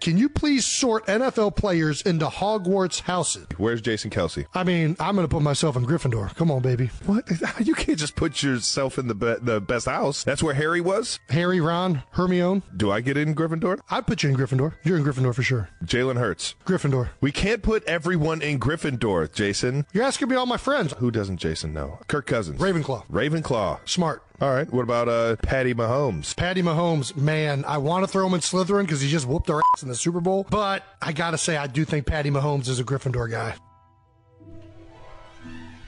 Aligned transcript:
Can 0.00 0.18
you 0.18 0.28
please 0.28 0.64
sort 0.66 1.06
NFL 1.06 1.56
players 1.56 2.02
into 2.02 2.26
Hogwarts 2.26 3.00
houses? 3.00 3.46
Where's 3.56 3.80
Jason 3.80 4.10
Kelce? 4.10 4.44
I 4.54 4.62
mean, 4.62 4.96
I'm 5.00 5.14
going 5.16 5.26
to 5.26 5.34
put 5.34 5.42
myself 5.42 5.74
in 5.76 5.84
Gryffindor. 5.86 6.34
Come 6.36 6.50
on, 6.50 6.62
baby. 6.62 6.90
What? 7.06 7.28
You 7.58 7.74
can't 7.74 7.98
just 7.98 8.16
put 8.16 8.42
yourself 8.42 8.98
in 8.98 9.08
the 9.08 9.14
be- 9.14 9.36
the 9.40 9.60
best 9.60 9.86
house. 9.86 10.22
That's 10.24 10.42
where 10.42 10.54
Harry 10.54 10.80
was. 10.80 11.18
Harry, 11.30 11.60
Ron, 11.60 12.02
Hermione. 12.10 12.62
Do 12.76 12.90
I 12.90 13.00
get 13.00 13.16
in 13.16 13.34
Gryffindor? 13.34 13.80
I'd 13.90 14.06
put 14.06 14.22
you 14.22 14.28
in 14.30 14.36
Gryffindor. 14.36 14.74
You're 14.84 14.98
in 14.98 15.04
Gryffindor 15.04 15.34
for 15.34 15.42
sure. 15.42 15.70
Jalen 15.84 16.18
Hurts. 16.18 16.54
Gryffindor. 16.66 17.08
We 17.20 17.32
can't 17.32 17.62
put 17.62 17.82
everyone 17.84 18.42
in 18.42 18.60
Gryffindor, 18.60 19.32
Jason. 19.32 19.86
You're 19.92 20.04
asking 20.04 20.28
me 20.28 20.36
all 20.36 20.46
my 20.46 20.58
friends. 20.58 20.92
Who 20.98 21.10
doesn't 21.10 21.38
Jason 21.38 21.72
know? 21.72 21.98
Kirk 22.08 22.26
Cousins. 22.26 22.60
Ravenclaw. 22.60 23.06
Ravenclaw. 23.08 23.80
Smart. 23.88 24.22
All 24.40 24.52
right. 24.52 24.70
What 24.70 24.82
about 24.82 25.08
uh, 25.08 25.36
Patty 25.36 25.72
Mahomes? 25.72 26.36
Patty 26.36 26.62
Mahomes, 26.62 27.16
man, 27.16 27.64
I 27.66 27.78
want 27.78 28.04
to 28.04 28.08
throw 28.10 28.26
him 28.26 28.34
in 28.34 28.40
Slytherin 28.40 28.82
because 28.82 29.00
he 29.00 29.08
just 29.08 29.26
whooped 29.26 29.48
our 29.48 29.60
ass 29.74 29.82
in 29.82 29.88
the 29.88 29.94
Super 29.94 30.20
Bowl. 30.20 30.46
But 30.50 30.82
I 31.00 31.12
got 31.12 31.30
to 31.30 31.38
say, 31.38 31.56
I 31.56 31.66
do 31.66 31.84
think 31.86 32.06
Patty 32.06 32.30
Mahomes 32.30 32.68
is 32.68 32.78
a 32.78 32.84
Gryffindor 32.84 33.30
guy. 33.30 33.54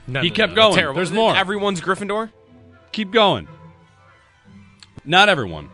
No, 0.07 0.23
He 0.23 0.31
no, 0.31 0.35
kept 0.35 0.55
no, 0.55 0.63
going. 0.63 0.75
Terrible. 0.77 0.97
There's 0.97 1.13
more. 1.13 1.37
Everyone's 1.37 1.83
Gryffindor. 1.83 2.31
Keep 2.93 3.11
going. 3.13 3.47
Not 5.05 5.29
everyone. 5.29 5.69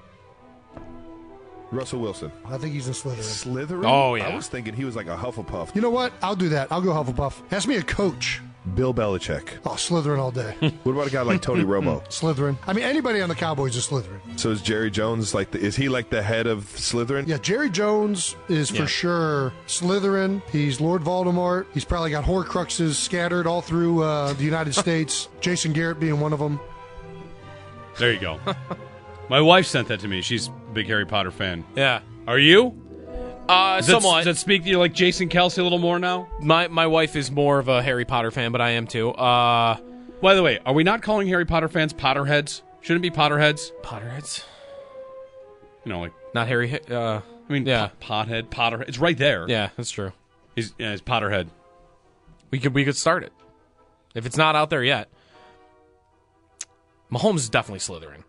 Russell 1.71 2.01
Wilson. 2.01 2.33
I 2.45 2.59
think 2.59 2.75
he's 2.75 2.87
in 2.89 2.95
Slytherin. 2.95 3.67
Slytherin? 3.67 3.85
Oh, 3.87 4.15
yeah. 4.17 4.29
I 4.29 4.35
was 4.35 4.49
thinking 4.49 4.75
he 4.75 4.85
was 4.85 4.97
like 4.97 5.07
a 5.07 5.17
Hufflepuff. 5.17 5.75
You 5.75 5.81
know 5.81 5.91
what? 5.91 6.13
I'll 6.23 6.37
do 6.37 6.49
that. 6.51 6.71
I'll 6.73 6.81
go 6.83 6.91
Hufflepuff. 6.91 7.41
Ask 7.53 7.69
me 7.69 7.77
a 7.77 7.83
coach. 7.83 8.41
Bill 8.75 8.95
Belichick. 8.95 9.49
Oh, 9.67 9.71
Slytherin 9.71 10.19
all 10.19 10.31
day. 10.31 10.55
What 10.85 10.93
about 10.93 11.07
a 11.07 11.11
guy 11.11 11.21
like 11.23 11.43
Tony 11.43 11.65
Romo? 11.65 12.03
Slytherin. 12.09 12.57
I 12.67 12.73
mean, 12.73 12.85
anybody 12.85 13.21
on 13.21 13.29
the 13.29 13.35
Cowboys 13.35 13.77
is 13.77 13.87
Slytherin. 13.87 14.21
So 14.41 14.51
is 14.51 14.63
Jerry 14.63 14.91
Jones 14.91 15.35
like 15.35 15.51
the, 15.51 15.59
is 15.61 15.77
he 15.77 15.89
like 15.89 16.09
the 16.11 16.23
head 16.23 16.47
of 16.47 16.65
Slytherin? 16.75 17.27
Yeah, 17.29 17.37
Jerry 17.39 17.69
Jones 17.69 18.37
is 18.49 18.71
for 18.71 18.77
Yeah. 18.77 18.87
sure 18.87 19.53
Slytherin. 19.67 20.41
He's 20.51 20.81
Lord 20.81 21.03
Voldemort. 21.03 21.67
He's 21.75 21.85
probably 21.85 22.11
got 22.11 22.25
Horcruxes 22.25 22.95
scattered 22.95 23.47
all 23.47 23.61
through 23.61 24.03
uh, 24.03 24.33
the 24.33 24.45
United 24.45 24.73
States. 24.85 25.29
Jason 25.41 25.73
Garrett 25.75 26.01
being 26.01 26.19
one 26.21 26.33
of 26.33 26.39
them. 26.39 26.59
There 27.99 28.13
you 28.13 28.19
go. 28.21 28.41
My 29.29 29.41
wife 29.41 29.67
sent 29.67 29.89
that 29.89 30.01
to 30.01 30.09
me. 30.09 30.21
She's 30.23 30.49
a 30.49 30.51
big 30.73 30.87
Harry 30.87 31.07
Potter 31.07 31.31
fan. 31.31 31.65
Yeah. 31.77 32.01
Are 32.27 32.39
you? 32.39 32.81
Uh, 33.49 33.77
Does 33.77 33.87
that, 33.89 33.93
somewhat. 34.01 34.25
does 34.25 34.37
that 34.37 34.41
speak 34.41 34.63
to 34.63 34.69
you 34.71 34.79
like 34.79 34.95
Jason 34.95 35.29
Kelce 35.29 35.59
a 35.59 35.63
little 35.63 35.79
more 35.79 35.99
now? 35.99 36.29
my 36.41 36.67
my 36.69 36.87
wife 36.87 37.15
is 37.17 37.31
more 37.31 37.59
of 37.59 37.69
a 37.69 37.83
Harry 37.83 38.05
Potter 38.07 38.31
fan, 38.31 38.53
but 38.53 38.61
I 38.61 38.71
am 38.71 38.87
too. 38.87 39.11
Uh, 39.11 39.77
By 40.23 40.35
the 40.35 40.43
way, 40.43 40.59
are 40.65 40.73
we 40.73 40.83
not 40.83 41.03
calling 41.03 41.29
Harry 41.29 41.45
Potter 41.45 41.69
fans 41.69 41.93
Potterheads? 41.93 42.63
Shouldn't 42.81 43.05
it 43.05 43.11
be 43.11 43.17
Potterheads? 43.17 43.71
Potterheads, 43.83 44.45
You 45.85 45.93
know, 45.93 46.01
like 46.01 46.13
not 46.35 46.49
Harry. 46.49 46.79
Uh, 46.91 47.21
I 47.49 47.53
mean, 47.53 47.67
Yeah. 47.67 47.89
pot, 48.01 48.29
pothead, 48.29 48.45
Potterhead. 48.49 48.89
It's 48.89 48.99
right 48.99 49.17
there. 49.19 49.47
yeah, 49.49 49.69
that's 49.77 49.91
true. 49.91 50.13
he's, 50.57 50.73
yeah, 50.79 50.93
he's 50.93 51.03
Potterhead. 51.03 51.49
We 52.51 52.59
could 52.61 52.73
we 52.75 52.85
could 52.85 52.97
start 52.97 53.25
it 53.25 53.33
if 54.15 54.25
it's 54.25 54.37
not 54.39 54.55
out 54.57 54.71
there 54.71 54.83
yet. 54.83 55.09
Mahomes 57.13 57.37
is 57.37 57.49
definitely 57.51 57.81
Slytherin. 57.81 58.23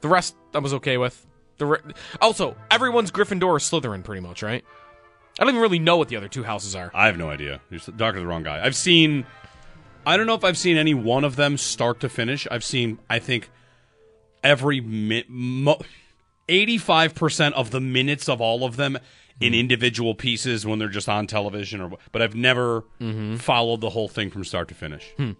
The 0.00 0.08
rest 0.08 0.36
I 0.54 0.58
was 0.58 0.74
okay 0.74 0.96
with. 0.96 1.26
The 1.58 1.66
re- 1.66 1.78
also 2.20 2.56
everyone's 2.70 3.10
Gryffindor 3.10 3.46
or 3.46 3.58
Slytherin, 3.58 4.02
pretty 4.02 4.20
much, 4.20 4.42
right? 4.42 4.64
I 5.38 5.44
don't 5.44 5.50
even 5.50 5.62
really 5.62 5.78
know 5.78 5.96
what 5.96 6.08
the 6.08 6.16
other 6.16 6.28
two 6.28 6.42
houses 6.42 6.74
are. 6.74 6.90
I 6.94 7.06
have 7.06 7.16
no 7.16 7.30
idea. 7.30 7.60
You're 7.70 7.80
talking 7.80 8.14
to 8.14 8.20
the 8.20 8.26
wrong 8.26 8.42
guy. 8.42 8.64
I've 8.64 8.76
seen. 8.76 9.26
I 10.06 10.16
don't 10.16 10.26
know 10.26 10.34
if 10.34 10.44
I've 10.44 10.58
seen 10.58 10.76
any 10.76 10.94
one 10.94 11.24
of 11.24 11.36
them 11.36 11.58
start 11.58 12.00
to 12.00 12.08
finish. 12.08 12.46
I've 12.50 12.64
seen. 12.64 12.98
I 13.08 13.18
think 13.18 13.50
every 14.42 14.80
mi- 14.80 15.24
mo- 15.28 15.80
85% 16.48 17.52
of 17.52 17.70
the 17.70 17.80
minutes 17.80 18.28
of 18.28 18.40
all 18.40 18.64
of 18.64 18.76
them 18.76 18.98
in 19.40 19.52
hmm. 19.52 19.58
individual 19.58 20.14
pieces 20.14 20.66
when 20.66 20.78
they're 20.78 20.88
just 20.88 21.08
on 21.08 21.26
television 21.26 21.80
or 21.80 21.92
but 22.10 22.22
I've 22.22 22.34
never 22.34 22.82
mm-hmm. 23.00 23.36
followed 23.36 23.80
the 23.80 23.90
whole 23.90 24.08
thing 24.08 24.30
from 24.30 24.44
start 24.44 24.68
to 24.68 24.74
finish. 24.74 25.12
Hmm. 25.16 25.32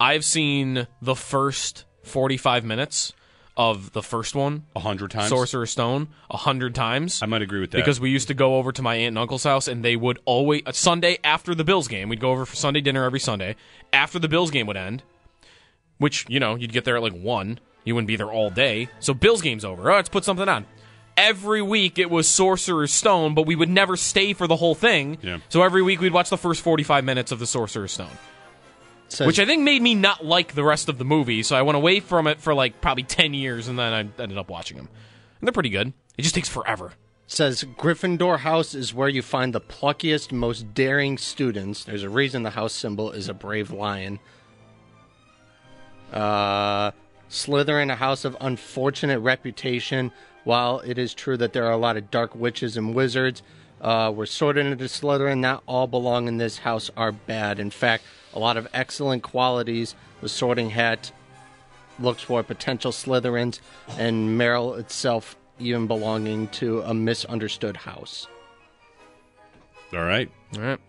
I've 0.00 0.24
seen 0.24 0.88
the 1.00 1.14
first 1.14 1.84
forty-five 2.02 2.64
minutes 2.64 3.12
of 3.56 3.92
the 3.92 4.02
first 4.02 4.34
one, 4.34 4.64
A 4.76 4.80
hundred 4.80 5.10
times. 5.10 5.28
Sorcerer's 5.28 5.70
Stone, 5.70 6.08
a 6.30 6.36
hundred 6.36 6.74
times. 6.74 7.22
I 7.22 7.26
might 7.26 7.42
agree 7.42 7.60
with 7.60 7.72
that. 7.72 7.78
because 7.78 8.00
we 8.00 8.10
used 8.10 8.28
to 8.28 8.34
go 8.34 8.56
over 8.56 8.72
to 8.72 8.80
my 8.82 8.94
aunt 8.94 9.08
and 9.08 9.18
uncle's 9.18 9.44
house 9.44 9.68
and 9.68 9.84
they 9.84 9.96
would 9.96 10.18
always 10.24 10.62
a 10.66 10.72
sunday 10.72 11.18
after 11.24 11.54
the 11.54 11.64
bills 11.64 11.88
game 11.88 12.08
we'd 12.08 12.20
go 12.20 12.30
over 12.30 12.46
for 12.46 12.56
sunday 12.56 12.80
dinner 12.80 13.04
every 13.04 13.20
sunday 13.20 13.56
after 13.92 14.18
the 14.18 14.28
bills 14.28 14.50
game 14.50 14.66
would 14.66 14.76
end 14.76 15.02
which 15.98 16.24
you 16.28 16.40
know 16.40 16.54
you'd 16.54 16.72
get 16.72 16.84
there 16.84 16.96
at 16.96 17.02
like 17.02 17.12
1 17.12 17.58
you 17.84 17.94
wouldn't 17.94 18.08
be 18.08 18.16
there 18.16 18.30
all 18.30 18.50
day 18.50 18.88
so 19.00 19.12
bills 19.12 19.42
game's 19.42 19.64
over 19.64 19.90
oh, 19.90 19.96
let's 19.96 20.08
put 20.08 20.24
something 20.24 20.48
on 20.48 20.64
every 21.16 21.60
week 21.60 21.98
it 21.98 22.08
was 22.08 22.26
sorcerer's 22.28 22.92
stone 22.92 23.34
but 23.34 23.46
we 23.46 23.56
would 23.56 23.68
never 23.68 23.96
stay 23.96 24.32
for 24.32 24.46
the 24.46 24.56
whole 24.56 24.74
thing 24.74 25.18
Yeah. 25.22 25.38
so 25.48 25.62
every 25.62 25.82
week 25.82 26.00
we'd 26.00 26.12
watch 26.12 26.30
the 26.30 26.38
first 26.38 26.62
45 26.62 27.04
minutes 27.04 27.32
of 27.32 27.38
the 27.40 27.46
sorcerer's 27.46 27.92
stone 27.92 28.16
Says, 29.10 29.26
which 29.26 29.38
i 29.38 29.44
think 29.44 29.62
made 29.62 29.82
me 29.82 29.94
not 29.94 30.24
like 30.24 30.54
the 30.54 30.64
rest 30.64 30.88
of 30.88 30.98
the 30.98 31.04
movie 31.04 31.42
so 31.42 31.56
i 31.56 31.62
went 31.62 31.76
away 31.76 32.00
from 32.00 32.26
it 32.26 32.40
for 32.40 32.54
like 32.54 32.80
probably 32.80 33.02
10 33.02 33.34
years 33.34 33.68
and 33.68 33.78
then 33.78 33.92
i 33.92 34.22
ended 34.22 34.38
up 34.38 34.48
watching 34.48 34.76
them 34.76 34.88
and 35.40 35.46
they're 35.46 35.52
pretty 35.52 35.70
good 35.70 35.92
it 36.16 36.22
just 36.22 36.34
takes 36.34 36.48
forever 36.48 36.92
says 37.30 37.62
Gryffindor 37.78 38.40
House 38.40 38.74
is 38.74 38.92
where 38.92 39.08
you 39.08 39.22
find 39.22 39.54
the 39.54 39.60
pluckiest, 39.60 40.32
most 40.32 40.74
daring 40.74 41.16
students. 41.16 41.84
There's 41.84 42.02
a 42.02 42.08
reason 42.08 42.42
the 42.42 42.50
house 42.50 42.72
symbol 42.72 43.12
is 43.12 43.28
a 43.28 43.34
brave 43.34 43.70
lion. 43.70 44.18
Uh, 46.12 46.90
Slytherin, 47.30 47.92
a 47.92 47.96
house 47.96 48.24
of 48.24 48.36
unfortunate 48.40 49.20
reputation. 49.20 50.10
While 50.42 50.80
it 50.80 50.98
is 50.98 51.14
true 51.14 51.36
that 51.36 51.52
there 51.52 51.66
are 51.66 51.72
a 51.72 51.76
lot 51.76 51.96
of 51.96 52.10
dark 52.10 52.34
witches 52.34 52.76
and 52.76 52.94
wizards, 52.94 53.42
uh, 53.80 54.12
we're 54.14 54.26
sorted 54.26 54.66
into 54.66 54.86
Slytherin. 54.86 55.38
Not 55.38 55.62
all 55.66 55.86
belong 55.86 56.26
in 56.26 56.38
this 56.38 56.58
house 56.58 56.90
are 56.96 57.12
bad. 57.12 57.60
In 57.60 57.70
fact, 57.70 58.02
a 58.34 58.38
lot 58.38 58.56
of 58.56 58.68
excellent 58.72 59.22
qualities. 59.22 59.94
The 60.20 60.28
Sorting 60.28 60.70
Hat 60.70 61.12
looks 61.98 62.22
for 62.22 62.42
potential 62.42 62.92
Slytherins, 62.92 63.60
and 63.98 64.38
Merlin 64.38 64.80
itself 64.80 65.36
even 65.58 65.86
belonging 65.86 66.48
to 66.48 66.80
a 66.82 66.94
misunderstood 66.94 67.76
house. 67.76 68.26
All 69.92 70.04
right. 70.04 70.30
all 70.56 70.62
right 70.62 70.80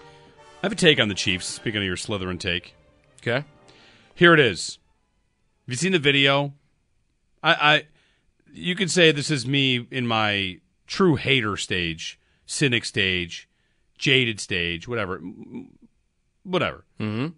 I 0.00 0.66
have 0.66 0.72
a 0.72 0.76
take 0.76 1.00
on 1.00 1.08
the 1.08 1.14
Chiefs. 1.14 1.46
Speaking 1.46 1.78
of 1.78 1.86
your 1.86 1.96
Slytherin 1.96 2.38
take, 2.38 2.74
okay 3.20 3.44
here 4.14 4.34
it 4.34 4.40
is. 4.40 4.78
Have 5.66 5.72
you 5.72 5.76
seen 5.76 5.92
the 5.92 5.98
video? 5.98 6.54
I, 7.42 7.54
I 7.74 7.82
you 8.52 8.74
could 8.74 8.90
say 8.90 9.10
this 9.10 9.30
is 9.30 9.46
me 9.46 9.86
in 9.90 10.06
my 10.06 10.58
true 10.86 11.16
hater 11.16 11.56
stage, 11.56 12.18
cynic 12.46 12.84
stage, 12.84 13.48
jaded 13.98 14.40
stage, 14.40 14.86
whatever, 14.86 15.20
whatever. 16.44 16.84
Mm-hmm. 17.00 17.28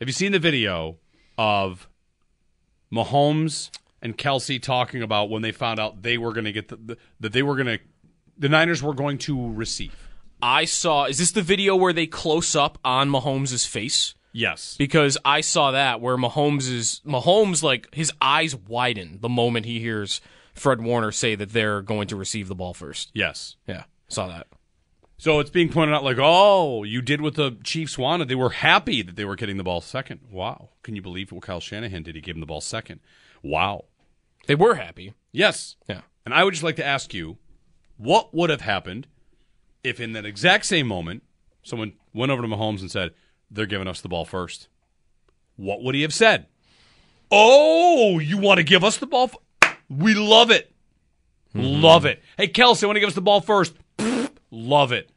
Have 0.00 0.08
you 0.08 0.12
seen 0.12 0.32
the 0.32 0.38
video 0.38 0.98
of 1.36 1.88
Mahomes 2.92 3.70
and 4.02 4.16
Kelce 4.16 4.60
talking 4.60 5.02
about 5.02 5.30
when 5.30 5.42
they 5.42 5.52
found 5.52 5.78
out 5.78 6.02
they 6.02 6.18
were 6.18 6.32
going 6.32 6.46
to 6.46 6.52
get 6.52 6.68
the, 6.68 6.76
the 6.76 6.96
that 7.20 7.32
they 7.32 7.42
were 7.42 7.54
going 7.54 7.66
to 7.66 7.78
the 8.38 8.48
Niners 8.48 8.82
were 8.82 8.94
going 8.94 9.18
to 9.18 9.52
receive? 9.52 9.94
I 10.42 10.64
saw. 10.64 11.04
Is 11.04 11.18
this 11.18 11.32
the 11.32 11.42
video 11.42 11.76
where 11.76 11.92
they 11.92 12.06
close 12.06 12.56
up 12.56 12.78
on 12.84 13.10
Mahomes' 13.10 13.66
face? 13.66 14.14
Yes. 14.32 14.76
Because 14.78 15.18
I 15.24 15.40
saw 15.40 15.72
that 15.72 16.00
where 16.00 16.16
Mahomes 16.16 16.72
is 16.72 17.00
Mahomes 17.04 17.62
like 17.62 17.92
his 17.94 18.12
eyes 18.20 18.56
widen 18.56 19.18
the 19.20 19.28
moment 19.28 19.66
he 19.66 19.80
hears 19.80 20.20
Fred 20.54 20.80
Warner 20.80 21.12
say 21.12 21.34
that 21.34 21.52
they're 21.52 21.82
going 21.82 22.08
to 22.08 22.16
receive 22.16 22.48
the 22.48 22.54
ball 22.54 22.74
first. 22.74 23.10
Yes. 23.12 23.56
Yeah, 23.66 23.84
saw 24.08 24.28
that. 24.28 24.46
So 25.20 25.38
it's 25.38 25.50
being 25.50 25.68
pointed 25.68 25.94
out 25.94 26.02
like, 26.02 26.16
oh, 26.18 26.82
you 26.82 27.02
did 27.02 27.20
what 27.20 27.34
the 27.34 27.58
Chiefs 27.62 27.98
wanted. 27.98 28.28
They 28.28 28.34
were 28.34 28.48
happy 28.48 29.02
that 29.02 29.16
they 29.16 29.26
were 29.26 29.36
getting 29.36 29.58
the 29.58 29.62
ball 29.62 29.82
second. 29.82 30.20
Wow. 30.32 30.70
Can 30.82 30.96
you 30.96 31.02
believe 31.02 31.30
what 31.30 31.42
Kyle 31.42 31.60
Shanahan 31.60 32.04
did? 32.04 32.14
He 32.14 32.22
gave 32.22 32.36
them 32.36 32.40
the 32.40 32.46
ball 32.46 32.62
second. 32.62 33.00
Wow. 33.42 33.84
They 34.46 34.54
were 34.54 34.76
happy. 34.76 35.12
Yes. 35.30 35.76
Yeah. 35.86 36.00
And 36.24 36.32
I 36.32 36.42
would 36.42 36.54
just 36.54 36.64
like 36.64 36.76
to 36.76 36.86
ask 36.86 37.12
you, 37.12 37.36
what 37.98 38.32
would 38.32 38.48
have 38.48 38.62
happened 38.62 39.08
if 39.84 40.00
in 40.00 40.12
that 40.14 40.24
exact 40.24 40.64
same 40.64 40.86
moment 40.86 41.22
someone 41.62 41.92
went 42.14 42.32
over 42.32 42.40
to 42.40 42.48
Mahomes 42.48 42.80
and 42.80 42.90
said, 42.90 43.10
they're 43.50 43.66
giving 43.66 43.88
us 43.88 44.00
the 44.00 44.08
ball 44.08 44.24
first? 44.24 44.68
What 45.56 45.82
would 45.82 45.94
he 45.94 46.00
have 46.00 46.14
said? 46.14 46.46
Oh, 47.30 48.18
you 48.20 48.38
want 48.38 48.56
to 48.56 48.64
give 48.64 48.82
us 48.82 48.96
the 48.96 49.06
ball? 49.06 49.30
F- 49.34 49.76
we 49.90 50.14
love 50.14 50.50
it. 50.50 50.72
Mm-hmm. 51.54 51.82
Love 51.82 52.06
it. 52.06 52.22
Hey, 52.38 52.48
Kelce, 52.48 52.86
want 52.86 52.96
to 52.96 53.00
give 53.00 53.10
us 53.10 53.14
the 53.14 53.20
ball 53.20 53.42
first? 53.42 53.74
Love 54.50 54.92
it. 54.92 55.10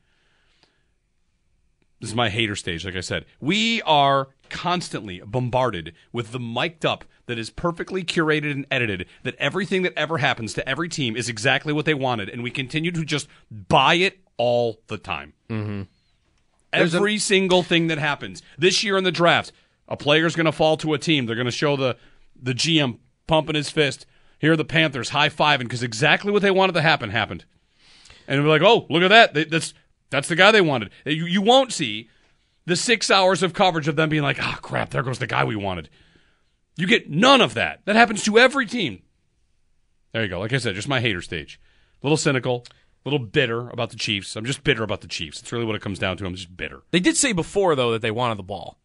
This 2.00 2.10
is 2.10 2.16
my 2.16 2.30
hater 2.30 2.56
stage, 2.56 2.86
like 2.86 2.96
I 2.96 3.02
said. 3.02 3.26
We 3.40 3.82
are 3.84 4.28
constantly 4.50 5.22
bombarded 5.26 5.94
with 6.12 6.32
the 6.32 6.40
mic'd 6.40 6.86
up 6.86 7.06
that 7.28 7.40
is 7.40 7.50
perfectly 7.50 8.04
curated 8.04 8.52
and 8.52 8.66
edited, 8.70 9.08
that 9.24 9.36
everything 9.38 9.84
that 9.84 9.94
ever 9.98 10.18
happens 10.18 10.54
to 10.54 10.68
every 10.68 10.90
team 10.90 11.16
is 11.16 11.30
exactly 11.30 11.72
what 11.72 11.86
they 11.86 11.94
wanted, 11.94 12.30
and 12.30 12.44
we 12.44 12.52
continue 12.52 12.92
to 12.92 13.06
just 13.06 13.28
buy 13.50 13.96
it 13.96 14.20
all 14.38 14.82
the 14.88 14.98
time. 14.98 15.34
Mm-hmm. 15.50 15.84
Every 16.74 17.20
single 17.20 17.64
thing 17.64 17.88
that 17.88 18.00
happens. 18.00 18.42
This 18.58 18.84
year 18.84 18.98
in 18.98 19.04
the 19.04 19.12
draft, 19.12 19.52
a 19.88 19.96
player's 19.96 20.36
going 20.36 20.48
to 20.48 20.52
fall 20.52 20.76
to 20.78 20.94
a 20.94 20.98
team. 20.98 21.26
They're 21.26 21.36
going 21.36 21.46
to 21.46 21.52
show 21.52 21.78
the, 21.78 21.98
the 22.36 22.54
GM 22.54 22.98
pumping 23.28 23.56
his 23.56 23.70
fist. 23.70 24.06
Here 24.40 24.54
are 24.54 24.58
the 24.58 24.66
Panthers 24.66 25.10
high 25.10 25.30
fiving 25.30 25.60
because 25.60 25.84
exactly 25.84 26.32
what 26.32 26.42
they 26.42 26.52
wanted 26.52 26.74
to 26.74 26.82
happen 26.82 27.12
happened. 27.12 27.46
And 28.28 28.42
we're 28.44 28.50
like, 28.50 28.62
oh, 28.62 28.86
look 28.90 29.04
at 29.04 29.10
that. 29.10 29.34
They, 29.34 29.44
that's 29.46 29.74
that's 30.10 30.28
the 30.28 30.36
guy 30.36 30.52
they 30.52 30.62
wanted. 30.62 30.92
You, 31.06 31.26
you 31.26 31.42
won't 31.42 31.74
see 31.74 32.10
the 32.66 32.76
six 32.76 33.10
hours 33.12 33.44
of 33.44 33.54
coverage 33.54 33.88
of 33.88 33.96
them 33.96 34.10
being 34.10 34.24
like, 34.24 34.38
ah, 34.42 34.60
crap, 34.62 34.92
there 34.92 35.04
goes 35.04 35.20
the 35.20 35.28
guy 35.28 35.44
we 35.44 35.56
wanted. 35.56 35.90
You 36.78 36.88
get 36.88 37.10
none 37.10 37.42
of 37.42 37.54
that. 37.56 37.82
That 37.86 37.96
happens 37.96 38.24
to 38.24 38.38
every 38.40 38.66
team. 38.66 39.02
There 40.12 40.24
you 40.24 40.30
go. 40.30 40.40
Like 40.40 40.54
I 40.54 40.58
said, 40.58 40.76
just 40.76 40.88
my 40.88 41.00
hater 41.02 41.22
stage. 41.22 41.60
A 42.02 42.06
little 42.06 42.18
cynical, 42.18 42.66
a 43.06 43.10
little 43.10 43.26
bitter 43.26 43.70
about 43.70 43.90
the 43.90 43.96
Chiefs. 43.96 44.36
I'm 44.36 44.46
just 44.46 44.64
bitter 44.64 44.84
about 44.84 45.02
the 45.02 45.08
Chiefs. 45.08 45.40
That's 45.42 45.52
really 45.52 45.66
what 45.66 45.76
it 45.76 45.82
comes 45.82 46.00
down 46.00 46.18
to. 46.18 46.26
I'm 46.26 46.36
just 46.36 46.56
bitter. 46.56 46.84
They 46.92 47.00
did 47.00 47.18
say 47.18 47.34
before 47.34 47.76
though 47.76 47.92
that 47.92 48.02
they 48.02 48.12
wanted 48.12 48.38
the 48.38 48.44
ball. 48.44 48.78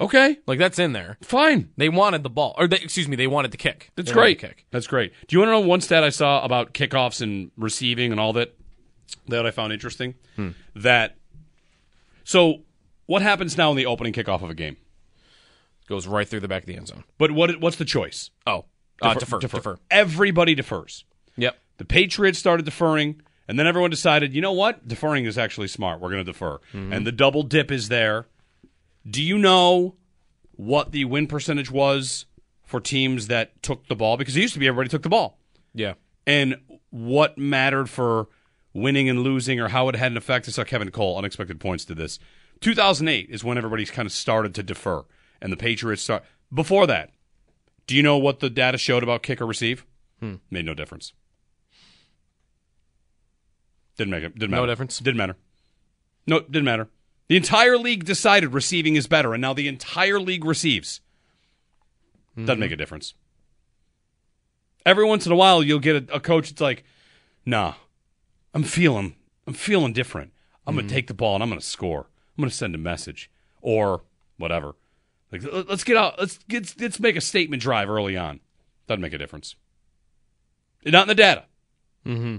Okay, 0.00 0.38
Like 0.48 0.58
that's 0.58 0.80
in 0.80 0.92
there. 0.92 1.18
fine. 1.22 1.70
They 1.76 1.88
wanted 1.88 2.24
the 2.24 2.30
ball, 2.30 2.56
or 2.58 2.66
they, 2.66 2.78
excuse 2.78 3.06
me, 3.06 3.14
they 3.14 3.28
wanted 3.28 3.52
the 3.52 3.56
kick. 3.56 3.92
That's 3.94 4.08
They 4.08 4.12
great. 4.14 4.38
kick. 4.40 4.66
That's 4.72 4.88
great. 4.88 5.12
Do 5.28 5.36
you 5.36 5.38
want 5.40 5.50
to 5.50 5.52
know 5.52 5.60
one 5.60 5.80
stat 5.80 6.02
I 6.02 6.08
saw 6.08 6.44
about 6.44 6.74
kickoffs 6.74 7.20
and 7.22 7.52
receiving 7.56 8.10
and 8.10 8.18
all 8.18 8.32
that 8.32 8.56
that 9.28 9.46
I 9.46 9.50
found 9.50 9.72
interesting? 9.72 10.14
That 10.74 11.16
so 12.24 12.62
what 13.06 13.22
happens 13.22 13.56
now 13.56 13.70
in 13.70 13.76
the 13.76 13.86
opening 13.86 14.12
kickoff 14.12 14.42
of 14.42 14.50
a 14.50 14.54
game? 14.54 14.76
Goes 15.86 16.06
right 16.06 16.26
through 16.26 16.40
the 16.40 16.48
back 16.48 16.62
of 16.62 16.66
the 16.66 16.76
end 16.76 16.88
zone. 16.88 17.04
But 17.18 17.30
what 17.32 17.60
what's 17.60 17.76
the 17.76 17.84
choice? 17.84 18.30
Oh, 18.46 18.64
uh, 19.02 19.14
defer, 19.14 19.38
defer. 19.38 19.78
Everybody 19.90 20.54
defers. 20.54 21.04
Yep. 21.36 21.58
The 21.76 21.84
Patriots 21.84 22.38
started 22.38 22.64
deferring, 22.64 23.20
and 23.48 23.58
then 23.58 23.66
everyone 23.66 23.90
decided, 23.90 24.32
you 24.34 24.40
know 24.40 24.52
what? 24.52 24.86
Deferring 24.86 25.26
is 25.26 25.36
actually 25.36 25.68
smart. 25.68 26.00
We're 26.00 26.10
going 26.10 26.24
to 26.24 26.32
defer. 26.32 26.60
And 26.72 27.06
the 27.06 27.12
double 27.12 27.42
dip 27.42 27.70
is 27.70 27.88
there. 27.88 28.26
Do 29.08 29.22
you 29.22 29.36
know 29.36 29.96
what 30.52 30.92
the 30.92 31.04
win 31.04 31.26
percentage 31.26 31.70
was 31.70 32.26
for 32.62 32.80
teams 32.80 33.26
that 33.26 33.60
took 33.62 33.88
the 33.88 33.96
ball? 33.96 34.16
Because 34.16 34.36
it 34.36 34.40
used 34.40 34.54
to 34.54 34.60
be 34.60 34.68
everybody 34.68 34.88
took 34.88 35.02
the 35.02 35.08
ball. 35.08 35.38
Yeah. 35.74 35.94
And 36.26 36.56
what 36.90 37.36
mattered 37.36 37.90
for 37.90 38.28
winning 38.74 39.08
and 39.08 39.20
losing 39.20 39.60
or 39.60 39.68
how 39.68 39.88
it 39.88 39.96
had 39.96 40.10
an 40.10 40.18
effect? 40.18 40.48
I 40.48 40.50
saw 40.50 40.64
Kevin 40.64 40.90
Cole, 40.90 41.16
unexpected 41.16 41.60
points 41.60 41.84
to 41.86 41.94
this. 41.94 42.18
2008 42.60 43.30
is 43.30 43.42
when 43.42 43.56
everybody's 43.56 43.90
kind 43.90 44.06
of 44.06 44.12
started 44.12 44.54
to 44.54 44.62
defer. 44.62 45.04
And 45.40 45.52
the 45.52 45.56
Patriots 45.56 46.02
start. 46.02 46.24
Before 46.52 46.86
that, 46.86 47.10
do 47.86 47.94
you 47.94 48.02
know 48.02 48.16
what 48.16 48.40
the 48.40 48.50
data 48.50 48.78
showed 48.78 49.02
about 49.02 49.22
kick 49.22 49.40
or 49.40 49.46
receive? 49.46 49.84
Hmm. 50.20 50.36
Made 50.50 50.66
no 50.66 50.74
difference. 50.74 51.12
Didn't 53.96 54.10
make 54.10 54.24
it. 54.24 54.34
Didn't 54.34 54.50
matter. 54.50 54.62
No 54.62 54.66
difference? 54.66 54.98
Didn't 54.98 55.18
matter. 55.18 55.36
No, 56.26 56.40
didn't 56.40 56.64
matter. 56.64 56.88
The 57.28 57.36
entire 57.36 57.78
league 57.78 58.04
decided 58.04 58.52
receiving 58.52 58.96
is 58.96 59.06
better, 59.06 59.34
and 59.34 59.40
now 59.40 59.54
the 59.54 59.68
entire 59.68 60.20
league 60.20 60.44
receives. 60.44 61.00
Doesn't 62.36 62.54
mm-hmm. 62.54 62.60
make 62.60 62.72
a 62.72 62.76
difference. 62.76 63.14
Every 64.84 65.04
once 65.04 65.24
in 65.24 65.32
a 65.32 65.36
while, 65.36 65.62
you'll 65.62 65.78
get 65.78 66.10
a, 66.10 66.16
a 66.16 66.20
coach 66.20 66.50
that's 66.50 66.60
like, 66.60 66.84
"Nah, 67.46 67.74
I'm 68.54 68.62
feeling, 68.62 69.16
I'm 69.46 69.54
feeling 69.54 69.92
different. 69.92 70.32
I'm 70.66 70.76
gonna 70.76 70.88
take 70.88 71.08
the 71.08 71.14
ball 71.14 71.34
and 71.34 71.42
I'm 71.42 71.48
gonna 71.50 71.60
score. 71.60 72.06
I'm 72.36 72.42
gonna 72.42 72.50
send 72.50 72.74
a 72.74 72.78
message 72.78 73.30
or 73.60 74.04
whatever. 74.38 74.76
Like, 75.30 75.42
let- 75.42 75.68
let's 75.68 75.84
get 75.84 75.96
out. 75.96 76.18
Let's 76.18 76.38
get, 76.48 76.74
let's 76.80 77.00
make 77.00 77.16
a 77.16 77.20
statement 77.20 77.60
drive 77.60 77.90
early 77.90 78.16
on. 78.16 78.40
Doesn't 78.86 79.00
make 79.02 79.12
a 79.12 79.18
difference. 79.18 79.56
Not 80.86 81.02
in 81.02 81.08
the 81.08 81.14
data. 81.14 81.44
Mm-hmm. 82.06 82.36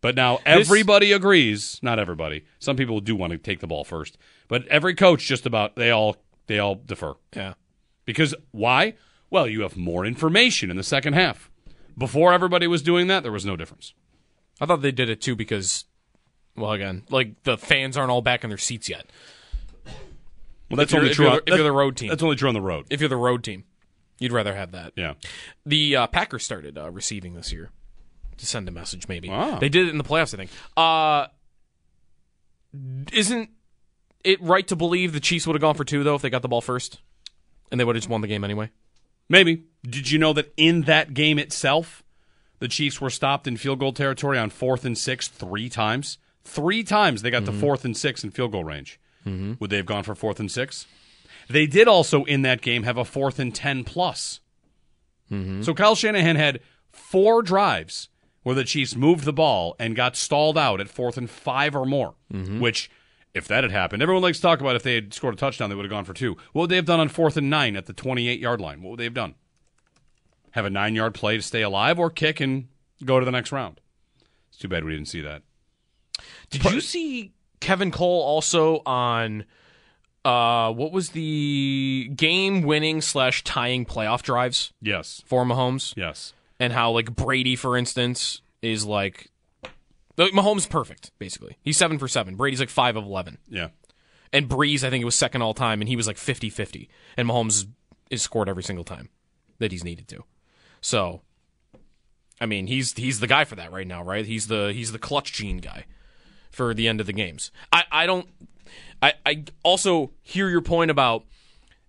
But 0.00 0.14
now 0.14 0.38
everybody 0.46 1.12
agrees. 1.12 1.80
Not 1.82 1.98
everybody. 1.98 2.44
Some 2.58 2.76
people 2.76 3.00
do 3.00 3.16
want 3.16 3.32
to 3.32 3.38
take 3.38 3.60
the 3.60 3.66
ball 3.66 3.84
first, 3.84 4.16
but 4.48 4.66
every 4.68 4.94
coach 4.94 5.24
just 5.26 5.46
about 5.46 5.74
they 5.76 5.90
all 5.90 6.16
they 6.46 6.58
all 6.58 6.76
defer. 6.76 7.14
Yeah. 7.34 7.54
Because 8.04 8.34
why? 8.52 8.94
Well, 9.30 9.48
you 9.48 9.62
have 9.62 9.76
more 9.76 10.06
information 10.06 10.70
in 10.70 10.76
the 10.76 10.84
second 10.84 11.14
half. 11.14 11.50
Before 11.98 12.32
everybody 12.32 12.66
was 12.68 12.82
doing 12.82 13.08
that, 13.08 13.22
there 13.24 13.32
was 13.32 13.44
no 13.44 13.56
difference. 13.56 13.94
I 14.60 14.66
thought 14.66 14.82
they 14.82 14.92
did 14.92 15.10
it 15.10 15.20
too 15.20 15.36
because, 15.36 15.84
well, 16.56 16.72
again, 16.72 17.02
like 17.10 17.42
the 17.44 17.58
fans 17.58 17.96
aren't 17.96 18.10
all 18.10 18.22
back 18.22 18.42
in 18.44 18.50
their 18.50 18.58
seats 18.58 18.88
yet. 18.88 19.06
Well, 20.70 20.78
that's 20.78 20.92
If 20.92 20.98
only 20.98 21.10
if 21.10 21.16
true. 21.16 21.26
you're 21.26 21.42
if 21.46 21.54
you're 21.54 21.62
the 21.62 21.72
road 21.72 21.96
team. 21.96 22.08
That's 22.08 22.22
only 22.22 22.36
true 22.36 22.48
on 22.48 22.54
the 22.54 22.60
road. 22.60 22.86
If 22.90 23.00
you're 23.00 23.08
the 23.08 23.16
road 23.16 23.44
team, 23.44 23.64
you'd 24.18 24.32
rather 24.32 24.54
have 24.54 24.72
that. 24.72 24.92
Yeah. 24.96 25.14
The 25.64 25.94
uh, 25.96 26.06
Packers 26.08 26.44
started 26.44 26.76
uh, 26.76 26.90
receiving 26.90 27.34
this 27.34 27.52
year 27.52 27.70
to 28.38 28.46
send 28.46 28.66
a 28.68 28.72
message. 28.72 29.06
Maybe 29.08 29.28
Wow. 29.28 29.58
they 29.58 29.68
did 29.68 29.86
it 29.86 29.90
in 29.90 29.98
the 29.98 30.04
playoffs. 30.04 30.34
I 30.34 30.38
think. 30.38 30.50
Uh, 30.76 31.26
isn't 33.12 33.50
it 34.24 34.42
right 34.42 34.66
to 34.68 34.76
believe 34.76 35.12
the 35.12 35.20
Chiefs 35.20 35.46
would 35.46 35.54
have 35.54 35.60
gone 35.60 35.74
for 35.74 35.84
two 35.84 36.02
though 36.02 36.14
if 36.16 36.22
they 36.22 36.30
got 36.30 36.42
the 36.42 36.48
ball 36.48 36.60
first, 36.60 37.00
and 37.70 37.78
they 37.80 37.84
would 37.84 37.94
have 37.96 38.02
just 38.02 38.10
won 38.10 38.20
the 38.20 38.28
game 38.28 38.42
anyway? 38.44 38.70
Maybe. 39.28 39.64
Did 39.88 40.10
you 40.10 40.18
know 40.18 40.32
that 40.32 40.52
in 40.56 40.82
that 40.82 41.14
game 41.14 41.38
itself, 41.38 42.02
the 42.58 42.68
Chiefs 42.68 43.00
were 43.00 43.10
stopped 43.10 43.46
in 43.46 43.56
field 43.56 43.78
goal 43.78 43.92
territory 43.92 44.38
on 44.38 44.50
fourth 44.50 44.84
and 44.84 44.96
six 44.96 45.28
three 45.28 45.68
times? 45.68 46.18
Three 46.44 46.84
times 46.84 47.22
they 47.22 47.30
got 47.30 47.44
to 47.44 47.50
mm-hmm. 47.50 47.60
fourth 47.60 47.84
and 47.84 47.96
six 47.96 48.22
in 48.24 48.30
field 48.30 48.52
goal 48.52 48.64
range. 48.64 49.00
Mm-hmm. 49.26 49.54
Would 49.58 49.70
they 49.70 49.76
have 49.76 49.86
gone 49.86 50.04
for 50.04 50.14
fourth 50.14 50.40
and 50.40 50.50
six? 50.50 50.86
They 51.48 51.66
did 51.66 51.88
also 51.88 52.24
in 52.24 52.42
that 52.42 52.60
game 52.60 52.84
have 52.84 52.96
a 52.96 53.04
fourth 53.04 53.38
and 53.38 53.54
10 53.54 53.84
plus. 53.84 54.40
Mm-hmm. 55.30 55.62
So 55.62 55.74
Kyle 55.74 55.94
Shanahan 55.94 56.36
had 56.36 56.60
four 56.90 57.42
drives 57.42 58.08
where 58.42 58.54
the 58.54 58.64
Chiefs 58.64 58.96
moved 58.96 59.24
the 59.24 59.32
ball 59.32 59.74
and 59.78 59.96
got 59.96 60.16
stalled 60.16 60.56
out 60.56 60.80
at 60.80 60.88
fourth 60.88 61.16
and 61.16 61.28
five 61.28 61.74
or 61.74 61.86
more, 61.86 62.14
which. 62.60 62.90
If 63.34 63.48
that 63.48 63.64
had 63.64 63.70
happened, 63.70 64.02
everyone 64.02 64.22
likes 64.22 64.38
to 64.38 64.42
talk 64.42 64.62
about 64.62 64.76
if 64.76 64.82
they 64.82 64.94
had 64.94 65.12
scored 65.12 65.34
a 65.34 65.36
touchdown, 65.36 65.68
they 65.68 65.76
would 65.76 65.84
have 65.84 65.90
gone 65.90 66.06
for 66.06 66.14
two. 66.14 66.38
What 66.54 66.62
would 66.62 66.70
they 66.70 66.76
have 66.76 66.86
done 66.86 67.00
on 67.00 67.10
fourth 67.10 67.36
and 67.36 67.50
nine 67.50 67.76
at 67.76 67.84
the 67.84 67.92
28 67.92 68.40
yard 68.40 68.62
line? 68.62 68.80
What 68.80 68.92
would 68.92 68.98
they 68.98 69.04
have 69.04 69.12
done? 69.12 69.34
Have 70.56 70.64
a 70.64 70.70
nine 70.70 70.94
yard 70.94 71.12
play 71.14 71.36
to 71.36 71.42
stay 71.42 71.60
alive 71.62 71.98
or 71.98 72.08
kick 72.10 72.40
and 72.40 72.68
go 73.04 73.20
to 73.20 73.24
the 73.26 73.30
next 73.30 73.52
round? 73.52 73.78
It's 74.48 74.56
too 74.58 74.68
bad 74.68 74.84
we 74.84 74.92
didn't 74.92 75.08
see 75.08 75.20
that. 75.20 75.42
Did 76.48 76.64
you 76.64 76.80
see 76.80 77.32
Kevin 77.60 77.90
Cole 77.90 78.22
also 78.22 78.80
on 78.86 79.44
uh, 80.24 80.72
what 80.72 80.92
was 80.92 81.10
the 81.10 82.10
game 82.16 82.62
winning 82.62 83.02
slash 83.02 83.44
tying 83.44 83.84
playoff 83.84 84.22
drives 84.22 84.72
Yes. 84.80 85.22
for 85.26 85.44
Mahomes? 85.44 85.92
Yes. 85.96 86.32
and 86.58 86.72
how 86.72 86.90
like 86.90 87.14
Brady, 87.14 87.54
for 87.54 87.76
instance, 87.76 88.40
is 88.62 88.84
like 88.86 89.30
like, 90.16 90.32
Mahomes 90.32 90.68
perfect 90.70 91.10
basically. 91.18 91.58
He's 91.62 91.76
seven 91.76 91.98
for 91.98 92.08
seven. 92.08 92.34
Brady's 92.34 92.60
like 92.60 92.70
five 92.70 92.96
of 92.96 93.04
eleven, 93.04 93.36
Yeah. 93.46 93.68
and 94.32 94.48
Brees 94.48 94.82
I 94.84 94.88
think 94.88 95.02
it 95.02 95.04
was 95.04 95.14
second 95.14 95.42
all 95.42 95.52
time, 95.52 95.82
and 95.82 95.88
he 95.88 95.96
was 95.96 96.06
like 96.06 96.16
50-50. 96.16 96.88
and 97.18 97.28
Mahomes 97.28 97.66
is 98.08 98.22
scored 98.22 98.48
every 98.48 98.62
single 98.62 98.84
time 98.86 99.10
that 99.58 99.70
he's 99.70 99.84
needed 99.84 100.08
to. 100.08 100.24
So, 100.80 101.22
I 102.40 102.46
mean, 102.46 102.66
he's 102.66 102.92
he's 102.92 103.20
the 103.20 103.26
guy 103.26 103.44
for 103.44 103.56
that 103.56 103.72
right 103.72 103.86
now, 103.86 104.02
right? 104.02 104.24
He's 104.26 104.46
the 104.46 104.72
he's 104.72 104.92
the 104.92 104.98
clutch 104.98 105.32
gene 105.32 105.58
guy 105.58 105.86
for 106.50 106.74
the 106.74 106.88
end 106.88 107.00
of 107.00 107.06
the 107.06 107.12
games. 107.12 107.50
I 107.72 107.84
I 107.90 108.06
don't. 108.06 108.28
I 109.02 109.14
I 109.24 109.44
also 109.62 110.12
hear 110.22 110.48
your 110.48 110.62
point 110.62 110.90
about 110.90 111.24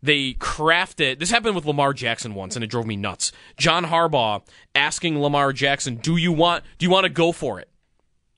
they 0.01 0.33
crafted 0.33 1.19
this 1.19 1.31
happened 1.31 1.55
with 1.55 1.65
Lamar 1.65 1.93
Jackson 1.93 2.33
once 2.35 2.55
and 2.55 2.63
it 2.63 2.67
drove 2.67 2.85
me 2.85 2.95
nuts. 2.95 3.31
John 3.57 3.85
Harbaugh 3.85 4.41
asking 4.75 5.19
Lamar 5.19 5.53
Jackson, 5.53 5.95
"Do 5.95 6.17
you 6.17 6.31
want 6.31 6.63
do 6.77 6.85
you 6.85 6.89
want 6.89 7.05
to 7.05 7.09
go 7.09 7.31
for 7.31 7.59
it?" 7.59 7.69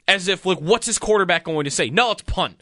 As 0.08 0.28
if 0.28 0.46
like 0.46 0.60
what's 0.60 0.86
his 0.86 0.98
quarterback 0.98 1.44
going 1.44 1.66
to 1.66 1.72
say? 1.72 1.90
No, 1.90 2.12
it's 2.12 2.24
punt. 2.24 2.62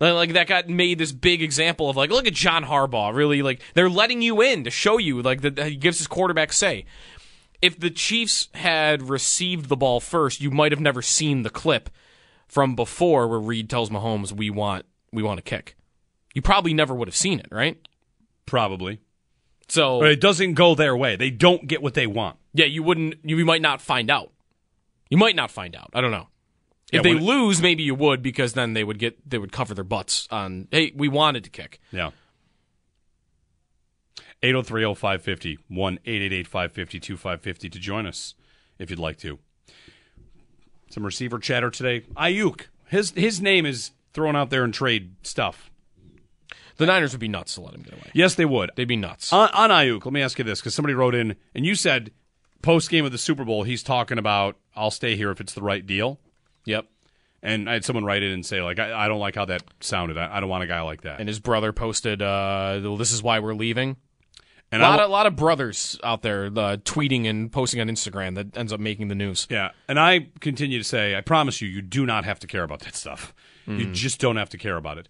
Like, 0.00 0.32
that 0.34 0.46
got 0.46 0.68
made 0.68 0.98
this 0.98 1.10
big 1.12 1.42
example 1.42 1.90
of 1.90 1.96
like 1.96 2.10
look 2.10 2.26
at 2.26 2.32
John 2.34 2.64
Harbaugh, 2.64 3.14
really 3.14 3.42
like 3.42 3.60
they're 3.74 3.90
letting 3.90 4.22
you 4.22 4.40
in 4.40 4.64
to 4.64 4.70
show 4.70 4.98
you 4.98 5.22
like 5.22 5.40
that 5.40 5.58
he 5.58 5.76
gives 5.76 5.98
his 5.98 6.06
quarterback 6.06 6.52
say. 6.52 6.84
if 7.60 7.78
the 7.78 7.90
Chiefs 7.90 8.48
had 8.54 9.08
received 9.08 9.68
the 9.68 9.76
ball 9.76 10.00
first, 10.00 10.40
you 10.40 10.50
might 10.50 10.70
have 10.72 10.80
never 10.80 11.02
seen 11.02 11.42
the 11.42 11.50
clip 11.50 11.90
from 12.46 12.76
before 12.76 13.26
where 13.26 13.40
Reid 13.40 13.68
tells 13.68 13.90
Mahomes 13.90 14.32
we 14.32 14.50
want 14.50 14.86
we 15.12 15.22
want 15.22 15.40
a 15.40 15.42
kick. 15.42 15.76
You 16.34 16.42
probably 16.42 16.74
never 16.74 16.94
would 16.94 17.08
have 17.08 17.16
seen 17.16 17.40
it, 17.40 17.48
right? 17.50 17.76
Probably. 18.46 19.00
So 19.68 20.00
But 20.00 20.10
it 20.10 20.20
doesn't 20.20 20.54
go 20.54 20.74
their 20.74 20.96
way. 20.96 21.16
They 21.16 21.30
don't 21.30 21.66
get 21.66 21.82
what 21.82 21.94
they 21.94 22.06
want. 22.06 22.36
yeah, 22.54 22.66
you 22.66 22.82
wouldn't. 22.82 23.16
You 23.24 23.44
might 23.44 23.62
not 23.62 23.82
find 23.82 24.10
out. 24.10 24.32
You 25.10 25.16
might 25.18 25.36
not 25.36 25.50
find 25.50 25.74
out. 25.74 25.90
I 25.94 26.00
don't 26.00 26.10
know. 26.10 26.28
Yeah, 26.92 26.98
If 27.00 27.04
they 27.04 27.10
it- 27.12 27.22
lose, 27.22 27.60
maybe 27.60 27.82
you 27.82 27.94
would 27.94 28.22
because 28.22 28.54
then 28.54 28.72
they 28.72 28.82
would 28.84 28.98
get 28.98 29.28
they 29.28 29.38
would 29.38 29.52
cover 29.52 29.74
their 29.74 29.84
butts 29.84 30.26
on. 30.30 30.68
Hey, 30.70 30.92
we 30.94 31.08
wanted 31.08 31.44
to 31.44 31.50
kick. 31.50 31.80
Yeah. 31.92 32.10
803 34.42 34.84
0550 34.94 35.58
1 35.68 35.94
888 36.04 36.46
550 36.46 37.00
2550 37.00 37.70
to 37.70 37.78
join 37.78 38.06
us 38.06 38.34
if 38.78 38.88
you'd 38.90 38.98
like 38.98 39.16
to. 39.18 39.38
Some 40.90 41.04
receiver 41.04 41.38
chatter 41.38 41.70
today. 41.70 42.02
Aiyuk. 42.16 42.66
His 42.86 43.10
his 43.10 43.40
name 43.40 43.66
is 43.66 43.90
thrown 44.14 44.36
out 44.36 44.50
there 44.50 44.64
in 44.64 44.72
trade 44.72 45.16
stuff. 45.22 45.70
The 46.76 46.86
Niners 46.86 47.12
would 47.12 47.20
be 47.20 47.28
nuts 47.28 47.56
to 47.56 47.60
let 47.60 47.74
him 47.74 47.82
get 47.82 47.94
away. 47.94 48.10
Yes, 48.14 48.36
they 48.36 48.44
would. 48.44 48.70
They'd 48.76 48.84
be 48.86 48.94
nuts. 48.96 49.32
On, 49.32 49.50
on 49.52 49.70
Aiyuk, 49.70 50.04
let 50.04 50.12
me 50.14 50.22
ask 50.22 50.38
you 50.38 50.44
this 50.44 50.60
because 50.60 50.74
somebody 50.76 50.94
wrote 50.94 51.14
in 51.16 51.34
and 51.54 51.66
you 51.66 51.74
said 51.74 52.12
post 52.62 52.88
game 52.88 53.04
of 53.04 53.10
the 53.12 53.18
Super 53.18 53.44
Bowl, 53.44 53.64
he's 53.64 53.82
talking 53.82 54.16
about 54.18 54.56
I'll 54.76 54.92
stay 54.92 55.16
here 55.16 55.30
if 55.32 55.40
it's 55.40 55.52
the 55.52 55.62
right 55.62 55.84
deal. 55.84 56.20
Yep. 56.68 56.86
And 57.42 57.70
I 57.70 57.74
had 57.74 57.84
someone 57.84 58.04
write 58.04 58.22
in 58.22 58.32
and 58.32 58.44
say 58.44 58.60
like 58.62 58.78
I, 58.78 59.04
I 59.04 59.08
don't 59.08 59.20
like 59.20 59.36
how 59.36 59.44
that 59.46 59.62
sounded. 59.80 60.18
I, 60.18 60.36
I 60.36 60.40
don't 60.40 60.48
want 60.48 60.64
a 60.64 60.66
guy 60.66 60.80
like 60.82 61.02
that. 61.02 61.20
And 61.20 61.28
his 61.28 61.40
brother 61.40 61.72
posted, 61.72 62.20
uh, 62.20 62.80
"Well, 62.82 62.96
"This 62.96 63.12
is 63.12 63.22
why 63.22 63.38
we're 63.38 63.54
leaving." 63.54 63.96
And 64.70 64.82
a 64.82 64.88
lot, 64.88 65.00
I, 65.00 65.04
of, 65.04 65.10
lot 65.10 65.26
of 65.26 65.34
brothers 65.34 65.98
out 66.04 66.20
there 66.20 66.46
uh, 66.46 66.76
tweeting 66.84 67.26
and 67.26 67.50
posting 67.50 67.80
on 67.80 67.88
Instagram 67.88 68.34
that 68.34 68.54
ends 68.56 68.70
up 68.70 68.80
making 68.80 69.08
the 69.08 69.14
news. 69.14 69.46
Yeah, 69.48 69.70
and 69.88 69.98
I 69.98 70.28
continue 70.40 70.76
to 70.78 70.84
say, 70.84 71.16
I 71.16 71.22
promise 71.22 71.62
you, 71.62 71.68
you 71.68 71.80
do 71.80 72.04
not 72.04 72.26
have 72.26 72.38
to 72.40 72.46
care 72.46 72.64
about 72.64 72.80
that 72.80 72.94
stuff. 72.94 73.34
You 73.66 73.92
just 73.92 74.18
don't 74.18 74.36
have 74.36 74.48
to 74.50 74.58
care 74.58 74.76
about 74.76 74.96
it. 74.96 75.08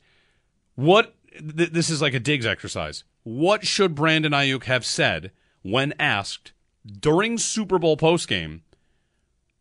What 0.75 1.15
th- 1.33 1.71
this 1.71 1.91
is 1.91 2.03
like 2.03 2.15
a 2.15 2.21
digs 2.21 2.45
exercise. 2.45 3.05
What 3.23 3.65
should 3.67 3.95
Brandon 3.95 4.33
Aiyuk 4.33 4.65
have 4.65 4.85
said 4.85 5.31
when 5.63 5.95
asked 5.99 6.53
during 7.01 7.39
Super 7.39 7.79
Bowl 7.79 7.97
postgame? 7.97 8.63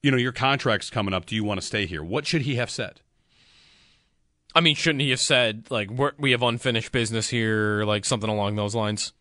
You 0.08 0.12
know, 0.12 0.18
your 0.18 0.32
contract's 0.32 0.90
coming 0.90 1.14
up. 1.14 1.26
Do 1.26 1.36
you 1.36 1.44
want 1.44 1.60
to 1.60 1.68
stay 1.68 1.86
here? 1.86 2.02
What 2.02 2.26
should 2.26 2.44
he 2.44 2.56
have 2.56 2.70
said? 2.70 3.02
I 4.56 4.62
mean, 4.62 4.74
shouldn't 4.74 5.02
he 5.02 5.10
have 5.10 5.20
said 5.20 5.68
like 5.70 5.92
we're, 5.92 6.14
we 6.18 6.32
have 6.32 6.42
unfinished 6.42 6.94
business 6.94 7.28
here, 7.28 7.84
like 7.84 8.06
something 8.06 8.30
along 8.30 8.56
those 8.56 8.74
lines? 8.74 9.12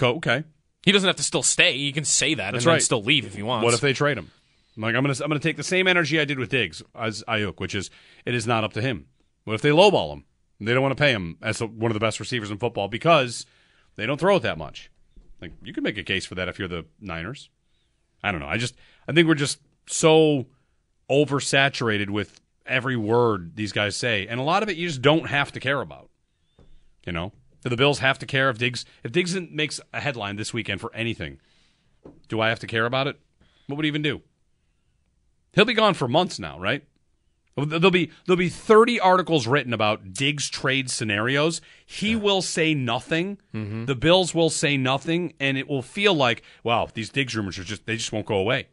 Okay. 0.00 0.44
He 0.82 0.92
doesn't 0.92 1.06
have 1.06 1.16
to 1.16 1.22
still 1.22 1.42
stay. 1.42 1.76
He 1.76 1.92
can 1.92 2.06
say 2.06 2.32
that 2.32 2.52
That's 2.52 2.64
and 2.64 2.70
then 2.70 2.76
right. 2.76 2.82
still 2.82 3.02
leave 3.02 3.26
if 3.26 3.34
he 3.34 3.42
wants. 3.42 3.66
What 3.66 3.74
if 3.74 3.82
they 3.82 3.92
trade 3.92 4.16
him? 4.16 4.30
I'm 4.78 4.82
like, 4.82 4.94
I'm 4.94 5.02
gonna 5.02 5.12
I'm 5.22 5.28
gonna 5.28 5.40
take 5.40 5.58
the 5.58 5.62
same 5.62 5.86
energy 5.86 6.18
I 6.18 6.24
did 6.24 6.38
with 6.38 6.48
Diggs 6.48 6.82
as 6.94 7.22
Aiyuk, 7.28 7.60
which 7.60 7.74
is 7.74 7.90
it 8.24 8.34
is 8.34 8.46
not 8.46 8.64
up 8.64 8.72
to 8.72 8.80
him. 8.80 9.08
What 9.44 9.52
if 9.56 9.60
they 9.60 9.68
lowball 9.68 10.14
him? 10.14 10.24
They 10.58 10.72
don't 10.72 10.82
want 10.82 10.96
to 10.96 11.02
pay 11.04 11.12
him 11.12 11.36
as 11.42 11.60
one 11.60 11.90
of 11.90 11.94
the 11.94 12.00
best 12.00 12.18
receivers 12.18 12.50
in 12.50 12.56
football 12.56 12.88
because 12.88 13.44
they 13.96 14.06
don't 14.06 14.18
throw 14.18 14.36
it 14.36 14.42
that 14.42 14.56
much. 14.56 14.90
Like 15.42 15.52
you 15.62 15.74
can 15.74 15.84
make 15.84 15.98
a 15.98 16.02
case 16.02 16.24
for 16.24 16.34
that 16.36 16.48
if 16.48 16.58
you're 16.58 16.66
the 16.66 16.86
Niners. 16.98 17.50
I 18.24 18.32
don't 18.32 18.40
know. 18.40 18.48
I 18.48 18.56
just 18.56 18.74
I 19.06 19.12
think 19.12 19.28
we're 19.28 19.34
just 19.34 19.58
so 19.88 20.46
oversaturated 21.10 22.10
with 22.10 22.40
every 22.66 22.96
word 22.96 23.56
these 23.56 23.72
guys 23.72 23.96
say, 23.96 24.26
and 24.26 24.38
a 24.38 24.42
lot 24.42 24.62
of 24.62 24.68
it 24.68 24.76
you 24.76 24.86
just 24.86 25.02
don't 25.02 25.28
have 25.28 25.52
to 25.52 25.60
care 25.60 25.80
about. 25.80 26.10
You 27.06 27.12
know, 27.12 27.32
do 27.62 27.70
the 27.70 27.76
Bills 27.76 28.00
have 28.00 28.18
to 28.18 28.26
care 28.26 28.50
if 28.50 28.58
Diggs 28.58 28.84
if 29.02 29.12
Diggs 29.12 29.34
makes 29.34 29.80
a 29.92 30.00
headline 30.00 30.36
this 30.36 30.52
weekend 30.52 30.80
for 30.80 30.94
anything? 30.94 31.38
Do 32.28 32.40
I 32.40 32.48
have 32.50 32.60
to 32.60 32.66
care 32.66 32.86
about 32.86 33.06
it? 33.06 33.18
What 33.66 33.76
would 33.76 33.84
he 33.84 33.88
even 33.88 34.02
do? 34.02 34.22
He'll 35.52 35.64
be 35.64 35.74
gone 35.74 35.94
for 35.94 36.06
months 36.06 36.38
now, 36.38 36.58
right? 36.58 36.84
There'll 37.56 37.90
be 37.90 38.10
there'll 38.26 38.36
be 38.36 38.48
30 38.48 39.00
articles 39.00 39.46
written 39.48 39.72
about 39.72 40.12
Diggs 40.12 40.48
trade 40.48 40.90
scenarios. 40.90 41.60
He 41.84 42.14
will 42.14 42.42
say 42.42 42.72
nothing. 42.74 43.38
Mm-hmm. 43.52 43.86
The 43.86 43.96
Bills 43.96 44.34
will 44.34 44.50
say 44.50 44.76
nothing, 44.76 45.34
and 45.40 45.58
it 45.58 45.68
will 45.68 45.82
feel 45.82 46.14
like, 46.14 46.42
wow, 46.62 46.88
these 46.92 47.10
Diggs 47.10 47.34
rumors 47.34 47.58
are 47.58 47.64
just 47.64 47.84
they 47.86 47.96
just 47.96 48.12
won't 48.12 48.26
go 48.26 48.36
away. 48.36 48.68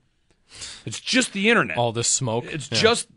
It's 0.86 1.00
just 1.00 1.34
the 1.34 1.50
internet. 1.50 1.78
all 1.78 1.92
this 1.92 2.08
smoke? 2.08 2.46
It's 2.46 2.70
Yeah. 2.72 2.78
just 2.78 3.08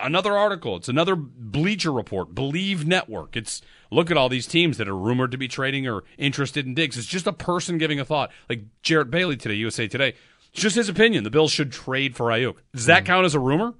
another 0.00 0.36
article. 0.36 0.76
It's 0.76 0.88
another 0.88 1.14
Bleacher 1.16 1.92
Report, 1.92 2.34
Believe 2.34 2.86
Network. 2.86 3.36
It's 3.36 3.60
look 3.90 4.10
at 4.10 4.16
all 4.16 4.28
these 4.28 4.46
teams 4.46 4.78
that 4.78 4.88
are 4.88 4.96
rumored 4.96 5.30
to 5.32 5.38
be 5.38 5.48
trading 5.48 5.86
or 5.86 6.02
interested 6.16 6.66
in 6.66 6.74
Diggs. 6.74 6.96
It's 6.96 7.06
just 7.06 7.26
a 7.26 7.32
person 7.32 7.76
giving 7.78 8.00
a 8.00 8.04
thought. 8.04 8.30
Like 8.48 8.64
Jarrett 8.82 9.10
Bailey 9.10 9.36
today, 9.36 9.54
USA 9.54 9.86
Today. 9.86 10.14
It's 10.52 10.62
just 10.62 10.76
his 10.76 10.88
opinion. 10.88 11.24
The 11.24 11.30
Bills 11.30 11.52
should 11.52 11.72
trade 11.72 12.16
for 12.16 12.26
Aiyuk. 12.26 12.56
Does 12.74 12.86
that 12.86 13.04
count 13.04 13.24
as 13.26 13.34
a 13.34 13.40
rumor, 13.40 13.74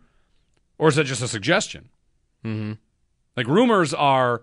or 0.78 0.88
is 0.88 0.96
that 0.96 1.04
just 1.04 1.22
a 1.22 1.28
suggestion? 1.28 1.88
Mm-hmm. 2.44 2.72
Like 3.37 3.46
rumors 3.46 3.92
are, 3.94 4.42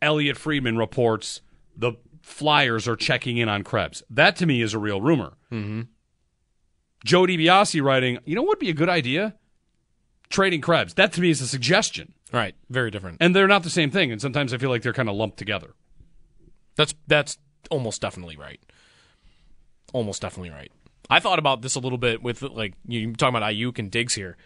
Elliotte 0.00 0.36
Friedman 0.36 0.76
reports 0.78 1.40
the 1.76 1.92
Flyers 2.20 2.86
are 2.86 2.94
checking 2.96 3.36
in 3.38 3.48
on 3.48 3.62
Krebs. 3.64 4.02
That 4.10 4.36
to 4.36 4.46
me 4.46 4.62
is 4.62 4.74
a 4.74 4.78
real 4.78 5.00
rumor. 5.00 5.32
Mm-hmm. 5.50 5.82
Joe 7.04 7.22
DiBiase 7.22 7.82
writing, 7.82 8.18
you 8.24 8.34
know 8.34 8.42
what 8.42 8.50
would 8.50 8.58
be 8.58 8.70
a 8.70 8.74
good 8.74 8.88
idea? 8.88 9.34
Trading 10.30 10.60
Krebs. 10.60 10.94
That 10.94 11.12
to 11.14 11.20
me 11.20 11.30
is 11.30 11.40
a 11.40 11.46
suggestion. 11.46 12.14
right. 12.32 12.54
Very 12.70 12.90
different. 12.90 13.18
And 13.20 13.36
they're 13.36 13.48
not 13.48 13.62
the 13.64 13.70
same 13.70 13.90
thing. 13.90 14.10
And 14.12 14.20
sometimes 14.20 14.54
I 14.54 14.58
feel 14.58 14.70
like 14.70 14.82
they're 14.82 14.92
kind 14.92 15.08
of 15.08 15.14
lumped 15.14 15.36
together. 15.36 15.74
That's 16.76 16.94
that's 17.06 17.38
almost 17.70 18.00
definitely 18.00 18.36
right. 18.36 18.60
Almost 19.92 20.22
definitely 20.22 20.50
right. 20.50 20.72
I 21.10 21.20
thought 21.20 21.38
about 21.38 21.60
this 21.60 21.74
a 21.74 21.80
little 21.80 21.98
bit 21.98 22.22
with 22.22 22.40
like 22.42 22.74
you 22.86 23.12
talking 23.12 23.36
about 23.36 23.52
Aiyuk 23.52 23.78
and 23.78 23.90
Diggs 23.90 24.14
here. 24.14 24.36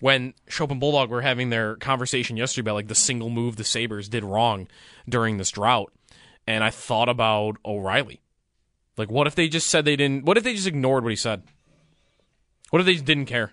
When 0.00 0.32
Schopp 0.48 0.70
and 0.70 0.80
Bulldog 0.80 1.10
were 1.10 1.22
having 1.22 1.50
their 1.50 1.74
conversation 1.76 2.36
yesterday 2.36 2.62
about 2.62 2.74
like 2.76 2.88
the 2.88 2.94
single 2.94 3.30
move 3.30 3.56
the 3.56 3.64
Sabres 3.64 4.08
did 4.08 4.24
wrong 4.24 4.68
during 5.08 5.36
this 5.36 5.50
drought, 5.50 5.92
and 6.46 6.62
I 6.62 6.70
thought 6.70 7.08
about 7.08 7.56
O'Reilly. 7.64 8.22
Like, 8.96 9.10
what 9.10 9.26
if 9.26 9.34
they 9.34 9.48
just 9.48 9.66
said 9.66 9.84
they 9.84 9.96
didn't? 9.96 10.24
What 10.24 10.38
if 10.38 10.44
they 10.44 10.54
just 10.54 10.68
ignored 10.68 11.02
what 11.02 11.10
he 11.10 11.16
said? 11.16 11.42
What 12.70 12.80
if 12.80 12.86
they 12.86 12.96
didn't 12.96 13.26
care? 13.26 13.52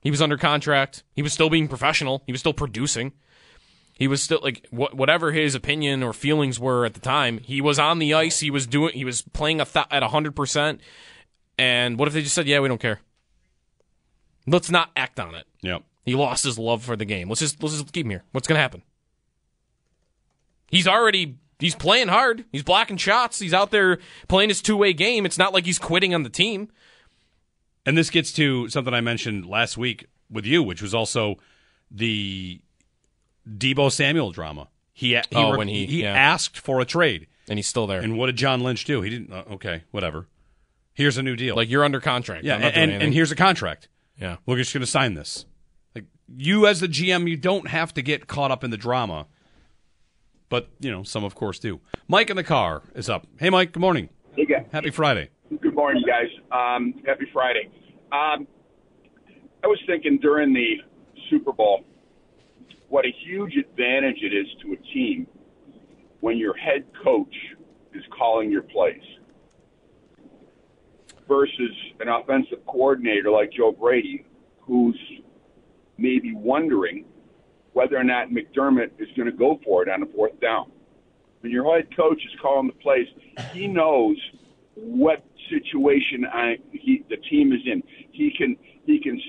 He 0.00 0.10
was 0.10 0.22
under 0.22 0.36
contract. 0.36 1.02
He 1.14 1.22
was 1.22 1.32
still 1.32 1.50
being 1.50 1.68
professional. 1.68 2.22
He 2.26 2.32
was 2.32 2.40
still 2.40 2.52
producing. 2.54 3.12
He 3.98 4.06
was 4.06 4.22
still 4.22 4.40
like 4.42 4.66
wh- 4.68 4.94
whatever 4.94 5.32
his 5.32 5.54
opinion 5.54 6.02
or 6.02 6.12
feelings 6.12 6.60
were 6.60 6.84
at 6.84 6.94
the 6.94 7.00
time. 7.00 7.38
He 7.38 7.60
was 7.60 7.78
on 7.78 7.98
the 7.98 8.14
ice. 8.14 8.40
He 8.40 8.50
was 8.50 8.66
doing. 8.66 8.92
He 8.94 9.04
was 9.04 9.22
playing 9.22 9.60
a 9.60 9.64
th- 9.64 9.86
at 9.90 10.02
hundred 10.02 10.36
percent. 10.36 10.80
And 11.58 11.98
what 11.98 12.06
if 12.06 12.14
they 12.14 12.22
just 12.22 12.34
said, 12.34 12.46
"Yeah, 12.46 12.60
we 12.60 12.68
don't 12.68 12.80
care. 12.80 13.00
Let's 14.46 14.70
not 14.70 14.90
act 14.94 15.18
on 15.18 15.34
it." 15.34 15.46
Yep. 15.62 15.82
He 16.04 16.14
lost 16.14 16.44
his 16.44 16.58
love 16.58 16.84
for 16.84 16.94
the 16.94 17.06
game. 17.06 17.28
Let's 17.28 17.40
just 17.40 17.62
let's 17.62 17.74
just 17.74 17.92
keep 17.92 18.04
him 18.06 18.10
here. 18.10 18.22
What's 18.32 18.46
gonna 18.46 18.60
happen? 18.60 18.82
He's 20.68 20.86
already 20.86 21.38
he's 21.58 21.74
playing 21.74 22.08
hard. 22.08 22.44
He's 22.52 22.62
blocking 22.62 22.96
shots. 22.98 23.38
He's 23.38 23.54
out 23.54 23.70
there 23.70 23.98
playing 24.28 24.50
his 24.50 24.60
two 24.62 24.76
way 24.76 24.92
game. 24.92 25.24
It's 25.26 25.38
not 25.38 25.54
like 25.54 25.64
he's 25.64 25.78
quitting 25.78 26.14
on 26.14 26.22
the 26.22 26.30
team. 26.30 26.68
And 27.86 27.96
this 27.96 28.10
gets 28.10 28.32
to 28.32 28.68
something 28.68 28.92
I 28.92 29.00
mentioned 29.00 29.46
last 29.46 29.76
week 29.78 30.06
with 30.30 30.44
you, 30.44 30.62
which 30.62 30.82
was 30.82 30.92
also 30.94 31.36
the 31.90 32.60
Deebo 33.48 33.90
Samuel 33.92 34.32
drama. 34.32 34.68
He, 34.92 35.10
he 35.14 35.22
Oh, 35.34 35.56
when 35.56 35.68
he- 35.68 35.86
he 35.86 36.02
yeah. 36.02 36.14
asked 36.14 36.58
for 36.58 36.80
a 36.80 36.84
trade, 36.84 37.26
And 37.48 37.58
he's 37.58 37.66
still 37.68 37.86
there. 37.86 38.00
and 38.00 38.18
what 38.18 38.26
did 38.26 38.36
John 38.36 38.60
Lynch 38.62 38.84
do? 38.84 39.02
He 39.02 39.10
didn't. 39.10 39.32
Uh, 39.32 39.44
okay, 39.52 39.84
whatever. 39.92 40.26
Here's 40.94 41.16
a 41.18 41.22
new 41.22 41.36
deal. 41.36 41.54
like 41.54 41.68
you're 41.70 41.84
under 41.84 42.00
contract. 42.00 42.44
yeah, 42.44 42.54
I'm 42.56 42.60
not 42.62 42.66
and, 42.68 42.74
doing 42.74 42.90
and, 42.94 43.02
and 43.04 43.14
here's 43.14 43.30
a 43.30 43.36
contract. 43.36 43.88
yeah. 44.20 44.36
We're 44.46 44.56
just 44.56 44.72
going 44.72 44.80
to 44.80 44.86
sign 44.86 45.14
this. 45.14 45.44
Like 45.94 46.04
you, 46.34 46.66
as 46.66 46.80
the 46.80 46.88
GM, 46.88 47.28
you 47.28 47.36
don't 47.36 47.68
have 47.68 47.92
to 47.94 48.02
get 48.02 48.26
caught 48.26 48.50
up 48.50 48.64
in 48.64 48.70
the 48.70 48.76
drama, 48.78 49.26
but 50.48 50.68
you 50.80 50.90
know 50.90 51.02
some, 51.02 51.22
of 51.22 51.34
course, 51.34 51.58
do. 51.58 51.80
Mike 52.08 52.30
in 52.30 52.36
the 52.36 52.42
car 52.44 52.82
is 52.94 53.08
up. 53.10 53.26
Hey, 53.38 53.50
Mike. 53.50 53.72
Good 53.72 53.80
morning. 53.80 54.08
Hey, 54.34 54.46
guys. 54.46 54.64
Happy 54.72 54.90
Friday. 54.90 55.28
Morning, 55.76 56.04
guys. 56.06 56.30
Um, 56.50 56.94
happy 57.06 57.26
Friday. 57.34 57.68
Um, 58.10 58.48
I 59.62 59.66
was 59.66 59.78
thinking 59.86 60.18
during 60.22 60.54
the 60.54 60.76
Super 61.28 61.52
Bowl, 61.52 61.84
what 62.88 63.04
a 63.04 63.10
huge 63.26 63.52
advantage 63.56 64.16
it 64.22 64.34
is 64.34 64.46
to 64.62 64.72
a 64.72 64.76
team 64.94 65.26
when 66.20 66.38
your 66.38 66.56
head 66.56 66.86
coach 67.04 67.34
is 67.92 68.02
calling 68.18 68.50
your 68.50 68.62
plays 68.62 69.02
versus 71.28 71.76
an 72.00 72.08
offensive 72.08 72.64
coordinator 72.64 73.30
like 73.30 73.52
Joe 73.52 73.70
Brady, 73.70 74.24
who's 74.60 74.98
maybe 75.98 76.34
wondering 76.34 77.04
whether 77.74 77.98
or 77.98 78.04
not 78.04 78.28
McDermott 78.30 78.92
is 78.98 79.08
going 79.14 79.30
to 79.30 79.36
go 79.36 79.60
for 79.62 79.82
it 79.82 79.90
on 79.90 80.02
a 80.02 80.06
fourth 80.06 80.40
down. 80.40 80.72
When 81.40 81.52
your 81.52 81.70
head 81.76 81.94
coach 81.94 82.16
is 82.16 82.40
calling 82.40 82.66
the 82.66 82.82
plays, 82.82 83.08
he 83.52 83.66
knows 83.66 84.16
what 84.74 85.22
situation 85.50 86.26
I, 86.32 86.56
he, 86.72 87.04
the 87.08 87.16
team 87.16 87.52
is 87.52 87.60
in. 87.66 87.82
He 88.12 88.32
can 88.36 88.56
he 88.84 89.00
can 89.00 89.20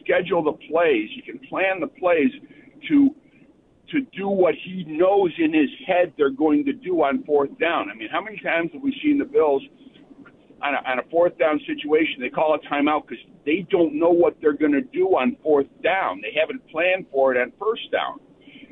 schedule 0.00 0.42
the 0.42 0.52
plays. 0.68 1.08
He 1.14 1.22
can 1.22 1.38
plan 1.48 1.80
the 1.80 1.88
plays 1.88 2.30
to 2.88 3.14
to 3.90 4.00
do 4.16 4.28
what 4.28 4.54
he 4.64 4.84
knows 4.84 5.30
in 5.38 5.52
his 5.52 5.68
head 5.86 6.12
they're 6.16 6.30
going 6.30 6.64
to 6.64 6.72
do 6.72 7.02
on 7.02 7.22
fourth 7.24 7.56
down. 7.58 7.90
I 7.90 7.94
mean, 7.94 8.08
how 8.10 8.22
many 8.22 8.38
times 8.38 8.70
have 8.72 8.82
we 8.82 8.98
seen 9.02 9.18
the 9.18 9.24
Bills 9.24 9.62
on 10.64 10.74
a, 10.74 10.90
on 10.90 10.98
a 10.98 11.02
fourth 11.10 11.36
down 11.38 11.60
situation, 11.66 12.20
they 12.20 12.30
call 12.30 12.54
a 12.54 12.58
timeout 12.72 13.06
because 13.06 13.22
they 13.44 13.66
don't 13.70 13.94
know 13.94 14.10
what 14.10 14.36
they're 14.40 14.56
going 14.56 14.72
to 14.72 14.80
do 14.80 15.08
on 15.08 15.36
fourth 15.42 15.66
down. 15.82 16.22
They 16.22 16.32
haven't 16.38 16.66
planned 16.70 17.06
for 17.12 17.34
it 17.34 17.40
on 17.40 17.52
first 17.60 17.92
down. 17.92 18.18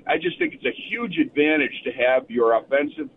I 0.08 0.16
just 0.16 0.38
think 0.38 0.54
it's 0.54 0.64
a 0.64 0.74
huge 0.88 1.18
advantage 1.18 1.82
to 1.84 1.92
have 1.92 2.28
your 2.30 2.54
offensive 2.54 3.08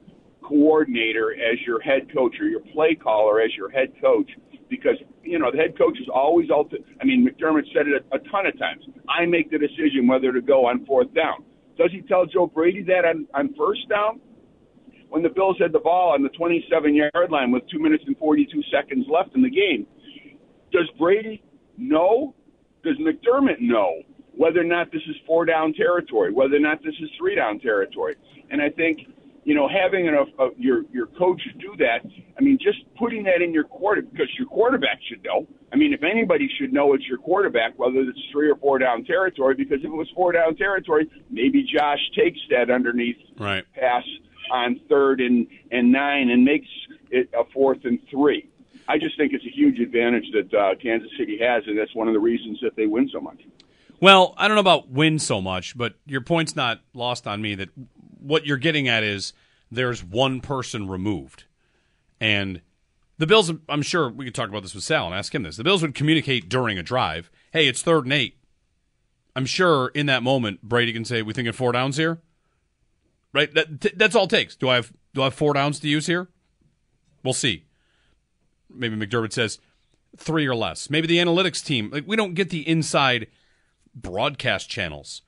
coordinator 0.47 1.33
as 1.33 1.59
your 1.65 1.79
head 1.79 2.13
coach 2.13 2.35
or 2.39 2.45
your 2.45 2.61
play 2.73 2.95
caller 2.95 3.41
as 3.41 3.51
your 3.55 3.69
head 3.69 3.93
coach 4.01 4.29
because 4.69 4.95
you 5.23 5.39
know 5.39 5.51
the 5.51 5.57
head 5.57 5.77
coach 5.77 5.97
is 5.99 6.07
always 6.13 6.49
ulti- 6.49 6.83
I 7.01 7.05
mean 7.05 7.27
McDermott 7.27 7.65
said 7.73 7.87
it 7.87 8.05
a, 8.11 8.15
a 8.15 8.19
ton 8.29 8.45
of 8.45 8.57
times. 8.59 8.83
I 9.09 9.25
make 9.25 9.51
the 9.51 9.57
decision 9.57 10.07
whether 10.07 10.31
to 10.31 10.41
go 10.41 10.65
on 10.67 10.85
fourth 10.85 11.13
down. 11.13 11.43
Does 11.77 11.91
he 11.91 12.01
tell 12.01 12.25
Joe 12.25 12.47
Brady 12.47 12.83
that 12.83 13.05
on, 13.05 13.27
on 13.33 13.53
first 13.57 13.89
down? 13.89 14.21
When 15.09 15.23
the 15.23 15.29
Bills 15.29 15.57
had 15.59 15.71
the 15.71 15.79
ball 15.79 16.13
on 16.13 16.23
the 16.23 16.29
27 16.29 16.95
yard 16.95 17.31
line 17.31 17.51
with 17.51 17.63
two 17.71 17.79
minutes 17.79 18.03
and 18.07 18.17
42 18.17 18.61
seconds 18.71 19.05
left 19.09 19.35
in 19.35 19.41
the 19.41 19.49
game, 19.49 19.85
does 20.71 20.89
Brady 20.99 21.43
know? 21.77 22.33
Does 22.83 22.97
McDermott 22.97 23.59
know 23.59 24.01
whether 24.35 24.59
or 24.59 24.65
not 24.65 24.91
this 24.91 25.01
is 25.07 25.15
four 25.25 25.45
down 25.45 25.73
territory, 25.73 26.33
whether 26.33 26.55
or 26.55 26.59
not 26.59 26.83
this 26.83 26.93
is 27.01 27.09
three 27.17 27.35
down 27.35 27.59
territory? 27.59 28.15
And 28.51 28.61
I 28.61 28.69
think 28.69 28.99
you 29.45 29.53
know, 29.53 29.69
having 29.69 30.07
enough 30.07 30.27
of 30.39 30.57
your 30.57 30.83
your 30.91 31.05
coach 31.05 31.41
do 31.59 31.75
that. 31.77 31.99
I 32.37 32.41
mean, 32.41 32.57
just 32.61 32.79
putting 32.97 33.23
that 33.23 33.41
in 33.41 33.53
your 33.53 33.63
quarter 33.63 34.01
because 34.01 34.27
your 34.37 34.47
quarterback 34.47 34.99
should 35.07 35.23
know. 35.23 35.47
I 35.71 35.77
mean, 35.77 35.93
if 35.93 36.03
anybody 36.03 36.49
should 36.59 36.73
know, 36.73 36.93
it's 36.93 37.05
your 37.07 37.19
quarterback, 37.19 37.77
whether 37.77 37.99
it's 37.99 38.19
three 38.31 38.49
or 38.49 38.55
four 38.55 38.79
down 38.79 39.05
territory. 39.05 39.53
Because 39.53 39.79
if 39.79 39.85
it 39.85 39.89
was 39.89 40.09
four 40.15 40.31
down 40.31 40.55
territory, 40.55 41.09
maybe 41.29 41.63
Josh 41.63 41.99
takes 42.17 42.39
that 42.49 42.71
underneath 42.71 43.17
right. 43.37 43.63
pass 43.75 44.03
on 44.51 44.81
third 44.89 45.21
and 45.21 45.47
and 45.71 45.91
nine 45.91 46.31
and 46.31 46.43
makes 46.43 46.67
it 47.11 47.29
a 47.37 47.43
fourth 47.53 47.85
and 47.85 47.99
three. 48.09 48.49
I 48.87 48.97
just 48.97 49.15
think 49.15 49.33
it's 49.33 49.45
a 49.45 49.55
huge 49.55 49.79
advantage 49.79 50.25
that 50.33 50.53
uh, 50.53 50.75
Kansas 50.81 51.09
City 51.17 51.37
has, 51.39 51.63
and 51.67 51.77
that's 51.77 51.93
one 51.93 52.07
of 52.07 52.13
the 52.15 52.19
reasons 52.19 52.59
that 52.61 52.75
they 52.75 52.87
win 52.87 53.09
so 53.13 53.21
much. 53.21 53.41
Well, 54.01 54.35
I 54.37 54.47
don't 54.47 54.55
know 54.55 54.61
about 54.61 54.89
win 54.89 55.19
so 55.19 55.41
much, 55.41 55.77
but 55.77 55.95
your 56.05 56.21
point's 56.21 56.55
not 56.55 56.81
lost 56.93 57.27
on 57.27 57.41
me 57.41 57.55
that 57.55 57.69
what 58.25 58.45
you're 58.45 58.57
getting 58.57 58.87
at 58.87 59.03
is 59.03 59.33
there's 59.71 60.03
one 60.03 60.41
person 60.41 60.87
removed. 60.87 61.45
And 62.19 62.61
the 63.17 63.27
Bills, 63.27 63.51
I'm 63.69 63.81
sure 63.81 64.09
we 64.09 64.25
could 64.25 64.35
talk 64.35 64.49
about 64.49 64.63
this 64.63 64.75
with 64.75 64.83
Sal 64.83 65.05
and 65.05 65.15
ask 65.15 65.33
him 65.33 65.43
this. 65.43 65.57
The 65.57 65.63
Bills 65.63 65.81
would 65.81 65.95
communicate 65.95 66.49
during 66.49 66.77
a 66.77 66.83
drive, 66.83 67.29
hey, 67.51 67.67
it's 67.67 67.81
third 67.81 68.05
and 68.05 68.13
eight. 68.13 68.37
I'm 69.35 69.45
sure 69.45 69.89
in 69.89 70.05
that 70.05 70.23
moment, 70.23 70.61
Brady 70.61 70.93
can 70.93 71.05
say, 71.05 71.21
we 71.21 71.33
thinking 71.33 71.53
four 71.53 71.71
downs 71.71 71.97
here? 71.97 72.21
Right? 73.33 73.53
That, 73.53 73.97
that's 73.97 74.15
all 74.15 74.25
it 74.25 74.29
takes. 74.29 74.55
Do 74.55 74.69
I 74.69 74.75
have 74.75 74.93
do 75.13 75.21
I 75.21 75.25
have 75.25 75.33
four 75.33 75.53
downs 75.53 75.79
to 75.79 75.89
use 75.89 76.07
here? 76.07 76.29
We'll 77.23 77.33
see. 77.33 77.65
Maybe 78.69 78.95
McDermott 78.95 79.33
says 79.33 79.59
three 80.17 80.45
or 80.45 80.55
less. 80.55 80.89
Maybe 80.89 81.07
the 81.07 81.17
analytics 81.17 81.63
team. 81.63 81.89
Like 81.91 82.05
we 82.07 82.15
don't 82.15 82.33
get 82.33 82.49
the 82.49 82.67
inside 82.67 83.27
broadcast 83.93 84.69
channels. 84.69 85.21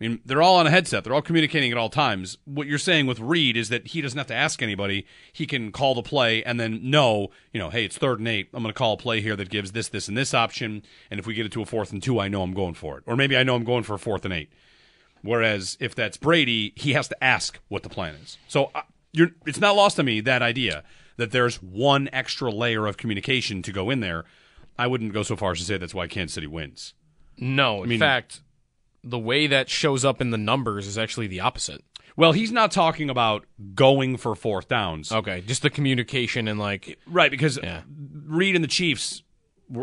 I 0.00 0.08
mean, 0.08 0.20
they're 0.24 0.42
all 0.42 0.56
on 0.56 0.66
a 0.66 0.70
headset. 0.70 1.04
They're 1.04 1.14
all 1.14 1.22
communicating 1.22 1.70
at 1.70 1.78
all 1.78 1.88
times. 1.88 2.36
What 2.44 2.66
you're 2.66 2.78
saying 2.78 3.06
with 3.06 3.20
Reid 3.20 3.56
is 3.56 3.68
that 3.68 3.88
he 3.88 4.00
doesn't 4.00 4.18
have 4.18 4.26
to 4.26 4.34
ask 4.34 4.60
anybody. 4.60 5.06
He 5.32 5.46
can 5.46 5.70
call 5.70 5.94
the 5.94 6.02
play 6.02 6.42
and 6.42 6.58
then 6.58 6.90
know, 6.90 7.30
you 7.52 7.60
know, 7.60 7.70
hey, 7.70 7.84
it's 7.84 7.96
third 7.96 8.18
and 8.18 8.26
eight. 8.26 8.48
I'm 8.52 8.62
going 8.64 8.74
to 8.74 8.78
call 8.78 8.94
a 8.94 8.96
play 8.96 9.20
here 9.20 9.36
that 9.36 9.50
gives 9.50 9.70
this, 9.70 9.88
this, 9.88 10.08
and 10.08 10.16
this 10.16 10.34
option. 10.34 10.82
And 11.12 11.20
if 11.20 11.26
we 11.26 11.34
get 11.34 11.46
it 11.46 11.52
to 11.52 11.62
a 11.62 11.64
fourth 11.64 11.92
and 11.92 12.02
two, 12.02 12.18
I 12.18 12.26
know 12.26 12.42
I'm 12.42 12.54
going 12.54 12.74
for 12.74 12.98
it. 12.98 13.04
Or 13.06 13.14
maybe 13.14 13.36
I 13.36 13.44
know 13.44 13.54
I'm 13.54 13.64
going 13.64 13.84
for 13.84 13.94
a 13.94 13.98
fourth 13.98 14.24
and 14.24 14.34
eight. 14.34 14.50
Whereas 15.22 15.78
if 15.80 15.94
that's 15.94 16.16
Brady, 16.16 16.72
he 16.76 16.92
has 16.94 17.08
to 17.08 17.24
ask 17.24 17.60
what 17.68 17.82
the 17.84 17.88
plan 17.88 18.16
is. 18.16 18.36
So 18.48 18.70
uh, 18.74 18.82
you're, 19.12 19.30
it's 19.46 19.60
not 19.60 19.76
lost 19.76 19.98
on 20.00 20.06
me 20.06 20.20
that 20.22 20.42
idea 20.42 20.82
that 21.16 21.30
there's 21.30 21.62
one 21.62 22.08
extra 22.12 22.50
layer 22.50 22.86
of 22.86 22.96
communication 22.96 23.62
to 23.62 23.72
go 23.72 23.90
in 23.90 24.00
there. 24.00 24.24
I 24.76 24.88
wouldn't 24.88 25.12
go 25.12 25.22
so 25.22 25.36
far 25.36 25.52
as 25.52 25.58
to 25.60 25.64
say 25.64 25.78
that's 25.78 25.94
why 25.94 26.08
Kansas 26.08 26.34
City 26.34 26.48
wins. 26.48 26.94
No, 27.38 27.84
in 27.84 27.88
mean- 27.88 28.00
fact, 28.00 28.40
the 29.04 29.18
way 29.18 29.46
that 29.46 29.68
shows 29.68 30.04
up 30.04 30.20
in 30.20 30.30
the 30.30 30.38
numbers 30.38 30.86
is 30.86 30.96
actually 30.98 31.26
the 31.26 31.40
opposite. 31.40 31.84
Well, 32.16 32.32
he's 32.32 32.52
not 32.52 32.70
talking 32.70 33.10
about 33.10 33.44
going 33.74 34.16
for 34.16 34.34
fourth 34.34 34.68
downs. 34.68 35.10
Okay, 35.12 35.40
just 35.42 35.62
the 35.62 35.70
communication 35.70 36.48
and 36.48 36.58
like 36.58 36.98
Right, 37.06 37.30
because 37.30 37.58
Yeah. 37.62 37.82
Reid 38.26 38.54
and 38.54 38.64
the 38.64 38.68
Chiefs 38.68 39.22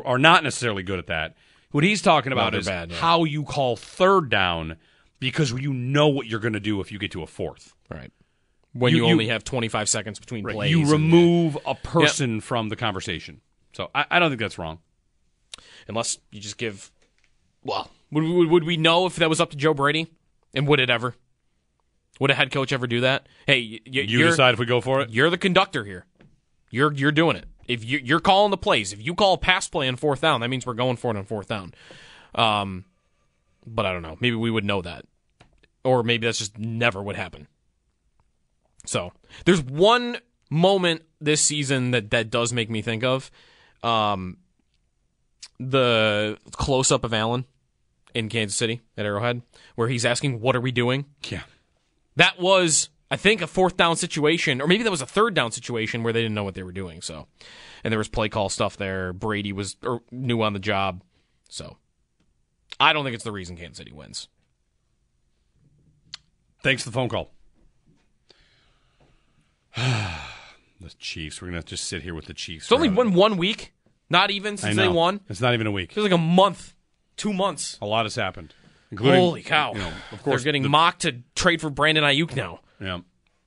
are 0.05 0.17
not 0.17 0.43
necessarily 0.43 0.83
good 0.83 0.97
at 0.99 1.07
that. 1.07 1.35
What 1.71 1.83
he's 1.83 2.01
talking 2.01 2.31
about 2.31 2.55
is 2.55 2.65
bad, 2.67 2.91
yeah. 2.91 2.97
how 2.97 3.23
you 3.23 3.43
call 3.43 3.75
third 3.75 4.29
down 4.29 4.77
because 5.19 5.51
you 5.51 5.73
know 5.73 6.07
what 6.07 6.25
you're 6.27 6.39
going 6.39 6.53
to 6.53 6.59
do 6.59 6.81
if 6.81 6.91
you 6.91 6.97
get 6.99 7.11
to 7.11 7.21
a 7.23 7.27
fourth. 7.27 7.73
right 7.89 8.11
when 8.73 8.91
You- 8.93 8.99
you, 8.99 9.05
you- 9.07 9.11
only 9.11 9.27
have 9.27 9.43
25 9.43 9.89
seconds 9.89 10.17
between 10.19 10.45
Right. 10.45 10.55
plays. 10.55 10.71
You 10.71 10.81
and- 10.81 10.89
remove 10.91 11.57
a 11.65 11.75
person 11.75 12.39
from 12.39 12.69
the 12.69 12.75
conversation. 12.77 13.41
So 13.73 13.91
I, 13.93 14.05
I 14.09 14.19
don't 14.19 14.29
think 14.31 14.39
that's 14.39 14.57
wrong. 14.57 14.79
unless 15.87 16.17
you 16.31 16.39
just 16.39 16.57
give. 16.57 16.91
Well, 17.63 17.91
would, 18.11 18.23
would 18.23 18.49
would 18.49 18.63
we 18.63 18.77
know 18.77 19.05
if 19.05 19.15
that 19.17 19.29
was 19.29 19.39
up 19.41 19.51
to 19.51 19.57
Joe 19.57 19.73
Brady? 19.73 20.07
And 20.53 20.67
would 20.67 20.79
it 20.79 20.89
ever? 20.89 21.15
Would 22.19 22.29
a 22.31 22.33
head 22.35 22.51
coach 22.51 22.71
ever 22.73 22.85
do 22.87 23.01
that? 23.01 23.27
Hey, 23.47 23.79
y- 23.85 23.91
You 24.01 24.19
decide 24.31 24.53
if 24.53 24.59
we 24.59 24.65
go 24.65 24.81
for 24.81 25.01
it. 25.01 25.09
You're 25.09 25.29
the 25.29 25.37
conductor 25.37 25.83
here. 25.85 26.05
You're 26.69 26.91
you're 26.93 27.11
doing 27.11 27.35
it. 27.37 27.45
If 27.67 27.85
you, 27.85 27.99
you're 28.03 28.19
calling 28.19 28.51
the 28.51 28.57
plays, 28.57 28.91
if 28.91 29.01
you 29.01 29.15
call 29.15 29.33
a 29.33 29.37
pass 29.37 29.69
play 29.69 29.87
on 29.87 29.95
fourth 29.95 30.19
down, 30.21 30.41
that 30.41 30.49
means 30.49 30.65
we're 30.65 30.73
going 30.73 30.97
for 30.97 31.11
it 31.11 31.17
on 31.17 31.23
fourth 31.25 31.47
down. 31.47 31.73
Um, 32.35 32.83
but 33.65 33.85
I 33.85 33.93
don't 33.93 34.01
know. 34.01 34.17
Maybe 34.19 34.35
we 34.35 34.51
would 34.51 34.65
know 34.65 34.81
that, 34.81 35.05
or 35.85 36.03
maybe 36.03 36.27
that's 36.27 36.39
just 36.39 36.57
never 36.57 37.01
would 37.01 37.15
happen. 37.15 37.47
So 38.85 39.13
there's 39.45 39.61
one 39.61 40.17
moment 40.49 41.03
this 41.21 41.39
season 41.41 41.91
that 41.91 42.09
that 42.11 42.29
does 42.29 42.51
make 42.51 42.69
me 42.69 42.81
think 42.81 43.03
of, 43.03 43.31
um, 43.83 44.37
the 45.59 46.37
close 46.51 46.91
up 46.91 47.03
of 47.03 47.13
Allen 47.13 47.45
in 48.13 48.29
Kansas 48.29 48.57
City 48.57 48.81
at 48.97 49.05
Arrowhead, 49.05 49.41
where 49.75 49.87
he's 49.87 50.05
asking, 50.05 50.41
"What 50.41 50.55
are 50.55 50.61
we 50.61 50.71
doing?" 50.71 51.05
Yeah. 51.27 51.43
That 52.15 52.39
was, 52.39 52.89
I 53.09 53.17
think, 53.17 53.41
a 53.41 53.47
fourth 53.47 53.77
down 53.77 53.95
situation, 53.95 54.61
or 54.61 54.67
maybe 54.67 54.83
that 54.83 54.91
was 54.91 55.01
a 55.01 55.05
third 55.05 55.33
down 55.33 55.51
situation 55.51 56.03
where 56.03 56.13
they 56.13 56.21
didn't 56.21 56.35
know 56.35 56.43
what 56.43 56.55
they 56.55 56.63
were 56.63 56.71
doing. 56.71 57.01
So, 57.01 57.27
and 57.83 57.91
there 57.91 57.97
was 57.97 58.09
play 58.09 58.29
call 58.29 58.49
stuff 58.49 58.77
there. 58.77 59.13
Brady 59.13 59.53
was 59.53 59.77
or, 59.83 60.01
new 60.11 60.41
on 60.41 60.53
the 60.53 60.59
job, 60.59 61.03
so 61.49 61.77
I 62.79 62.93
don't 62.93 63.03
think 63.03 63.15
it's 63.15 63.23
the 63.23 63.31
reason 63.31 63.57
Kansas 63.57 63.77
City 63.77 63.91
wins. 63.91 64.27
Thanks 66.63 66.83
for 66.83 66.89
the 66.89 66.93
phone 66.93 67.09
call. 67.09 67.31
the 69.75 70.93
Chiefs. 70.99 71.41
We're 71.41 71.49
going 71.49 71.61
to 71.61 71.67
just 71.67 71.85
sit 71.85 72.03
here 72.03 72.13
with 72.13 72.25
the 72.25 72.33
Chiefs. 72.33 72.65
It's 72.65 72.71
only 72.71 72.89
been 72.89 73.13
one 73.13 73.37
week, 73.37 73.73
not 74.09 74.31
even 74.31 74.57
since 74.57 74.75
they 74.75 74.87
won. 74.87 75.21
It's 75.29 75.41
not 75.41 75.53
even 75.53 75.67
a 75.67 75.71
week. 75.71 75.91
It's 75.91 75.97
like 75.97 76.11
a 76.11 76.17
month, 76.17 76.75
two 77.21 77.33
months. 77.33 77.77
A 77.81 77.85
lot 77.85 78.05
has 78.05 78.15
happened. 78.15 78.53
Including, 78.89 79.19
Holy 79.21 79.43
cow! 79.43 79.73
You 79.73 79.79
know, 79.79 79.91
of 80.11 80.23
course, 80.23 80.41
they're 80.41 80.45
getting 80.49 80.63
the- 80.63 80.69
mocked 80.69 81.03
to 81.03 81.21
trade 81.35 81.61
for 81.61 81.69
Brandon 81.69 82.03
Aiyuk 82.03 82.35
now. 82.35 82.59
Yeah. 82.79 82.99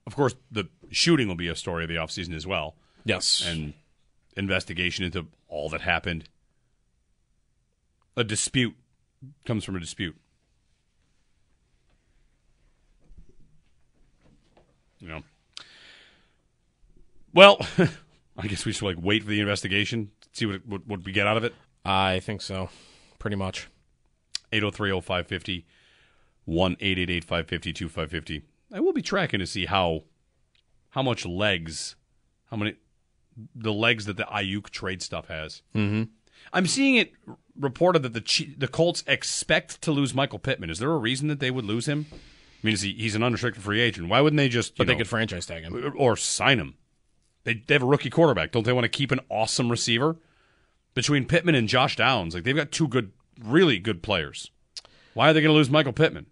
Of 0.06 0.14
course, 0.14 0.34
the 0.50 0.68
shooting 0.90 1.28
will 1.28 1.34
be 1.34 1.48
a 1.48 1.56
story 1.56 1.82
of 1.84 1.88
the 1.88 1.96
offseason 1.96 2.34
as 2.34 2.46
well. 2.46 2.76
Yes, 3.04 3.44
And 3.46 3.74
investigation 4.36 5.04
into 5.04 5.26
all 5.48 5.68
that 5.70 5.80
happened. 5.82 6.28
A 8.16 8.24
dispute 8.24 8.74
comes 9.44 9.64
from 9.64 9.76
a 9.76 9.80
dispute. 9.80 10.16
You 15.00 15.08
know. 15.08 15.22
Well, 17.34 17.58
I 18.38 18.46
guess 18.46 18.64
we 18.64 18.72
should 18.72 18.84
like 18.86 18.96
wait 19.00 19.24
for 19.24 19.30
the 19.30 19.40
investigation, 19.40 20.10
see 20.32 20.46
what 20.46 20.64
what, 20.66 20.86
what 20.86 21.04
we 21.04 21.12
get 21.12 21.26
out 21.26 21.36
of 21.36 21.44
it. 21.44 21.54
I 21.84 22.20
think 22.20 22.40
so, 22.40 22.70
pretty 23.24 23.36
much. 23.36 23.70
803-0550, 24.52 25.64
1-888-550-2550. 26.46 28.42
I 28.74 28.80
will 28.80 28.92
be 28.92 29.00
tracking 29.00 29.40
to 29.40 29.46
see 29.46 29.64
how 29.64 30.02
how 30.90 31.02
much 31.02 31.24
legs, 31.24 31.96
how 32.50 32.58
many 32.58 32.74
the 33.54 33.72
legs 33.72 34.04
that 34.04 34.18
the 34.18 34.24
Aiyuk 34.24 34.68
trade 34.68 35.00
stuff 35.00 35.28
has. 35.28 35.62
Mm-hmm. 35.74 36.02
I'm 36.52 36.66
seeing 36.66 36.96
it 36.96 37.14
reported 37.58 38.02
that 38.02 38.12
the 38.12 38.54
the 38.58 38.68
Colts 38.68 39.02
expect 39.06 39.80
to 39.80 39.90
lose 39.90 40.12
Michael 40.12 40.38
Pittman. 40.38 40.68
Is 40.68 40.78
there 40.78 40.92
a 40.92 40.98
reason 40.98 41.28
that 41.28 41.40
they 41.40 41.50
would 41.50 41.64
lose 41.64 41.86
him? 41.86 42.04
I 42.12 42.16
mean, 42.62 42.74
is 42.74 42.82
he, 42.82 42.92
he's 42.92 43.14
an 43.14 43.22
unrestricted 43.22 43.62
free 43.62 43.80
agent. 43.80 44.10
Why 44.10 44.20
wouldn't 44.20 44.36
they 44.36 44.50
just? 44.50 44.76
But 44.76 44.86
they 44.86 44.96
could 44.96 45.08
franchise 45.08 45.46
tag 45.46 45.62
him. 45.62 45.74
or, 45.74 45.92
or 45.96 46.16
sign 46.18 46.58
him. 46.58 46.74
They, 47.44 47.54
they 47.54 47.74
have 47.74 47.82
a 47.82 47.86
rookie 47.86 48.10
quarterback. 48.10 48.52
Don't 48.52 48.64
they 48.66 48.72
want 48.74 48.84
to 48.84 48.90
keep 48.90 49.10
an 49.10 49.20
awesome 49.30 49.70
receiver? 49.70 50.18
Between 50.94 51.24
Pittman 51.26 51.54
and 51.56 51.68
Josh 51.68 51.96
Downs, 51.96 52.34
like 52.34 52.44
they've 52.44 52.54
got 52.56 52.70
two 52.70 52.86
good, 52.88 53.12
really 53.42 53.78
good 53.78 54.02
players. 54.02 54.50
Why 55.14 55.30
are 55.30 55.32
they 55.32 55.40
going 55.40 55.52
to 55.52 55.56
lose 55.56 55.70
Michael 55.70 55.92
Pittman? 55.92 56.26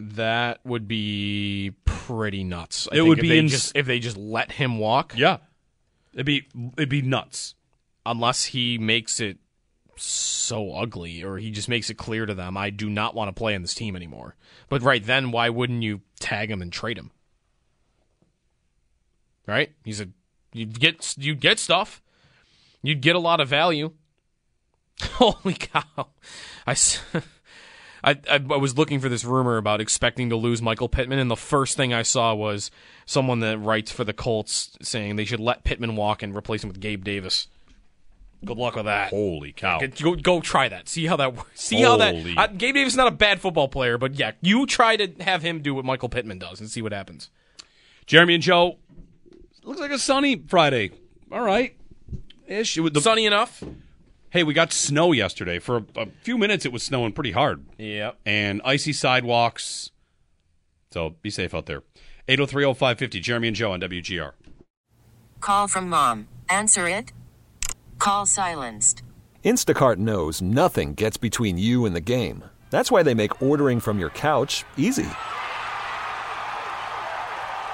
That 0.00 0.60
would 0.64 0.86
be 0.86 1.72
pretty 1.84 2.44
nuts. 2.44 2.86
I 2.92 2.94
It 2.94 2.98
think 2.98 3.08
would 3.08 3.18
if 3.18 3.22
be 3.22 3.28
they 3.30 3.38
ins- 3.38 3.50
just 3.50 3.76
if 3.76 3.86
they 3.86 3.98
just 3.98 4.16
let 4.16 4.52
him 4.52 4.78
walk. 4.78 5.14
Yeah, 5.16 5.38
it'd 6.14 6.24
be 6.26 6.46
it'd 6.76 6.88
be 6.88 7.02
nuts. 7.02 7.54
unless 8.06 8.44
he 8.46 8.78
makes 8.78 9.18
it 9.20 9.38
so 9.96 10.72
ugly 10.74 11.24
or 11.24 11.38
he 11.38 11.50
just 11.50 11.68
makes 11.68 11.90
it 11.90 11.94
clear 11.98 12.24
to 12.24 12.32
them 12.34 12.56
I 12.56 12.70
do 12.70 12.88
not 12.88 13.16
want 13.16 13.28
to 13.28 13.32
play 13.32 13.56
on 13.56 13.62
this 13.62 13.74
team 13.74 13.96
anymore. 13.96 14.36
But 14.68 14.82
right 14.82 15.04
then 15.04 15.32
why 15.32 15.50
wouldn't 15.50 15.82
you 15.82 16.02
tag 16.20 16.48
him 16.52 16.62
and 16.62 16.72
trade 16.72 16.96
him? 16.96 17.10
Right? 19.46 19.72
He's 19.84 20.00
a 20.00 20.08
you 20.52 20.66
get 20.66 21.14
you 21.18 21.34
get 21.34 21.58
stuff. 21.58 22.00
You'd 22.82 23.00
get 23.00 23.16
a 23.16 23.20
lot 23.20 23.40
of 23.40 23.48
value. 23.48 23.92
Holy 25.02 25.54
cow! 25.54 26.08
I, 26.66 26.74
I, 28.04 28.16
I 28.30 28.38
was 28.38 28.76
looking 28.78 29.00
for 29.00 29.08
this 29.08 29.24
rumor 29.24 29.56
about 29.56 29.80
expecting 29.80 30.28
to 30.30 30.36
lose 30.36 30.62
Michael 30.62 30.88
Pittman, 30.88 31.18
and 31.18 31.30
the 31.30 31.36
first 31.36 31.76
thing 31.76 31.92
I 31.92 32.02
saw 32.02 32.34
was 32.34 32.70
someone 33.06 33.40
that 33.40 33.58
writes 33.58 33.90
for 33.90 34.04
the 34.04 34.12
Colts 34.12 34.76
saying 34.82 35.16
they 35.16 35.24
should 35.24 35.40
let 35.40 35.64
Pittman 35.64 35.96
walk 35.96 36.22
and 36.22 36.36
replace 36.36 36.62
him 36.62 36.68
with 36.68 36.80
Gabe 36.80 37.04
Davis. 37.04 37.48
Good 38.44 38.56
luck 38.56 38.76
with 38.76 38.84
that. 38.84 39.10
Holy 39.10 39.52
cow! 39.52 39.80
Go, 40.00 40.14
go 40.14 40.40
try 40.40 40.68
that. 40.68 40.88
See 40.88 41.06
how 41.06 41.16
that 41.16 41.34
works. 41.34 41.60
See 41.60 41.80
how 41.82 41.96
that. 41.96 42.14
Holy- 42.14 42.36
Uh, 42.36 42.46
Gabe 42.46 42.74
Davis 42.74 42.92
is 42.92 42.96
not 42.96 43.08
a 43.08 43.12
bad 43.12 43.40
football 43.40 43.66
player, 43.68 43.98
but 43.98 44.14
yeah, 44.14 44.32
you 44.40 44.64
try 44.66 44.96
to 44.96 45.12
have 45.24 45.42
him 45.42 45.60
do 45.60 45.74
what 45.74 45.84
Michael 45.84 46.08
Pittman 46.08 46.38
does 46.38 46.60
and 46.60 46.70
see 46.70 46.80
what 46.82 46.92
happens. 46.92 47.30
Jeremy 48.06 48.34
and 48.34 48.42
Joe. 48.42 48.78
Looks 49.64 49.80
like 49.80 49.90
a 49.90 49.98
sunny 49.98 50.36
Friday. 50.46 50.92
All 51.32 51.42
right, 51.42 51.76
ish. 52.48 52.76
It 52.76 52.80
was 52.80 52.92
the- 52.92 53.00
Sunny 53.00 53.26
enough. 53.26 53.62
Hey, 54.30 54.42
we 54.42 54.52
got 54.52 54.72
snow 54.72 55.12
yesterday. 55.12 55.58
For 55.58 55.78
a, 55.78 55.84
a 55.96 56.06
few 56.22 56.36
minutes, 56.36 56.66
it 56.66 56.72
was 56.72 56.82
snowing 56.82 57.12
pretty 57.12 57.32
hard. 57.32 57.64
Yep. 57.78 58.18
And 58.26 58.60
icy 58.64 58.92
sidewalks. 58.92 59.90
So 60.90 61.14
be 61.22 61.30
safe 61.30 61.54
out 61.54 61.66
there. 61.66 61.82
8030550, 62.28 63.22
Jeremy 63.22 63.48
and 63.48 63.56
Joe 63.56 63.72
on 63.72 63.80
WGR. 63.80 64.32
Call 65.40 65.66
from 65.68 65.88
mom. 65.88 66.28
Answer 66.50 66.88
it. 66.88 67.12
Call 67.98 68.26
silenced. 68.26 69.02
Instacart 69.44 69.96
knows 69.96 70.42
nothing 70.42 70.94
gets 70.94 71.16
between 71.16 71.56
you 71.56 71.86
and 71.86 71.96
the 71.96 72.00
game. 72.00 72.44
That's 72.70 72.90
why 72.90 73.02
they 73.02 73.14
make 73.14 73.40
ordering 73.40 73.80
from 73.80 73.98
your 73.98 74.10
couch 74.10 74.64
easy. 74.76 75.08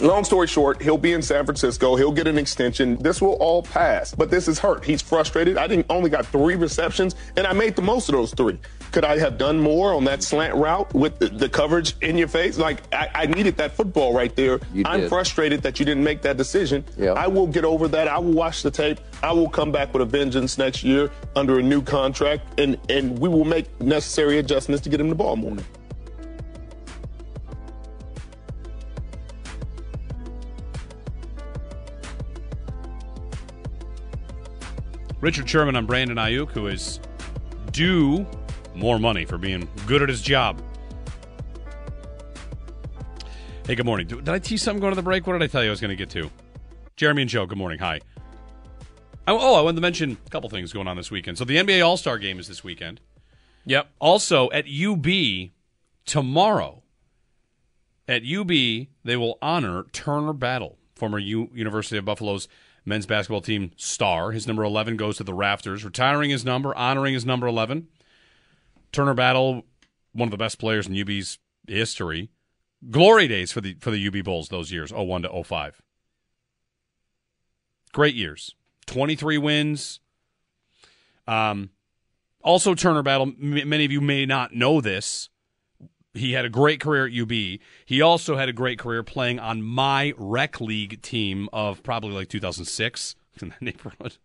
Long 0.00 0.22
story 0.22 0.46
short, 0.46 0.80
he'll 0.80 0.96
be 0.96 1.12
in 1.12 1.22
San 1.22 1.44
Francisco. 1.44 1.96
He'll 1.96 2.12
get 2.12 2.28
an 2.28 2.38
extension. 2.38 2.96
This 3.02 3.20
will 3.20 3.32
all 3.34 3.62
pass. 3.62 4.14
But 4.14 4.30
this 4.30 4.46
is 4.46 4.58
hurt. 4.58 4.84
He's 4.84 5.02
frustrated. 5.02 5.58
I 5.58 5.66
didn't 5.66 5.86
only 5.90 6.08
got 6.08 6.24
three 6.26 6.54
receptions, 6.54 7.16
and 7.36 7.46
I 7.46 7.52
made 7.52 7.74
the 7.74 7.82
most 7.82 8.08
of 8.08 8.14
those 8.14 8.32
three. 8.32 8.58
Could 8.92 9.04
I 9.04 9.18
have 9.18 9.38
done 9.38 9.58
more 9.58 9.92
on 9.92 10.04
that 10.04 10.22
slant 10.22 10.54
route 10.54 10.94
with 10.94 11.18
the, 11.18 11.28
the 11.28 11.48
coverage 11.48 11.94
in 12.00 12.16
your 12.16 12.28
face? 12.28 12.58
Like 12.58 12.82
I, 12.94 13.10
I 13.12 13.26
needed 13.26 13.56
that 13.56 13.72
football 13.72 14.14
right 14.14 14.34
there. 14.34 14.60
I'm 14.84 15.08
frustrated 15.08 15.62
that 15.62 15.78
you 15.80 15.84
didn't 15.84 16.04
make 16.04 16.22
that 16.22 16.36
decision. 16.36 16.84
Yeah. 16.96 17.12
I 17.12 17.26
will 17.26 17.46
get 17.48 17.64
over 17.64 17.88
that. 17.88 18.08
I 18.08 18.18
will 18.18 18.32
watch 18.32 18.62
the 18.62 18.70
tape. 18.70 19.00
I 19.22 19.32
will 19.32 19.48
come 19.48 19.72
back 19.72 19.92
with 19.92 20.02
a 20.02 20.06
vengeance 20.06 20.58
next 20.58 20.84
year 20.84 21.10
under 21.34 21.58
a 21.58 21.62
new 21.62 21.82
contract, 21.82 22.58
and 22.60 22.78
and 22.88 23.18
we 23.18 23.28
will 23.28 23.44
make 23.44 23.80
necessary 23.80 24.38
adjustments 24.38 24.82
to 24.84 24.90
get 24.90 25.00
him 25.00 25.08
the 25.08 25.14
ball 25.14 25.36
more. 25.36 25.52
Mm. 25.52 25.64
Richard 35.20 35.48
Sherman 35.48 35.74
on 35.76 35.86
Brandon 35.86 36.16
Aiyuk, 36.16 36.50
who 36.50 36.68
is 36.68 37.00
due 37.72 38.26
more 38.74 38.98
money 38.98 39.24
for 39.24 39.36
being 39.38 39.68
good 39.86 40.02
at 40.02 40.08
his 40.08 40.22
job. 40.22 40.60
Hey, 43.66 43.74
good 43.74 43.86
morning. 43.86 44.06
Did 44.06 44.28
I 44.28 44.38
tease 44.38 44.62
something 44.62 44.80
going 44.80 44.92
to 44.92 44.96
the 44.96 45.02
break? 45.02 45.26
What 45.26 45.34
did 45.34 45.42
I 45.42 45.46
tell 45.48 45.62
you 45.62 45.68
I 45.68 45.72
was 45.72 45.80
going 45.80 45.90
to 45.90 45.96
get 45.96 46.10
to? 46.10 46.30
Jeremy 46.96 47.22
and 47.22 47.28
Joe, 47.28 47.46
good 47.46 47.58
morning. 47.58 47.78
Hi. 47.80 48.00
Oh, 49.26 49.38
oh, 49.38 49.54
I 49.56 49.60
wanted 49.60 49.76
to 49.76 49.82
mention 49.82 50.16
a 50.26 50.30
couple 50.30 50.48
things 50.48 50.72
going 50.72 50.88
on 50.88 50.96
this 50.96 51.10
weekend. 51.10 51.36
So 51.36 51.44
the 51.44 51.56
NBA 51.56 51.84
All 51.84 51.96
Star 51.96 52.16
game 52.16 52.38
is 52.38 52.48
this 52.48 52.64
weekend. 52.64 53.00
Yep. 53.66 53.90
Also 53.98 54.50
at 54.52 54.64
UB 54.66 55.06
tomorrow. 56.06 56.82
At 58.06 58.22
UB, 58.24 58.48
they 58.48 59.16
will 59.16 59.36
honor 59.42 59.84
Turner 59.92 60.32
Battle, 60.32 60.78
former 60.94 61.18
U- 61.18 61.50
University 61.52 61.98
of 61.98 62.06
Buffalo's 62.06 62.48
men's 62.88 63.06
basketball 63.06 63.40
team 63.40 63.72
star. 63.76 64.32
His 64.32 64.46
number 64.46 64.64
11 64.64 64.96
goes 64.96 65.18
to 65.18 65.24
the 65.24 65.34
rafters, 65.34 65.84
retiring 65.84 66.30
his 66.30 66.44
number, 66.44 66.74
honoring 66.74 67.14
his 67.14 67.24
number 67.26 67.46
11. 67.46 67.88
Turner 68.90 69.14
Battle, 69.14 69.64
one 70.12 70.26
of 70.26 70.30
the 70.30 70.36
best 70.36 70.58
players 70.58 70.86
in 70.86 70.98
UB's 70.98 71.38
history. 71.66 72.30
Glory 72.90 73.28
days 73.28 73.52
for 73.52 73.60
the 73.60 73.76
for 73.80 73.90
the 73.90 74.06
UB 74.06 74.24
Bulls 74.24 74.48
those 74.48 74.72
years, 74.72 74.92
01 74.92 75.22
to 75.22 75.44
05. 75.44 75.82
Great 77.92 78.14
years. 78.14 78.54
23 78.86 79.38
wins. 79.38 80.00
Um, 81.26 81.70
also, 82.42 82.74
Turner 82.74 83.02
Battle, 83.02 83.32
m- 83.40 83.68
many 83.68 83.84
of 83.84 83.92
you 83.92 84.00
may 84.00 84.24
not 84.24 84.54
know 84.54 84.80
this. 84.80 85.28
He 86.18 86.32
had 86.32 86.44
a 86.44 86.50
great 86.50 86.80
career 86.80 87.06
at 87.06 87.12
UB. 87.12 87.60
He 87.86 88.02
also 88.02 88.36
had 88.36 88.48
a 88.48 88.52
great 88.52 88.78
career 88.78 89.02
playing 89.02 89.38
on 89.38 89.62
my 89.62 90.12
rec 90.16 90.60
league 90.60 91.00
team 91.02 91.48
of 91.52 91.82
probably 91.82 92.10
like 92.10 92.28
2006 92.28 93.16
in 93.42 93.50
that 93.50 93.62
neighborhood, 93.62 94.16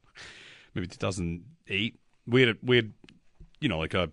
maybe 0.74 0.88
2008. 0.88 2.00
We 2.26 2.42
had 2.42 2.50
a, 2.50 2.58
we 2.62 2.76
had, 2.78 2.94
you 3.60 3.70
know, 3.70 3.80
like 3.80 3.94
a 3.94 4.10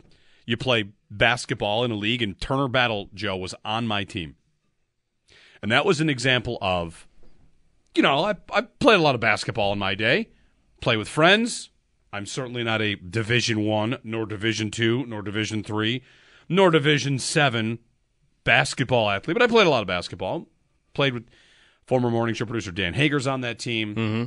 you 0.47 0.57
play 0.57 0.91
basketball 1.11 1.85
in 1.85 1.91
a 1.91 1.95
league, 1.95 2.23
and 2.23 2.41
Turner 2.41 2.69
Battle 2.69 3.09
Joe 3.15 3.37
was 3.37 3.55
on 3.65 3.87
my 3.87 4.05
team, 4.05 4.37
and 5.63 5.71
that 5.71 5.85
was 5.85 6.01
an 6.01 6.11
example 6.11 6.59
of, 6.61 7.07
you 7.95 8.03
know, 8.03 8.25
I 8.25 8.35
I 8.53 8.63
played 8.63 8.99
a 8.99 9.03
lot 9.03 9.15
of 9.15 9.21
basketball 9.21 9.73
in 9.73 9.79
my 9.79 9.95
day, 9.95 10.29
play 10.81 10.97
with 10.97 11.09
friends. 11.09 11.71
I'm 12.13 12.27
certainly 12.27 12.65
not 12.65 12.83
a 12.83 12.97
Division 12.97 13.65
One, 13.65 13.99
nor 14.03 14.27
Division 14.27 14.73
Two, 14.73 15.07
nor 15.07 15.23
Division 15.23 15.63
Three, 15.63 16.03
nor 16.51 16.71
Division 16.71 17.19
Seven 17.19 17.79
basketball 18.45 19.09
athlete, 19.09 19.35
but 19.35 19.43
I 19.43 19.47
played 19.47 19.67
a 19.67 19.71
lot 19.71 19.81
of 19.81 19.87
basketball. 19.87 20.47
Played 20.93 21.15
with 21.15 21.27
former 21.87 22.11
morning 22.11 22.35
show 22.35 22.45
producer 22.45 22.73
Dan 22.73 22.93
Hager's 22.93 23.27
on 23.27 23.41
that 23.43 23.59
team. 23.59 23.95
Mm-hmm. 23.95 24.25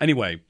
Anyway, 0.00 0.42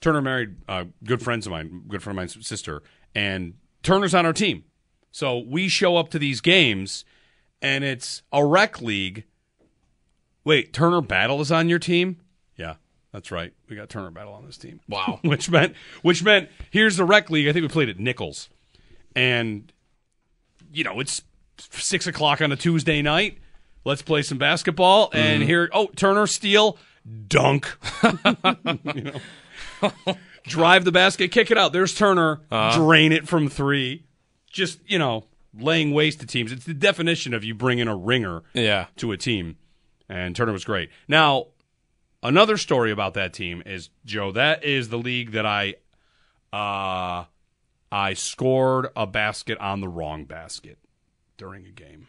Turner 0.00 0.22
married 0.22 0.56
uh, 0.68 0.84
good 1.04 1.20
friends 1.20 1.46
of 1.46 1.50
mine, 1.50 1.82
good 1.88 2.02
friend 2.02 2.16
of 2.16 2.22
mine's 2.22 2.46
sister, 2.46 2.82
and 3.14 3.54
Turner's 3.82 4.14
on 4.14 4.24
our 4.24 4.32
team. 4.32 4.64
So 5.10 5.38
we 5.38 5.68
show 5.68 5.96
up 5.96 6.08
to 6.10 6.18
these 6.18 6.40
games, 6.40 7.04
and 7.60 7.84
it's 7.84 8.22
a 8.32 8.46
rec 8.46 8.80
league. 8.80 9.24
Wait, 10.44 10.72
Turner 10.72 11.00
Battle 11.00 11.40
is 11.40 11.52
on 11.52 11.68
your 11.68 11.78
team? 11.78 12.18
Yeah, 12.56 12.76
that's 13.12 13.30
right. 13.30 13.52
We 13.68 13.76
got 13.76 13.88
Turner 13.88 14.10
Battle 14.10 14.34
on 14.34 14.46
this 14.46 14.56
team. 14.56 14.80
Wow. 14.88 15.18
which 15.24 15.50
meant 15.50 15.74
which 16.02 16.22
meant 16.22 16.48
here's 16.70 16.96
the 16.96 17.04
rec 17.04 17.28
league. 17.28 17.48
I 17.48 17.52
think 17.52 17.62
we 17.62 17.68
played 17.68 17.88
at 17.88 17.98
Nichols, 17.98 18.48
and 19.16 19.71
you 20.72 20.84
know 20.84 21.00
it's 21.00 21.22
six 21.58 22.06
o'clock 22.06 22.40
on 22.40 22.52
a 22.52 22.56
Tuesday 22.56 23.02
night. 23.02 23.38
Let's 23.84 24.02
play 24.02 24.22
some 24.22 24.38
basketball, 24.38 25.10
and 25.12 25.42
Mhm. 25.42 25.46
here 25.46 25.70
oh 25.72 25.88
Turner 25.96 26.26
steal 26.26 26.78
dunk. 27.28 27.76
you 28.94 29.02
know. 29.02 29.20
Drive 30.44 30.84
the 30.84 30.92
basket, 30.92 31.30
kick 31.30 31.50
it 31.50 31.58
out. 31.58 31.72
There's 31.72 31.94
Turner. 31.94 32.40
Uh-huh. 32.50 32.76
Drain 32.78 33.12
it 33.12 33.28
from 33.28 33.48
three. 33.48 34.04
Just 34.50 34.80
you 34.86 34.98
know, 34.98 35.24
laying 35.58 35.92
waste 35.92 36.20
to 36.20 36.26
teams. 36.26 36.52
It's 36.52 36.64
the 36.64 36.74
definition 36.74 37.32
of 37.34 37.44
you 37.44 37.54
bring 37.54 37.78
in 37.78 37.88
a 37.88 37.96
ringer 37.96 38.42
Yeah. 38.54 38.86
to 38.96 39.12
a 39.12 39.16
team. 39.16 39.56
And 40.08 40.34
Turner 40.36 40.52
was 40.52 40.64
great. 40.64 40.90
Now, 41.08 41.46
another 42.22 42.56
story 42.56 42.90
about 42.90 43.14
that 43.14 43.32
team 43.32 43.62
is 43.64 43.88
Joe. 44.04 44.30
That 44.32 44.62
is 44.64 44.88
the 44.90 44.98
league 44.98 45.32
that 45.32 45.46
I, 45.46 45.74
uh, 46.52 47.24
I 47.92 48.14
scored 48.14 48.88
a 48.96 49.06
basket 49.06 49.58
on 49.58 49.82
the 49.82 49.88
wrong 49.88 50.24
basket 50.24 50.78
during 51.36 51.66
a 51.66 51.70
game. 51.70 52.06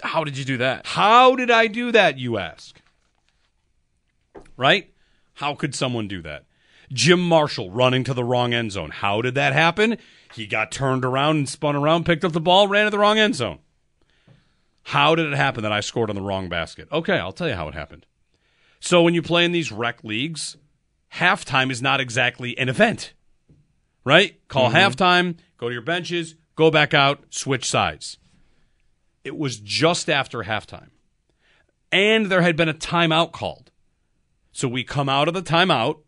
How 0.00 0.22
did 0.22 0.38
you 0.38 0.44
do 0.44 0.58
that? 0.58 0.86
How 0.86 1.34
did 1.34 1.50
I 1.50 1.66
do 1.66 1.90
that? 1.90 2.18
You 2.18 2.38
ask. 2.38 2.80
Right? 4.56 4.94
How 5.34 5.56
could 5.56 5.74
someone 5.74 6.06
do 6.06 6.22
that? 6.22 6.44
Jim 6.92 7.20
Marshall 7.20 7.72
running 7.72 8.04
to 8.04 8.14
the 8.14 8.22
wrong 8.22 8.54
end 8.54 8.70
zone. 8.70 8.90
How 8.90 9.22
did 9.22 9.34
that 9.34 9.54
happen? 9.54 9.98
He 10.34 10.46
got 10.46 10.70
turned 10.70 11.04
around 11.04 11.36
and 11.38 11.48
spun 11.48 11.74
around, 11.74 12.06
picked 12.06 12.24
up 12.24 12.32
the 12.32 12.40
ball, 12.40 12.68
ran 12.68 12.84
to 12.84 12.90
the 12.90 12.98
wrong 12.98 13.18
end 13.18 13.34
zone. 13.34 13.58
How 14.84 15.16
did 15.16 15.26
it 15.26 15.36
happen 15.36 15.64
that 15.64 15.72
I 15.72 15.80
scored 15.80 16.10
on 16.10 16.16
the 16.16 16.22
wrong 16.22 16.48
basket? 16.48 16.86
Okay, 16.92 17.18
I'll 17.18 17.32
tell 17.32 17.48
you 17.48 17.54
how 17.54 17.66
it 17.66 17.74
happened. 17.74 18.06
So 18.78 19.02
when 19.02 19.14
you 19.14 19.20
play 19.20 19.44
in 19.44 19.50
these 19.50 19.72
rec 19.72 20.04
leagues, 20.04 20.56
halftime 21.14 21.72
is 21.72 21.82
not 21.82 22.00
exactly 22.00 22.56
an 22.56 22.68
event. 22.68 23.14
Right? 24.08 24.40
Call 24.48 24.70
Mhm. 24.70 24.74
halftime, 24.74 25.36
go 25.58 25.68
to 25.68 25.72
your 25.74 25.82
benches, 25.82 26.34
go 26.56 26.70
back 26.70 26.94
out, 26.94 27.26
switch 27.28 27.66
sides. 27.66 28.16
It 29.22 29.36
was 29.36 29.60
just 29.60 30.08
after 30.08 30.44
halftime. 30.44 30.88
And 31.92 32.30
there 32.30 32.40
had 32.40 32.56
been 32.56 32.70
a 32.70 32.74
timeout 32.74 33.32
called. 33.32 33.70
So 34.50 34.66
we 34.66 34.82
come 34.82 35.10
out 35.10 35.28
of 35.28 35.34
the 35.34 35.42
timeout. 35.42 35.98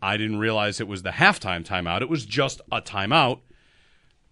I 0.00 0.16
didn't 0.16 0.38
realize 0.38 0.78
it 0.78 0.86
was 0.86 1.02
the 1.02 1.10
halftime 1.10 1.64
timeout. 1.64 2.02
It 2.02 2.08
was 2.08 2.24
just 2.24 2.60
a 2.70 2.80
timeout. 2.80 3.40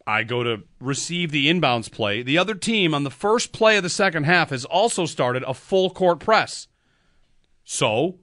I 0.07 0.23
go 0.23 0.45
to 0.45 0.63
receive 0.79 1.33
the 1.33 1.49
inbounds 1.49 1.91
play. 1.91 2.23
The 2.23 2.39
other 2.39 2.55
team 2.55 2.95
on 2.95 3.03
the 3.03 3.11
first 3.11 3.53
play 3.53 3.79
of 3.79 3.83
the 3.83 3.89
second 3.89 4.25
half 4.27 4.51
has 4.51 4.65
also 4.65 5.07
started 5.07 5.43
a 5.43 5.55
full 5.55 5.91
court 5.91 6.21
press. 6.21 6.69
So 7.65 8.21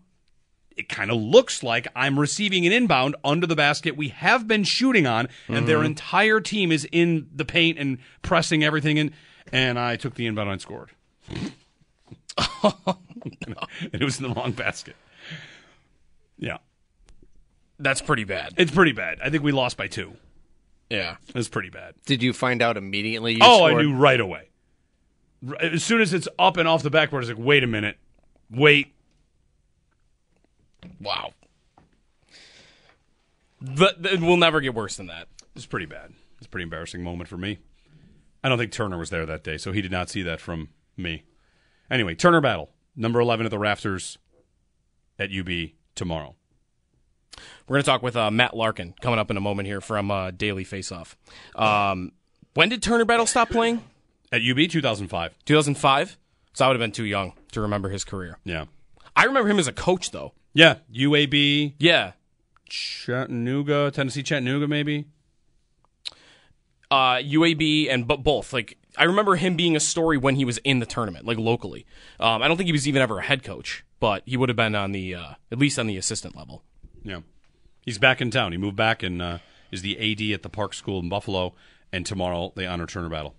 it 0.78 0.90
kind 0.90 1.12
of 1.12 1.18
looks 1.22 1.64
like 1.64 1.88
I'm 1.96 2.20
receiving 2.20 2.66
an 2.66 2.72
inbound 2.72 3.16
under 3.24 3.46
the 3.48 3.56
basket 3.56 3.96
we 3.98 4.10
have 4.10 4.48
been 4.48 4.64
shooting 4.64 5.06
on, 5.08 5.28
and 5.48 5.68
their 5.68 5.80
Mhm. 5.80 5.86
entire 5.86 6.40
team 6.40 6.72
is 6.72 6.88
in 6.92 7.28
the 7.34 7.46
paint 7.46 7.78
and 7.78 7.98
pressing 8.22 8.64
everything 8.64 8.98
in. 8.98 9.14
And 9.52 9.78
I 9.78 9.96
took 9.98 10.16
the 10.16 10.26
inbound 10.28 10.50
and 10.50 10.62
scored. 10.62 10.92
and 11.30 11.52
it 13.94 14.04
was 14.04 14.20
in 14.20 14.28
the 14.30 14.34
wrong 14.36 14.52
basket. 14.54 14.96
Yeah. 16.38 16.58
That's 17.80 18.02
pretty 18.02 18.24
bad. 18.24 18.54
It's 18.58 18.72
pretty 18.72 18.92
bad. 18.94 19.20
I 19.24 19.30
think 19.30 19.44
we 19.44 19.52
lost 19.52 19.78
by 19.78 19.88
two. 19.88 20.14
Yeah. 20.90 21.18
It 21.28 21.36
was 21.36 21.50
pretty 21.50 21.70
bad. 21.70 21.96
Did 22.06 22.22
you 22.24 22.34
find 22.34 22.62
out 22.62 22.78
immediately? 22.78 23.34
You 23.34 23.40
oh, 23.42 23.58
scored? 23.58 23.74
I 23.74 23.82
knew 23.82 23.96
right 23.96 24.20
away. 24.20 24.50
As 25.60 25.84
soon 25.84 26.02
as 26.02 26.14
it's 26.14 26.28
up 26.38 26.58
and 26.58 26.68
off 26.68 26.84
the 26.84 26.90
backboard, 26.92 27.24
it's 27.24 27.30
like, 27.32 27.44
wait 27.44 27.64
a 27.64 27.68
minute. 27.68 27.98
Wait. 28.50 28.94
Wow. 31.00 31.34
But 33.62 33.98
it 34.06 34.20
will 34.20 34.38
never 34.38 34.60
get 34.62 34.74
worse 34.74 34.98
than 34.98 35.08
that. 35.08 35.28
It's 35.56 35.66
pretty 35.66 35.86
bad. 35.86 36.14
It's 36.38 36.48
a 36.48 36.50
pretty 36.50 36.64
embarrassing 36.64 37.04
moment 37.04 37.30
for 37.30 37.38
me. 37.38 37.60
I 38.44 38.50
don't 38.50 38.58
think 38.58 38.72
Turner 38.72 38.98
was 38.98 39.12
there 39.12 39.26
that 39.26 39.44
day, 39.44 39.58
so 39.58 39.72
he 39.72 39.82
did 39.82 39.92
not 39.92 40.10
see 40.10 40.24
that 40.24 40.42
from 40.42 40.70
me. 40.98 41.24
Anyway, 41.92 42.16
Turner 42.16 42.42
battle, 42.42 42.72
number 42.96 43.20
11 43.20 43.46
at 43.46 43.50
the 43.52 43.60
Rafters 43.60 44.18
at 45.20 45.30
UB 45.32 45.50
tomorrow. 45.94 46.36
We're 47.68 47.76
going 47.76 47.84
to 47.84 47.90
talk 47.90 48.02
with 48.02 48.16
uh, 48.16 48.32
Matt 48.32 48.56
Larkin 48.56 48.96
coming 49.02 49.20
up 49.20 49.30
in 49.30 49.38
a 49.38 49.42
moment 49.42 49.68
here 49.68 49.82
from 49.82 50.10
uh, 50.10 50.32
Daily 50.32 50.66
Faceoff. 50.66 51.16
Um, 51.56 52.12
when 52.54 52.70
did 52.70 52.82
Turner 52.82 53.06
Battle 53.06 53.26
stop 53.26 53.50
playing? 53.50 53.84
At 54.32 54.42
UB, 54.42 54.70
2005. 54.70 55.36
2005? 55.46 56.18
So 56.54 56.66
I 56.66 56.68
would 56.68 56.76
have 56.76 56.80
been 56.80 56.92
too 56.92 57.06
young 57.06 57.34
to 57.52 57.62
remember 57.62 57.90
his 57.90 58.04
career. 58.04 58.38
Yeah. 58.44 58.66
I 59.16 59.26
remember 59.26 59.50
him 59.50 59.60
as 59.60 59.68
a 59.68 59.74
coach, 59.74 60.12
though. 60.12 60.34
Yeah, 60.54 60.78
UAB. 60.94 61.76
Yeah. 61.80 62.14
Chattanooga, 62.70 63.92
Tennessee 63.92 64.24
Chattanooga, 64.24 64.68
maybe. 64.68 65.06
Uh, 66.90 67.18
UAB 67.18 67.90
and 67.90 68.08
but 68.08 68.24
both. 68.24 68.54
Like 68.54 68.78
I 68.98 69.06
remember 69.06 69.36
him 69.36 69.56
being 69.56 69.76
a 69.76 69.80
story 69.80 70.18
when 70.18 70.36
he 70.36 70.46
was 70.46 70.58
in 70.60 70.80
the 70.80 70.86
tournament, 70.86 71.26
like 71.26 71.38
locally. 71.38 71.86
Um, 72.20 72.42
I 72.42 72.48
don't 72.48 72.58
think 72.58 72.68
he 72.68 72.74
was 72.74 72.88
even 72.88 73.02
ever 73.02 73.20
a 73.20 73.24
head 73.24 73.44
coach, 73.44 73.86
but 74.00 74.24
he 74.26 74.36
would 74.38 74.50
have 74.50 74.56
been 74.56 74.76
on 74.76 74.92
the 74.92 75.16
uh, 75.16 75.34
at 75.52 75.58
least 75.58 75.80
on 75.80 75.88
the 75.88 75.98
assistant 75.98 76.36
level. 76.36 76.64
Yeah. 77.04 77.22
He's 77.86 77.98
back 77.98 78.22
in 78.22 78.30
town. 78.30 78.52
He 78.52 78.58
moved 78.58 78.76
back 78.76 79.04
and 79.04 79.22
uh, 79.22 79.38
is 79.72 79.82
the 79.82 79.98
AD 79.98 80.34
at 80.34 80.44
the 80.44 80.50
Park 80.50 80.74
School 80.74 81.00
in 81.00 81.10
Buffalo. 81.10 81.56
And 81.94 82.06
tomorrow 82.06 82.54
they 82.56 82.66
honor 82.66 82.86
Turner 82.86 83.10
Battle. 83.10 83.36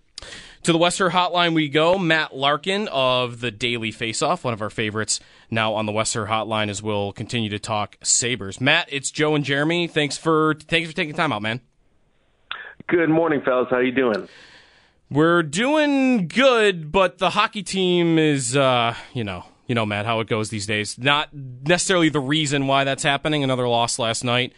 To 0.65 0.73
the 0.73 0.79
Western 0.79 1.11
Hotline 1.11 1.55
we 1.55 1.69
go. 1.69 1.99
Matt 1.99 2.37
Larkin 2.37 2.89
of 2.93 3.41
the 3.41 3.51
Daily 3.51 3.91
Faceoff, 3.91 4.45
one 4.45 4.55
of 4.55 4.63
our 4.63 4.71
favorites, 4.71 5.19
now 5.51 5.75
on 5.75 5.87
the 5.87 5.93
Western 5.93 6.29
Hotline 6.29 6.69
as 6.69 6.81
we'll 6.81 7.13
continue 7.13 7.51
to 7.51 7.59
talk 7.59 7.97
Sabres. 8.03 8.61
Matt, 8.61 8.89
it's 8.89 9.11
Joe 9.11 9.35
and 9.35 9.45
Jeremy. 9.45 9.89
Thanks 9.89 10.17
for 10.17 10.55
thanks 10.55 10.89
for 10.89 10.95
taking 10.95 11.15
time 11.15 11.33
out, 11.33 11.43
man. 11.43 11.61
Good 12.87 13.11
morning, 13.11 13.43
fellas. 13.45 13.69
How 13.71 13.79
you 13.79 13.93
doing? 13.93 14.29
We're 15.11 15.43
doing 15.43 16.29
good, 16.29 16.91
but 16.91 17.19
the 17.19 17.31
hockey 17.31 17.63
team 17.63 18.19
is, 18.19 18.57
uh, 18.57 18.95
you 19.13 19.25
know, 19.25 19.45
you 19.67 19.75
know, 19.75 19.85
Matt, 19.85 20.07
how 20.07 20.21
it 20.21 20.29
goes 20.29 20.49
these 20.49 20.67
days. 20.67 20.99
Not 20.99 21.29
necessarily 21.33 22.09
the 22.09 22.21
reason 22.21 22.67
why 22.67 22.85
that's 22.85 23.03
happening. 23.03 23.45
Another 23.45 23.69
loss 23.69 23.99
last 23.99 24.25
night. 24.25 24.53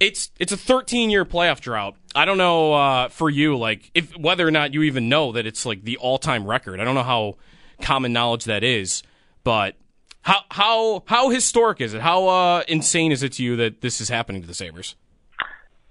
It's 0.00 0.30
it's 0.38 0.52
a 0.52 0.56
13 0.56 1.10
year 1.10 1.24
playoff 1.24 1.60
drought. 1.60 1.96
I 2.14 2.24
don't 2.24 2.38
know 2.38 2.72
uh, 2.72 3.08
for 3.08 3.30
you, 3.30 3.56
like 3.56 3.90
if 3.94 4.16
whether 4.16 4.46
or 4.46 4.50
not 4.50 4.74
you 4.74 4.82
even 4.82 5.08
know 5.08 5.32
that 5.32 5.46
it's 5.46 5.64
like 5.64 5.84
the 5.84 5.96
all 5.98 6.18
time 6.18 6.46
record. 6.46 6.80
I 6.80 6.84
don't 6.84 6.94
know 6.94 7.02
how 7.02 7.36
common 7.80 8.12
knowledge 8.12 8.44
that 8.44 8.64
is, 8.64 9.02
but 9.44 9.76
how 10.22 10.40
how 10.50 11.02
how 11.06 11.30
historic 11.30 11.80
is 11.80 11.94
it? 11.94 12.00
How 12.00 12.26
uh, 12.28 12.62
insane 12.68 13.12
is 13.12 13.22
it 13.22 13.32
to 13.34 13.44
you 13.44 13.56
that 13.56 13.80
this 13.80 14.00
is 14.00 14.08
happening 14.08 14.42
to 14.42 14.48
the 14.48 14.54
Sabres? 14.54 14.96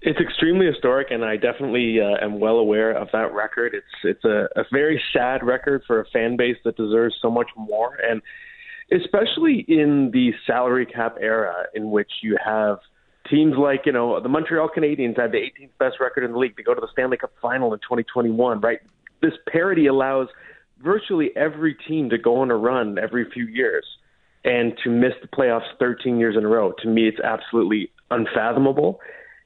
It's 0.04 0.18
extremely 0.18 0.66
historic, 0.66 1.12
and 1.12 1.24
I 1.24 1.36
definitely 1.36 2.00
uh, 2.00 2.24
am 2.24 2.40
well 2.40 2.56
aware 2.56 2.90
of 2.90 3.08
that 3.12 3.32
record. 3.32 3.72
It's 3.72 3.86
it's 4.02 4.24
a, 4.24 4.48
a 4.56 4.64
very 4.72 5.00
sad 5.12 5.44
record 5.44 5.82
for 5.86 6.00
a 6.00 6.06
fan 6.06 6.36
base 6.36 6.56
that 6.64 6.76
deserves 6.76 7.14
so 7.22 7.30
much 7.30 7.50
more, 7.56 7.96
and 8.02 8.20
especially 8.90 9.64
in 9.68 10.10
the 10.12 10.32
salary 10.46 10.86
cap 10.86 11.16
era, 11.20 11.66
in 11.74 11.90
which 11.90 12.10
you 12.22 12.36
have 12.44 12.78
teams 13.32 13.54
like 13.58 13.82
you 13.86 13.92
know 13.92 14.20
the 14.20 14.28
Montreal 14.28 14.68
Canadiens 14.68 15.18
had 15.18 15.32
the 15.32 15.38
18th 15.38 15.70
best 15.78 15.96
record 16.00 16.24
in 16.24 16.32
the 16.32 16.38
league 16.38 16.56
to 16.56 16.62
go 16.62 16.74
to 16.74 16.80
the 16.80 16.88
Stanley 16.92 17.16
Cup 17.16 17.32
final 17.40 17.72
in 17.72 17.80
2021. 17.80 18.60
Right, 18.60 18.78
this 19.22 19.32
parity 19.50 19.86
allows 19.86 20.28
virtually 20.82 21.30
every 21.36 21.74
team 21.88 22.10
to 22.10 22.18
go 22.18 22.36
on 22.36 22.50
a 22.50 22.56
run 22.56 22.98
every 22.98 23.28
few 23.30 23.46
years 23.46 23.86
and 24.44 24.74
to 24.84 24.90
miss 24.90 25.12
the 25.22 25.28
playoffs 25.28 25.66
13 25.78 26.18
years 26.18 26.36
in 26.36 26.44
a 26.44 26.48
row. 26.48 26.72
To 26.82 26.88
me, 26.88 27.08
it's 27.08 27.20
absolutely 27.20 27.90
unfathomable. 28.10 29.00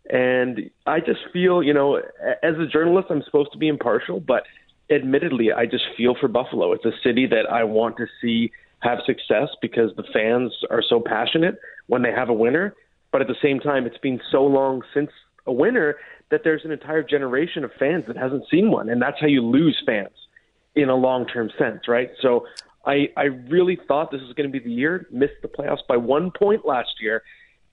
And 0.09 0.70
I 0.87 1.01
just 1.01 1.20
feel, 1.33 1.62
you 1.62 1.75
know, 1.75 1.96
as 1.96 2.55
a 2.59 2.66
journalist, 2.66 3.09
I'm 3.11 3.22
supposed 3.25 3.53
to 3.53 3.59
be 3.59 3.68
impartial, 3.68 4.20
but 4.20 4.44
admittedly, 4.90 5.53
I 5.53 5.66
just 5.66 5.85
feel 5.96 6.14
for 6.18 6.29
Buffalo. 6.29 6.72
It's 6.72 6.85
a 6.85 6.92
city 7.03 7.27
that 7.27 7.51
I 7.51 7.64
want 7.64 7.96
to 7.99 8.07
see 8.20 8.53
have 8.81 8.99
success 9.05 9.49
because 9.61 9.90
the 9.96 10.05
fans 10.12 10.53
are 10.70 10.83
so 10.87 11.03
passionate 11.05 11.59
when 11.88 12.03
they 12.03 12.12
have 12.12 12.29
a 12.29 12.35
winner. 12.35 12.75
But 13.12 13.21
at 13.23 13.29
the 13.29 13.37
same 13.42 13.61
time, 13.61 13.87
it's 13.87 13.99
been 13.99 14.21
so 14.31 14.45
long 14.45 14.83
since 14.92 15.11
a 15.47 15.53
winner 15.53 15.97
that 16.31 16.42
there's 16.45 16.64
an 16.64 16.73
entire 16.73 17.03
generation 17.03 17.64
of 17.64 17.71
fans 17.79 18.05
that 18.09 18.16
hasn't 18.16 18.45
seen 18.51 18.71
one. 18.71 18.88
And 18.88 19.01
that's 19.01 19.21
how 19.21 19.27
you 19.27 19.42
lose 19.42 19.81
fans 19.87 20.11
in 20.75 20.88
a 20.88 20.95
long 20.95 21.27
term 21.27 21.51
sense, 21.59 21.88
right? 21.88 22.11
So 22.21 22.47
I, 22.85 23.09
I 23.16 23.25
really 23.25 23.79
thought 23.88 24.11
this 24.11 24.21
was 24.23 24.33
going 24.35 24.51
to 24.51 24.53
be 24.53 24.62
the 24.62 24.73
year, 24.73 25.07
missed 25.11 25.40
the 25.42 25.49
playoffs 25.49 25.87
by 25.88 25.97
one 25.97 26.31
point 26.31 26.66
last 26.66 27.01
year. 27.01 27.23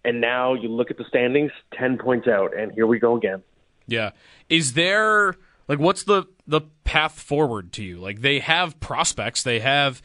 And 0.05 0.21
now 0.21 0.53
you 0.53 0.69
look 0.69 0.91
at 0.91 0.97
the 0.97 1.05
standings, 1.07 1.51
10 1.77 1.97
points 1.97 2.27
out, 2.27 2.57
and 2.57 2.71
here 2.73 2.85
we 2.85 2.99
go 2.99 3.15
again. 3.15 3.41
Yeah. 3.87 4.11
Is 4.49 4.73
there 4.73 5.35
like 5.67 5.79
what's 5.79 6.03
the 6.03 6.25
the 6.47 6.61
path 6.83 7.19
forward 7.19 7.71
to 7.73 7.83
you? 7.83 7.99
Like 7.99 8.21
they 8.21 8.39
have 8.39 8.79
prospects, 8.79 9.43
they 9.43 9.59
have 9.59 10.01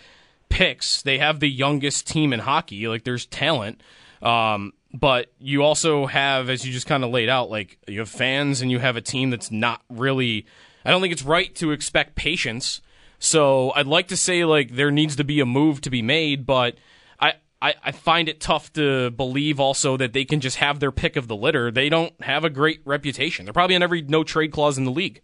picks, 0.49 1.03
they 1.03 1.19
have 1.19 1.41
the 1.41 1.49
youngest 1.49 2.07
team 2.07 2.33
in 2.33 2.41
hockey. 2.41 2.89
Like 2.89 3.05
there's 3.05 3.27
talent. 3.27 3.83
Um, 4.23 4.73
but 4.93 5.33
you 5.39 5.63
also 5.63 6.07
have, 6.07 6.49
as 6.49 6.67
you 6.67 6.73
just 6.73 6.87
kind 6.87 7.05
of 7.05 7.11
laid 7.11 7.29
out, 7.29 7.51
like 7.51 7.79
you 7.87 7.99
have 8.01 8.09
fans 8.09 8.63
and 8.63 8.71
you 8.71 8.79
have 8.79 8.97
a 8.97 9.01
team 9.01 9.31
that's 9.31 9.51
not 9.51 9.83
really. 9.91 10.47
I 10.85 10.91
don't 10.91 11.03
think 11.03 11.13
it's 11.13 11.23
right 11.23 11.55
to 11.57 11.73
expect 11.73 12.15
patience. 12.15 12.81
So 13.19 13.73
I'd 13.75 13.87
like 13.87 14.09
to 14.09 14.17
say 14.17 14.45
like 14.45 14.75
there 14.75 14.91
needs 14.91 15.17
to 15.17 15.25
be 15.25 15.41
a 15.41 15.47
move 15.47 15.81
to 15.83 15.91
be 15.91 16.03
made, 16.03 16.47
but 16.47 16.77
I, 17.21 17.35
I, 17.61 17.75
I 17.85 17.93
find 17.93 18.29
it 18.29 18.41
tough 18.41 18.73
to 18.75 19.11
believe 19.11 19.61
also 19.61 19.97
that 19.97 20.13
they 20.13 20.25
can 20.25 20.41
just 20.41 20.57
have 20.57 20.81
their 20.81 20.93
pick 20.93 21.17
of 21.17 21.29
the 21.29 21.37
litter. 21.37 21.71
They 21.71 21.89
don't 21.89 22.15
have 22.23 22.45
a 22.45 22.51
great 22.51 22.81
reputation. 22.85 23.45
They're 23.45 23.53
probably 23.53 23.77
on 23.77 23.83
every 23.83 24.03
no 24.03 24.25
trade 24.25 24.53
clause 24.53 24.79
in 24.79 24.85
the 24.85 24.93
league. 24.93 25.21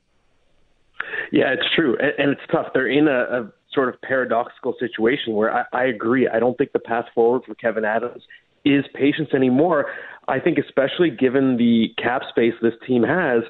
Yeah, 1.32 1.52
it's 1.52 1.66
true, 1.74 1.96
and, 1.98 2.30
it's 2.30 2.40
tough. 2.52 2.68
They're 2.74 2.86
in 2.86 3.08
a, 3.08 3.22
a 3.22 3.52
sort 3.72 3.88
of 3.88 4.00
paradoxical 4.02 4.74
situation 4.78 5.34
where 5.34 5.52
I, 5.52 5.64
I 5.72 5.84
agree. 5.86 6.28
I 6.28 6.38
don't 6.38 6.56
think 6.56 6.72
the 6.72 6.78
path 6.78 7.06
forward 7.14 7.42
for 7.44 7.54
Kevyn 7.54 7.84
Adams 7.84 8.22
is 8.64 8.84
patience 8.94 9.30
anymore. 9.34 9.86
I 10.26 10.40
think, 10.40 10.58
especially 10.58 11.10
given 11.10 11.56
the 11.56 11.88
cap 12.02 12.22
space 12.30 12.54
this 12.62 12.74
team 12.86 13.02
has, 13.02 13.42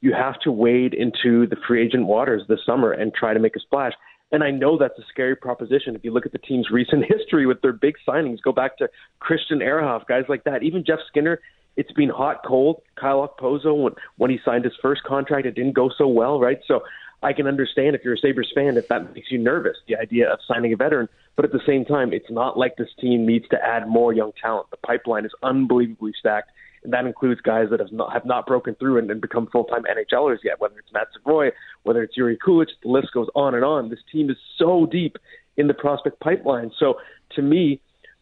you 0.00 0.12
have 0.12 0.40
to 0.40 0.52
wade 0.52 0.94
into 0.94 1.46
the 1.46 1.56
free 1.66 1.84
agent 1.84 2.06
waters 2.06 2.42
this 2.48 2.58
summer 2.66 2.92
and 2.92 3.12
try 3.14 3.34
to 3.34 3.40
make 3.40 3.54
a 3.56 3.60
splash. 3.60 3.92
And 4.32 4.42
I 4.42 4.50
know 4.50 4.78
that's 4.78 4.98
a 4.98 5.02
scary 5.10 5.36
proposition. 5.36 5.94
If 5.94 6.04
you 6.04 6.12
look 6.12 6.26
at 6.26 6.32
the 6.32 6.38
team's 6.38 6.68
recent 6.72 7.04
history 7.06 7.46
with 7.46 7.60
their 7.60 7.72
big 7.72 7.94
signings, 8.06 8.38
go 8.42 8.52
back 8.52 8.78
to 8.78 8.88
Christian 9.20 9.60
Ehrhoff, 9.60 10.06
guys 10.06 10.24
like 10.28 10.44
that. 10.44 10.62
Even 10.62 10.84
Jeff 10.84 10.98
Skinner, 11.08 11.38
it's 11.76 11.92
been 11.92 12.08
hot, 12.08 12.40
cold. 12.46 12.82
Kyle 12.98 13.26
Okposo, 13.26 13.82
when, 13.82 13.92
when 14.16 14.30
he 14.30 14.38
signed 14.44 14.64
his 14.64 14.74
first 14.82 15.02
contract, 15.04 15.46
it 15.46 15.54
didn't 15.54 15.74
go 15.74 15.90
so 15.96 16.06
well, 16.06 16.40
right? 16.40 16.58
So 16.66 16.80
I 17.22 17.32
can 17.32 17.46
understand 17.46 17.94
if 17.94 18.02
you're 18.04 18.14
a 18.14 18.18
Sabres 18.18 18.50
fan 18.54 18.76
if 18.76 18.88
that 18.88 19.14
makes 19.14 19.30
you 19.30 19.38
nervous, 19.38 19.76
the 19.86 19.96
idea 19.96 20.30
of 20.30 20.40
signing 20.46 20.72
a 20.72 20.76
veteran. 20.76 21.08
But 21.36 21.44
at 21.44 21.52
the 21.52 21.60
same 21.66 21.84
time, 21.84 22.12
it's 22.12 22.30
not 22.30 22.58
like 22.58 22.76
this 22.76 22.90
team 23.00 23.24
needs 23.24 23.48
to 23.48 23.64
add 23.64 23.88
more 23.88 24.12
young 24.12 24.32
talent. 24.40 24.70
The 24.70 24.76
pipeline 24.78 25.24
is 25.24 25.32
unbelievably 25.42 26.12
stacked, 26.18 26.50
and 26.84 26.92
that 26.92 27.06
includes 27.06 27.40
guys 27.40 27.68
that 27.70 27.80
have 27.80 27.92
not 27.92 28.12
have 28.12 28.26
not 28.26 28.46
broken 28.46 28.74
through 28.74 28.98
and, 28.98 29.10
and 29.10 29.20
become 29.20 29.46
full 29.46 29.64
time 29.64 29.82
NHLers 29.84 30.38
yet. 30.44 30.60
Whether 30.60 30.78
it's 30.78 30.92
Matt 30.92 31.08
Savoie, 31.14 31.52
whether 31.84 32.02
it's 32.02 32.18
Jiri 32.18 32.36
Kulich, 32.36 32.70
the 32.82 32.88
list 32.88 33.08
goes 33.14 33.28
on 33.34 33.54
and 33.54 33.64
on. 33.64 33.88
This 33.88 34.00
team 34.10 34.28
is 34.28 34.36
so 34.58 34.86
deep 34.86 35.16
in 35.56 35.68
the 35.68 35.74
prospect 35.74 36.20
pipeline. 36.20 36.70
So 36.78 36.98
to 37.36 37.42
me, 37.42 37.80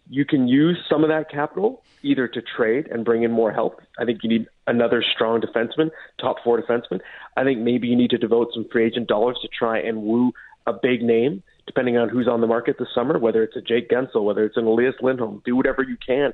you 0.09 0.25
can 0.25 0.47
use 0.49 0.77
some 0.89 1.05
of 1.05 1.09
that 1.09 1.31
capital 1.31 1.83
either 2.03 2.27
to 2.29 2.43
trade 2.43 2.89
and 2.89 3.05
bring 3.05 3.23
in 3.23 3.31
more 3.31 3.53
help. 3.53 3.81
I 3.99 4.05
think 4.05 4.21
you 4.23 4.29
need 4.29 4.47
another 4.71 5.05
strong 5.15 5.41
defenseman, 5.41 5.91
top 6.21 6.37
four 6.43 6.61
defenseman. 6.63 7.01
I 7.37 7.45
think 7.45 7.59
maybe 7.61 7.89
you 7.89 7.97
need 7.97 8.11
to 8.11 8.19
devote 8.19 8.49
some 8.55 8.67
free 8.71 8.87
agent 8.87 9.09
dollars 9.09 9.37
to 9.43 9.49
try 9.49 9.79
and 9.81 10.03
woo 10.03 10.33
a 10.67 10.73
big 10.73 11.03
name, 11.03 11.43
depending 11.67 11.97
on 11.97 12.09
who's 12.09 12.29
on 12.29 12.41
the 12.41 12.47
market 12.47 12.77
this 12.79 12.89
summer, 12.95 13.19
whether 13.19 13.43
it's 13.43 13.57
a 13.57 13.61
Jake 13.61 13.91
Guentzel, 13.91 14.25
whether 14.25 14.45
it's 14.45 14.57
an 14.57 14.65
Elias 14.65 14.95
Lindholm. 15.03 15.43
Do 15.45 15.57
whatever 15.57 15.83
you 15.83 15.97
can. 16.05 16.33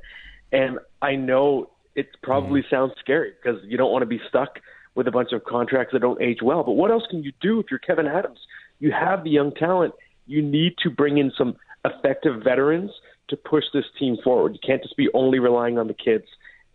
And 0.53 0.79
I 1.01 1.17
know 1.17 1.71
it 1.95 2.09
probably 2.23 2.61
mm. 2.61 2.71
sounds 2.71 2.93
scary 3.01 3.33
because 3.43 3.61
you 3.65 3.79
don't 3.79 3.91
want 3.91 4.03
to 4.03 4.07
be 4.07 4.21
stuck 4.29 4.61
with 4.95 5.09
a 5.09 5.11
bunch 5.11 5.33
of 5.33 5.45
contracts 5.45 5.93
that 5.93 6.01
don't 6.01 6.21
age 6.21 6.39
well. 6.43 6.63
But 6.63 6.73
what 6.73 6.91
else 6.91 7.05
can 7.11 7.23
you 7.23 7.33
do 7.41 7.61
if 7.61 7.67
you're 7.71 7.81
Kevyn 7.81 8.09
Adams? 8.09 8.39
You 8.79 8.93
have 8.93 9.25
the 9.25 9.31
young 9.31 9.53
talent. 9.53 9.95
You 10.27 10.43
need 10.43 10.75
to 10.83 10.91
bring 10.91 11.19
in 11.19 11.33
some 11.37 11.57
effective 11.85 12.43
veterans 12.43 12.91
to 13.29 13.37
push 13.37 13.65
this 13.73 13.85
team 13.99 14.17
forward. 14.23 14.53
You 14.55 14.61
can't 14.65 14.83
just 14.83 14.97
be 14.97 15.09
only 15.15 15.39
relying 15.39 15.79
on 15.79 15.89
the 15.89 15.95
kids. 15.95 16.25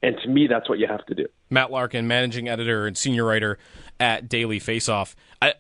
And 0.04 0.18
to 0.24 0.30
me, 0.30 0.48
that's 0.48 0.68
what 0.68 0.80
you 0.80 0.88
have 0.88 1.06
to 1.08 1.16
do. 1.16 1.28
Matt 1.50 1.72
Larkin, 1.72 2.08
managing 2.08 2.48
editor 2.48 2.88
and 2.88 2.98
senior 2.98 3.26
writer 3.26 3.60
at 4.00 4.28
Daily 4.28 4.60
Faceoff. 4.60 5.14
I, 5.42 5.54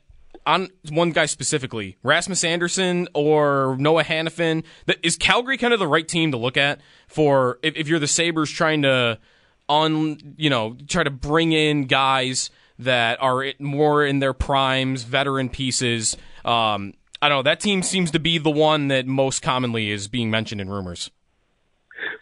on 0.46 0.70
one 0.90 1.12
guy 1.12 1.26
specifically, 1.28 1.98
Rasmus 2.04 2.44
Andersson 2.44 3.08
or 3.14 3.76
Noah 3.80 4.04
Hanifin, 4.04 4.64
is 5.04 5.16
Calgary 5.16 5.58
kind 5.58 5.74
of 5.74 5.80
the 5.80 5.88
right 5.88 6.08
team 6.08 6.32
to 6.32 6.38
look 6.38 6.58
at 6.58 6.82
for 7.08 7.60
if, 7.62 7.76
if 7.76 7.88
you're 7.88 8.00
the 8.00 8.08
Sabres 8.08 8.50
trying 8.50 8.82
to 8.82 9.20
on 9.70 10.36
you 10.38 10.50
know 10.50 10.76
try 10.88 11.04
to 11.04 11.12
bring 11.12 11.52
in 11.52 11.86
guys 11.86 12.50
that 12.80 13.22
are 13.22 13.46
more 13.60 14.04
in 14.04 14.20
their 14.20 14.34
primes, 14.34 15.04
veteran 15.04 15.50
pieces. 15.50 16.18
Um, 16.44 16.94
I 17.22 17.30
don't 17.30 17.40
know. 17.40 17.44
That 17.44 17.60
team 17.60 17.84
seems 17.84 18.10
to 18.12 18.20
be 18.20 18.40
the 18.40 18.50
one 18.50 18.88
that 18.88 19.06
most 19.06 19.44
commonly 19.44 19.92
is 19.92 20.08
being 20.08 20.32
mentioned 20.32 20.60
in 20.60 20.70
rumors. 20.70 21.12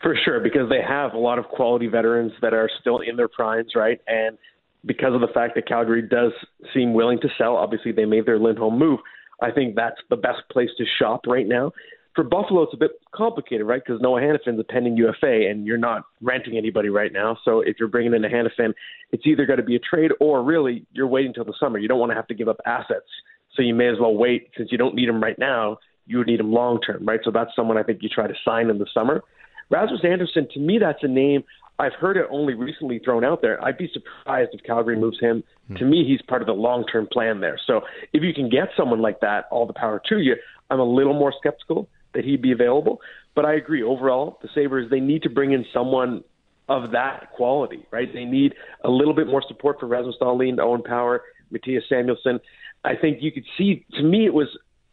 For 0.02 0.16
sure, 0.24 0.40
because 0.40 0.70
they 0.70 0.82
have 0.82 1.14
a 1.14 1.18
lot 1.18 1.40
of 1.40 1.46
quality 1.46 1.88
veterans 1.88 2.32
that 2.42 2.54
are 2.54 2.70
still 2.80 3.00
in 3.00 3.18
their 3.18 3.28
primes, 3.28 3.74
right? 3.76 4.00
And 4.08 4.38
because 4.86 5.14
of 5.14 5.22
the 5.22 5.28
fact 5.34 5.56
that 5.56 5.68
Calgary 5.68 6.02
does 6.02 6.32
seem 6.74 6.94
willing 6.94 7.20
to 7.22 7.28
sell, 7.38 7.58
obviously 7.58 7.92
they 7.92 8.06
made 8.06 8.26
their 8.26 8.40
Lindholm 8.40 8.80
move. 8.80 9.00
I 9.42 9.52
think 9.52 9.76
that's 9.76 10.00
the 10.10 10.16
best 10.16 10.40
place 10.52 10.70
to 10.78 10.86
shop 11.00 11.22
right 11.28 11.48
now. 11.48 11.72
For 12.16 12.24
Buffalo, 12.24 12.64
it's 12.64 12.74
a 12.74 12.78
bit 12.78 12.92
complicated, 13.14 13.68
right? 13.68 13.82
Because 13.86 14.02
Noah 14.02 14.22
Hanifin's 14.22 14.60
a 14.60 14.64
pending 14.64 14.98
UFA, 14.98 15.50
and 15.50 15.66
you're 15.66 15.78
not 15.78 16.04
renting 16.22 16.58
anybody 16.58 16.90
right 16.90 17.14
now. 17.14 17.38
So 17.46 17.62
if 17.62 17.76
you're 17.80 17.88
bringing 17.88 18.14
in 18.14 18.26
a 18.26 18.30
Hanifin, 18.30 18.74
it's 19.12 19.26
either 19.26 19.46
going 19.46 19.60
to 19.60 19.64
be 19.64 19.76
a 19.76 19.80
trade 19.80 20.12
or 20.20 20.44
really 20.44 20.86
you're 20.92 21.08
waiting 21.08 21.30
until 21.30 21.46
the 21.46 21.54
summer. 21.60 21.78
You 21.78 21.88
don't 21.88 22.00
want 22.00 22.12
to 22.12 22.16
have 22.16 22.28
to 22.28 22.34
give 22.34 22.48
up 22.48 22.58
assets 22.66 23.08
so 23.56 23.62
you 23.62 23.76
may 23.76 23.88
as 23.88 23.96
well 24.00 24.14
wait 24.14 24.50
since 24.58 24.72
you 24.72 24.78
don't 24.78 24.96
need 24.96 25.10
him 25.10 25.22
right 25.22 25.38
now. 25.38 25.78
You 26.08 26.20
would 26.20 26.28
need 26.28 26.40
him 26.40 26.52
long 26.52 26.82
term, 26.82 27.06
right? 27.06 27.20
So 27.24 27.32
that's 27.32 27.52
someone 27.56 27.78
I 27.78 27.84
think 27.84 28.00
you 28.02 28.10
try 28.10 28.28
to 28.28 28.34
sign 28.44 28.70
in 28.70 28.80
the 28.80 28.88
summer. 28.94 29.22
Rasmus 29.70 30.02
Andersson, 30.04 30.48
to 30.54 30.60
me, 30.60 30.80
that's 30.80 31.04
a 31.04 31.08
name 31.08 31.44
I've 31.80 31.94
heard 31.94 32.18
it 32.18 32.26
only 32.30 32.54
recently 32.54 33.00
thrown 33.00 33.24
out 33.24 33.42
there. 33.42 33.64
I'd 33.64 33.78
be 33.78 33.90
surprised 33.94 34.50
if 34.54 34.62
Calgary 34.64 34.98
moves 34.98 35.20
him. 35.20 35.44
Hmm. 35.70 35.76
To 35.78 35.86
me, 35.86 36.04
he's 36.06 36.22
part 36.22 36.42
of 36.42 36.46
the 36.46 36.54
long 36.54 36.86
term 36.86 37.08
plan 37.10 37.40
there. 37.40 37.58
So 37.66 37.82
if 38.12 38.22
you 38.22 38.34
can 38.34 38.50
get 38.50 38.70
someone 38.76 39.02
like 39.02 39.22
that, 39.22 39.46
all 39.50 39.66
the 39.66 39.74
power 39.74 40.02
to 40.10 40.20
you. 40.20 40.36
I'm 40.70 40.80
a 40.80 40.84
little 40.84 41.14
more 41.14 41.34
skeptical 41.40 41.88
that 42.14 42.26
he'd 42.26 42.42
be 42.42 42.52
available. 42.52 43.00
But 43.34 43.46
I 43.46 43.54
agree. 43.54 43.82
Overall, 43.82 44.40
the 44.42 44.50
Sabres, 44.54 44.90
they 44.92 45.00
need 45.00 45.24
to 45.24 45.30
bring 45.30 45.54
in 45.54 45.66
someone 45.74 46.24
of 46.68 46.92
that 46.92 47.32
quality, 47.32 47.86
right? 47.92 48.14
They 48.14 48.26
need 48.26 48.54
a 48.84 48.90
little 48.90 49.16
bit 49.16 49.28
more 49.28 49.42
support 49.48 49.80
for 49.80 49.88
Rasmus 49.88 50.16
Dahlin, 50.22 50.60
Owen 50.60 50.84
Power, 50.84 51.24
Mattias 51.52 51.82
Samuelsson. 51.90 52.40
I 52.84 52.96
think 52.96 53.20
you 53.22 53.32
could 53.32 53.46
see. 53.58 53.86
To 53.94 54.04
me, 54.04 54.26
it 54.26 54.34
was 54.34 54.48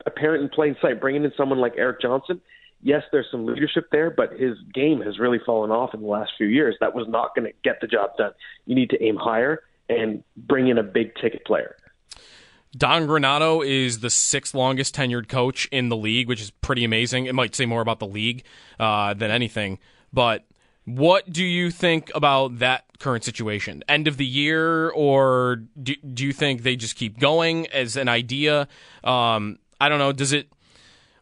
apparent 0.07 0.45
in 0.45 0.49
plain 0.49 0.77
sight. 0.81 1.01
Bringing 1.01 1.25
in 1.25 1.33
someone 1.37 1.59
like 1.59 1.75
Erik 1.77 2.01
Johnson, 2.01 2.41
yes, 2.83 3.03
there's 3.13 3.27
some 3.31 3.47
leadership 3.47 3.89
there, 3.91 4.11
but 4.11 4.33
his 4.33 4.57
game 4.73 5.01
has 5.03 5.19
really 5.19 5.41
fallen 5.45 5.71
off 5.71 5.95
in 5.95 6.01
the 6.01 6.07
last 6.07 6.33
few 6.37 6.47
years. 6.47 6.77
That 6.81 6.95
was 6.95 7.07
not 7.09 7.35
going 7.35 7.47
to 7.47 7.55
get 7.65 7.81
the 7.81 7.87
job 7.87 8.17
done. 8.17 8.33
You 8.65 8.75
need 8.75 8.91
to 8.91 9.03
aim 9.03 9.17
higher 9.17 9.63
and 9.89 10.23
bring 10.37 10.69
in 10.69 10.79
a 10.79 10.83
big 10.83 11.15
ticket 11.17 11.45
player. 11.45 11.77
Don 12.77 13.07
Granato 13.07 13.67
is 13.67 14.01
the 14.01 14.11
sixth 14.11 14.55
longest 14.55 14.95
tenured 14.95 15.29
coach 15.29 15.67
in 15.73 15.89
the 15.89 15.97
league, 15.97 16.29
which 16.29 16.43
is 16.43 16.51
pretty 16.51 16.85
amazing. 16.85 17.27
It 17.27 17.35
might 17.35 17.55
say 17.55 17.65
more 17.65 17.81
about 17.81 18.01
the 18.01 18.07
league 18.07 18.45
uh, 18.79 19.15
than 19.15 19.31
anything, 19.31 19.79
but 20.13 20.45
what 20.85 21.31
do 21.31 21.45
you 21.45 21.71
think 21.71 22.13
about 22.15 22.59
that 22.61 22.85
current 23.01 23.25
situation? 23.25 23.83
End 23.89 24.07
of 24.07 24.19
the 24.19 24.27
year, 24.27 24.91
or 24.91 25.63
do, 25.83 25.95
do 25.97 26.25
you 26.25 26.33
think 26.33 26.63
they 26.63 26.77
just 26.77 26.97
keep 26.97 27.19
going 27.19 27.67
as 27.69 27.97
an 27.97 28.09
idea? 28.09 28.69
Um, 29.03 29.59
I 29.81 29.89
don't 29.89 29.99
know. 29.99 30.13
Does 30.13 30.33
it? 30.33 30.49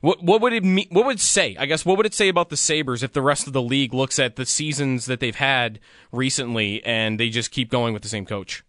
What 0.04 0.22
what 0.22 0.42
would 0.42 0.52
it 0.52 0.62
mean, 0.62 0.86
What 0.90 1.06
would 1.06 1.18
say? 1.18 1.56
I 1.58 1.64
guess 1.64 1.86
what 1.86 1.96
would 1.96 2.04
it 2.04 2.12
say 2.12 2.28
about 2.28 2.50
the 2.50 2.58
Sabres 2.58 3.02
if 3.02 3.14
the 3.14 3.22
rest 3.22 3.46
of 3.46 3.54
the 3.54 3.62
league 3.62 3.94
looks 3.94 4.18
at 4.18 4.36
the 4.36 4.44
seasons 4.44 5.06
that 5.06 5.18
they've 5.18 5.34
had 5.34 5.80
recently 6.12 6.84
and 6.84 7.18
they 7.18 7.30
just 7.30 7.50
keep 7.50 7.70
going 7.70 7.94
with 7.94 8.02
the 8.02 8.10
same 8.10 8.26
coach? 8.26 8.62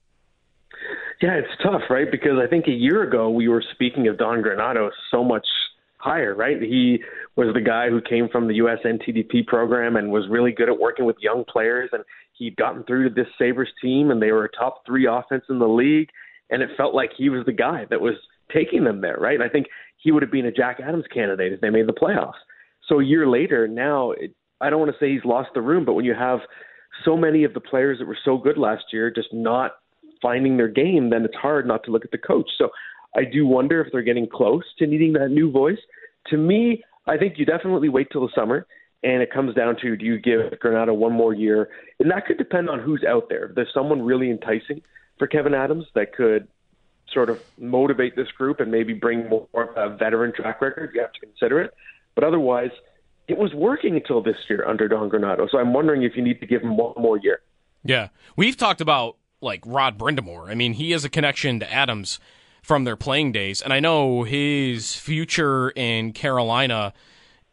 Yeah, 1.22 1.34
it's 1.34 1.62
tough, 1.62 1.82
right? 1.90 2.10
Because 2.10 2.40
I 2.42 2.48
think 2.48 2.68
a 2.68 2.72
year 2.72 3.04
ago 3.04 3.30
we 3.30 3.50
were 3.50 3.62
speaking 3.74 4.08
of 4.08 4.18
Don 4.18 4.42
Granato 4.42 4.90
so 5.12 5.26
much 5.26 5.46
higher, 5.98 6.34
right? 6.34 6.62
He 6.62 7.04
was 7.36 7.54
the 7.54 7.60
guy 7.60 7.90
who 7.90 8.00
came 8.00 8.30
from 8.30 8.48
the 8.48 8.56
US 8.56 8.80
NTDP 8.86 9.46
program 9.46 9.98
and 9.98 10.14
was 10.14 10.30
really 10.30 10.54
good 10.54 10.70
at 10.70 10.80
working 10.80 11.04
with 11.04 11.18
young 11.20 11.44
players 11.44 11.90
and 11.92 12.06
he'd 12.32 12.56
gotten 12.56 12.86
through 12.86 13.10
to 13.10 13.14
this 13.14 13.28
Sabres 13.38 13.74
team 13.82 14.10
and 14.10 14.22
they 14.22 14.32
were 14.32 14.46
a 14.46 14.52
top 14.58 14.86
three 14.86 15.06
offense 15.06 15.44
in 15.50 15.60
the 15.60 15.68
league 15.68 16.08
and 16.50 16.62
it 16.62 16.70
felt 16.78 16.96
like 16.96 17.10
he 17.18 17.28
was 17.28 17.46
the 17.46 17.52
guy 17.52 17.86
that 17.90 18.00
was 18.00 18.16
taking 18.54 18.84
them 18.84 19.02
there, 19.02 19.18
right? 19.18 19.42
I 19.42 19.50
think 19.50 19.68
he 20.06 20.12
would 20.12 20.22
have 20.22 20.32
been 20.32 20.46
a 20.46 20.52
Jack 20.52 20.80
Adams 20.80 21.06
candidate 21.12 21.52
if 21.52 21.62
they 21.62 21.72
made 21.72 21.88
the 21.88 21.94
playoffs. 21.94 22.34
So 22.88 23.00
a 23.00 23.04
year 23.04 23.28
later, 23.28 23.68
now 23.68 24.12
it, 24.12 24.36
I 24.62 24.70
don't 24.70 24.80
want 24.80 24.92
to 24.92 24.98
say 25.00 25.12
he's 25.12 25.26
lost 25.26 25.50
the 25.56 25.64
room, 25.64 25.84
but 25.84 25.94
when 25.94 26.06
you 26.06 26.14
have 26.14 26.42
so 27.04 27.18
many 27.18 27.44
of 27.44 27.56
the 27.56 27.60
players 27.60 27.98
that 27.98 28.06
were 28.06 28.18
so 28.24 28.38
good 28.38 28.56
last 28.56 28.84
year 28.94 29.10
just 29.10 29.34
not 29.34 29.72
finding 30.22 30.58
their 30.58 30.68
game, 30.68 31.10
then 31.10 31.26
it's 31.26 31.36
hard 31.36 31.66
not 31.66 31.84
to 31.86 31.92
look 31.92 32.06
at 32.06 32.12
the 32.12 32.20
coach. 32.20 32.48
So 32.56 32.70
I 33.16 33.24
do 33.24 33.48
wonder 33.48 33.82
if 33.82 33.92
they're 33.92 34.04
getting 34.04 34.28
close 34.32 34.64
to 34.78 34.86
needing 34.86 35.14
that 35.14 35.30
new 35.30 35.52
voice. 35.52 35.80
To 36.28 36.38
me, 36.38 36.84
I 37.08 37.18
think 37.18 37.40
you 37.40 37.46
definitely 37.48 37.90
wait 37.90 38.10
till 38.12 38.22
the 38.22 38.34
summer, 38.36 38.68
and 39.02 39.24
it 39.24 39.34
comes 39.34 39.56
down 39.56 39.76
to 39.82 39.98
do 39.98 40.06
you 40.06 40.20
give 40.20 40.60
Granato 40.64 40.96
one 40.96 41.14
more 41.14 41.34
year, 41.34 41.70
and 42.00 42.12
that 42.12 42.28
could 42.28 42.38
depend 42.38 42.70
on 42.70 42.80
who's 42.80 43.04
out 43.04 43.24
there. 43.28 43.52
There's 43.56 43.74
someone 43.74 44.04
really 44.04 44.30
enticing 44.30 44.84
for 45.18 45.28
Kevyn 45.28 45.56
Adams 45.56 45.86
that 45.96 46.14
could 46.14 46.48
sort 47.14 47.30
of 47.30 47.42
motivate 47.58 48.16
this 48.16 48.30
group 48.32 48.60
and 48.60 48.72
maybe 48.72 48.94
bring 48.94 49.30
more 49.30 49.48
of 49.54 49.78
a 49.78 49.96
veteran 49.96 50.34
track 50.34 50.62
record, 50.62 50.92
you 50.94 51.02
have 51.02 51.14
to 51.14 51.20
consider 51.20 51.62
it. 51.62 51.74
But 52.16 52.24
otherwise, 52.24 52.72
it 53.28 53.38
was 53.38 53.54
working 53.54 53.96
until 53.96 54.22
this 54.22 54.38
year 54.50 54.68
under 54.68 54.88
Don 54.88 55.10
Granato. 55.10 55.50
So 55.50 55.58
I'm 55.58 55.74
wondering 55.74 56.04
if 56.04 56.16
you 56.16 56.22
need 56.22 56.40
to 56.40 56.46
give 56.46 56.62
him 56.62 56.78
one 56.78 56.94
more 56.98 57.18
year. 57.18 57.42
Yeah, 57.84 58.10
we've 58.36 58.58
talked 58.58 58.82
about 58.82 59.18
like 59.42 59.62
Rod 59.66 59.98
Brind'Amour. 59.98 60.50
I 60.50 60.56
mean, 60.56 60.74
he 60.74 60.92
has 60.92 61.06
a 61.06 61.10
connection 61.10 61.60
to 61.60 61.72
Adams 61.72 62.20
from 62.64 62.84
their 62.84 62.96
playing 62.96 63.32
days. 63.32 63.62
And 63.62 63.72
I 63.72 63.80
know 63.80 64.24
his 64.24 64.96
future 64.96 65.70
in 65.72 66.14
Carolina 66.14 66.94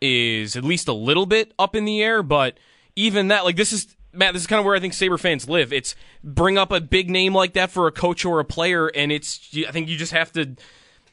is 0.01 0.57
at 0.57 0.64
least 0.64 0.89
a 0.89 0.95
little 0.95 1.27
bit 1.27 1.53
up 1.59 1.77
in 1.77 1.85
the 1.85 2.03
air, 2.03 2.22
but 2.22 2.59
even 2.97 3.29
that, 3.29 3.45
like, 3.45 3.57
this 3.57 3.72
is. 3.72 3.95
Matt, 4.13 4.35
this 4.35 4.43
is 4.43 4.47
kind 4.47 4.61
of 4.61 4.67
where 4.67 4.75
I 4.75 4.81
think 4.81 4.93
Sabre 4.93 5.19
fans 5.19 5.49
live. 5.49 5.73
It's 5.73 5.95
bring 6.23 6.59
up 6.59 6.71
a 6.71 6.81
big 6.81 7.09
name 7.09 7.35
like 7.35 7.55
that 7.55 7.71
for 7.71 7.87
a 7.87 7.93
coach 7.93 8.25
or 8.25 8.41
a 8.41 8.45
player, 8.45 8.89
and 8.89 9.11
it's 9.11 9.49
I 9.67 9.71
think 9.71 9.89
you 9.89 9.97
just 9.97 10.13
have 10.13 10.33
to 10.33 10.57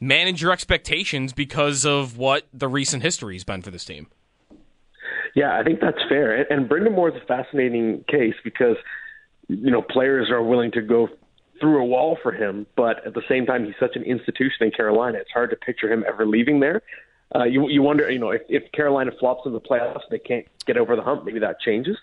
manage 0.00 0.42
your 0.42 0.52
expectations 0.52 1.32
because 1.32 1.84
of 1.84 2.16
what 2.16 2.46
the 2.52 2.68
recent 2.68 3.02
history 3.02 3.34
has 3.34 3.44
been 3.44 3.62
for 3.62 3.70
this 3.70 3.84
team. 3.84 4.08
Yeah, 5.34 5.56
I 5.58 5.62
think 5.62 5.80
that's 5.80 6.00
fair. 6.08 6.50
And 6.52 6.68
Brind'Amour 6.68 7.14
is 7.14 7.22
a 7.22 7.26
fascinating 7.26 8.04
case 8.08 8.34
because 8.42 8.76
you 9.48 9.70
know 9.70 9.82
players 9.82 10.30
are 10.30 10.42
willing 10.42 10.72
to 10.72 10.82
go 10.82 11.08
through 11.60 11.82
a 11.82 11.84
wall 11.84 12.18
for 12.22 12.32
him, 12.32 12.66
but 12.74 13.06
at 13.06 13.14
the 13.14 13.22
same 13.28 13.46
time, 13.46 13.66
he's 13.66 13.74
such 13.78 13.94
an 13.94 14.02
institution 14.02 14.62
in 14.62 14.70
Carolina. 14.70 15.18
It's 15.18 15.30
hard 15.30 15.50
to 15.50 15.56
picture 15.56 15.92
him 15.92 16.04
ever 16.08 16.26
leaving 16.26 16.60
there. 16.60 16.82
Uh, 17.34 17.44
you 17.44 17.68
you 17.68 17.82
wonder, 17.82 18.10
you 18.10 18.18
know, 18.18 18.30
if, 18.30 18.42
if 18.48 18.70
Carolina 18.72 19.12
flops 19.20 19.46
in 19.46 19.52
the 19.52 19.60
playoffs, 19.60 20.02
they 20.10 20.18
can't 20.18 20.46
get 20.66 20.76
over 20.76 20.96
the 20.96 21.02
hump. 21.02 21.24
Maybe 21.24 21.38
that 21.38 21.60
changes. 21.60 21.96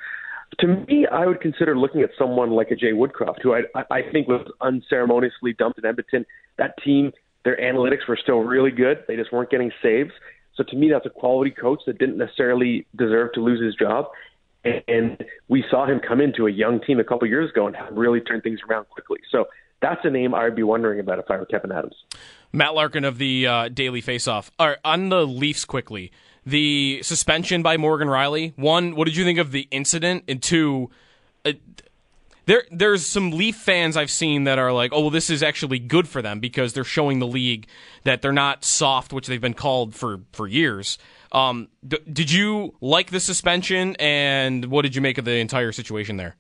To 0.60 0.68
me, 0.68 1.06
I 1.12 1.26
would 1.26 1.41
consider 1.41 1.78
looking 1.78 2.02
at 2.02 2.10
someone 2.18 2.52
like 2.52 2.72
a 2.72 2.76
Jay 2.76 2.91
Woodcroft, 2.91 3.41
who 3.43 3.54
I, 3.54 3.64
I 3.91 4.02
think 4.12 4.28
was 4.28 4.50
unceremoniously 4.62 5.54
dumped 5.54 5.78
in 5.78 5.86
Edmonton. 5.86 6.26
That 6.58 6.74
team, 6.84 7.12
their 7.43 7.58
analytics 7.58 8.08
were 8.08 8.18
still 8.22 8.39
really 8.39 8.72
good. 8.72 9.04
They 9.08 9.16
just 9.16 9.32
weren't 9.32 9.50
getting 9.50 9.72
saves. 9.82 10.12
So 10.56 10.64
to 10.64 10.76
me, 10.76 10.89
that's 10.89 11.06
a 11.06 11.12
quality 11.12 11.52
coach 11.52 11.82
that 11.86 12.00
didn't 12.00 12.18
necessarily 12.18 12.88
deserve 12.95 13.34
to 13.34 13.41
lose 13.41 13.62
his 13.62 13.76
job. 13.76 14.08
And 14.64 15.24
we 15.48 15.64
saw 15.70 15.86
him 15.86 16.00
come 16.06 16.20
into 16.20 16.48
a 16.48 16.52
young 16.52 16.82
team 16.82 17.00
a 17.00 17.04
couple 17.04 17.28
years 17.28 17.52
ago 17.52 17.68
and 17.68 17.76
really 17.91 18.20
turned 18.20 18.43
things 18.43 18.60
around 18.68 18.89
quickly. 18.89 19.20
So 19.32 19.45
that's 19.82 20.02
a 20.04 20.10
name 20.10 20.34
I 20.34 20.43
would 20.45 20.56
be 20.56 20.64
wondering 20.64 21.00
about 21.00 21.20
if 21.20 21.26
I 21.30 21.38
were 21.38 21.45
Kevyn 21.45 21.78
Adams. 21.78 21.95
Matt 22.52 22.74
Larkin 22.74 23.06
of 23.06 23.18
the 23.18 23.48
uh, 23.48 23.70
Daily 23.70 24.02
Faceoff. 24.02 24.50
All 24.58 24.70
right, 24.70 24.78
on 24.84 25.10
the 25.10 25.26
Leafs 25.28 25.66
quickly. 25.66 26.12
The 26.48 27.02
suspension 27.04 27.62
by 27.62 27.76
Morgan 27.76 28.08
Rielly. 28.08 28.58
One, 28.58 28.95
what 28.95 29.04
did 29.04 29.18
you 29.18 29.26
think 29.26 29.38
of 29.38 29.52
the 29.52 29.68
incident? 29.70 30.24
And 30.30 30.41
two, 30.41 30.89
uh, 31.43 31.52
there 32.45 32.64
there's 32.72 33.06
some 33.06 33.32
Leaf 33.32 33.58
fans 33.58 33.98
I've 33.98 34.10
seen 34.10 34.45
that 34.45 34.58
are 34.58 34.72
like, 34.72 34.91
oh, 34.93 35.02
well, 35.02 35.10
this 35.10 35.30
is 35.30 35.43
actually 35.43 35.80
good 35.80 36.08
for 36.08 36.22
them 36.22 36.39
because 36.39 36.72
they're 36.72 36.86
showing 36.86 37.20
the 37.20 37.28
league 37.28 37.68
that 38.06 38.22
they're 38.22 38.32
not 38.32 38.64
soft, 38.64 39.12
which 39.12 39.28
they've 39.28 39.41
been 39.41 39.54
called 39.54 39.93
for 39.93 40.22
for 40.32 40.48
years. 40.48 40.98
Um, 41.34 41.68
d- 41.86 42.00
did 42.10 42.32
you 42.32 42.76
like 42.80 43.12
the 43.12 43.20
suspension, 43.20 43.98
and 44.00 44.68
what 44.68 44.84
did 44.84 44.95
you 44.95 45.02
make 45.02 45.18
of 45.18 45.26
the 45.26 45.36
entire 45.36 45.74
situation 45.74 46.16
there? 46.16 46.38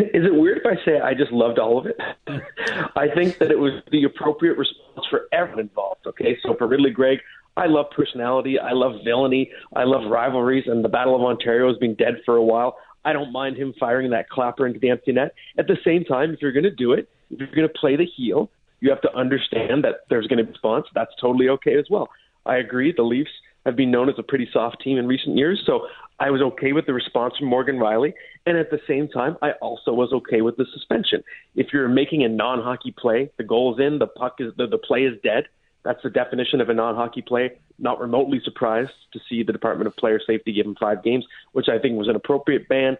Is 0.00 0.24
it 0.24 0.34
weird 0.34 0.58
if 0.58 0.66
I 0.66 0.82
say 0.86 0.98
I 0.98 1.12
just 1.12 1.30
loved 1.30 1.58
all 1.58 1.78
of 1.78 1.84
it? 1.84 1.96
I 2.96 3.08
think 3.14 3.38
that 3.38 3.50
it 3.50 3.58
was 3.58 3.82
the 3.92 4.04
appropriate 4.04 4.56
response 4.56 5.06
for 5.10 5.28
everyone 5.30 5.60
involved. 5.60 6.06
Okay, 6.06 6.38
so 6.42 6.54
for 6.54 6.66
Ridley 6.66 6.90
Greig, 6.90 7.20
I 7.58 7.66
love 7.66 7.86
personality, 7.94 8.56
I 8.58 8.72
love 8.72 9.00
villainy, 9.04 9.50
I 9.74 9.82
love 9.82 10.08
rivalries, 10.08 10.64
and 10.66 10.84
the 10.84 10.88
Battle 10.88 11.16
of 11.16 11.22
Ontario 11.22 11.66
has 11.68 11.76
been 11.78 11.94
dead 11.96 12.14
for 12.24 12.36
a 12.36 12.42
while. 12.42 12.76
I 13.04 13.12
don't 13.12 13.32
mind 13.32 13.56
him 13.56 13.74
firing 13.80 14.10
that 14.10 14.28
clapper 14.28 14.64
into 14.64 14.78
the 14.78 14.90
empty 14.90 15.12
net. 15.12 15.34
At 15.58 15.66
the 15.66 15.76
same 15.84 16.04
time, 16.04 16.32
if 16.32 16.40
you're 16.40 16.52
going 16.52 16.64
to 16.64 16.70
do 16.70 16.92
it, 16.92 17.08
if 17.30 17.40
you're 17.40 17.48
going 17.48 17.66
to 17.66 17.78
play 17.80 17.96
the 17.96 18.06
heel, 18.06 18.48
you 18.80 18.90
have 18.90 19.00
to 19.02 19.12
understand 19.16 19.82
that 19.82 20.06
there's 20.08 20.28
going 20.28 20.38
to 20.38 20.44
be 20.44 20.52
response. 20.52 20.86
That's 20.94 21.10
totally 21.20 21.48
okay 21.48 21.76
as 21.76 21.86
well. 21.90 22.08
I 22.46 22.56
agree. 22.56 22.94
The 22.96 23.02
Leafs 23.02 23.30
have 23.66 23.74
been 23.74 23.90
known 23.90 24.08
as 24.08 24.14
a 24.18 24.22
pretty 24.22 24.48
soft 24.52 24.80
team 24.82 24.96
in 24.96 25.08
recent 25.08 25.36
years, 25.36 25.60
so 25.66 25.88
I 26.20 26.30
was 26.30 26.40
okay 26.40 26.72
with 26.72 26.86
the 26.86 26.94
response 26.94 27.34
from 27.38 27.48
Morgan 27.48 27.76
Rielly. 27.76 28.12
And 28.46 28.56
at 28.56 28.70
the 28.70 28.80
same 28.86 29.08
time, 29.08 29.36
I 29.42 29.52
also 29.60 29.92
was 29.92 30.12
okay 30.12 30.42
with 30.42 30.56
the 30.56 30.66
suspension. 30.72 31.24
If 31.56 31.68
you're 31.72 31.88
making 31.88 32.22
a 32.22 32.28
non-hockey 32.28 32.94
play, 32.96 33.30
the 33.36 33.44
goal 33.44 33.74
is 33.74 33.84
in, 33.84 33.98
the 33.98 34.06
puck 34.06 34.36
is 34.38 34.52
the, 34.56 34.66
the 34.68 34.78
play 34.78 35.00
is 35.00 35.14
dead. 35.24 35.48
That's 35.88 36.02
the 36.02 36.10
definition 36.10 36.60
of 36.60 36.68
a 36.68 36.74
non-hockey 36.74 37.22
play. 37.22 37.52
Not 37.78 37.98
remotely 37.98 38.42
surprised 38.44 38.90
to 39.14 39.20
see 39.26 39.42
the 39.42 39.54
Department 39.54 39.86
of 39.88 39.96
Player 39.96 40.20
Safety 40.24 40.52
give 40.52 40.66
him 40.66 40.76
five 40.78 41.02
games, 41.02 41.24
which 41.52 41.70
I 41.70 41.78
think 41.78 41.96
was 41.96 42.08
an 42.08 42.14
appropriate 42.14 42.68
ban. 42.68 42.98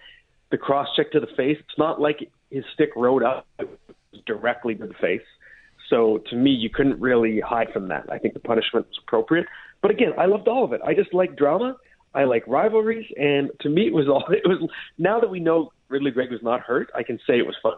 The 0.51 0.57
cross-check 0.57 1.12
to 1.12 1.20
the 1.20 1.26
face. 1.36 1.59
It's 1.61 1.76
not 1.76 2.01
like 2.01 2.30
his 2.51 2.64
stick 2.72 2.89
rode 2.97 3.22
up 3.22 3.47
directly 4.24 4.74
to 4.76 4.86
the 4.86 4.95
face. 4.95 5.20
So 5.91 6.22
to 6.30 6.36
me, 6.36 6.51
you 6.51 6.70
couldn't 6.70 6.99
really 6.99 7.41
hide 7.41 7.68
from 7.74 7.89
that. 7.89 8.11
I 8.11 8.16
think 8.16 8.32
the 8.32 8.41
punishment 8.41 8.86
was 8.86 8.99
appropriate. 9.07 9.45
But 9.82 9.91
again, 9.91 10.14
I 10.16 10.24
loved 10.24 10.49
all 10.49 10.64
of 10.64 10.72
it. 10.72 10.80
I 10.82 10.95
just 10.95 11.12
like 11.12 11.36
drama. 11.36 11.76
I 12.14 12.24
like 12.24 12.43
rivalries, 12.47 13.05
and 13.18 13.51
to 13.61 13.68
me, 13.68 13.86
it 13.86 13.93
was 13.93 14.09
all. 14.09 14.24
It 14.30 14.49
was 14.49 14.66
now 14.97 15.20
that 15.20 15.28
we 15.28 15.41
know 15.41 15.72
Ridley 15.91 16.11
Greig 16.11 16.30
was 16.30 16.43
not 16.43 16.62
hurt, 16.62 16.91
I 16.95 17.03
can 17.03 17.18
say 17.26 17.39
it 17.39 17.45
was 17.47 17.57
fun. 17.62 17.74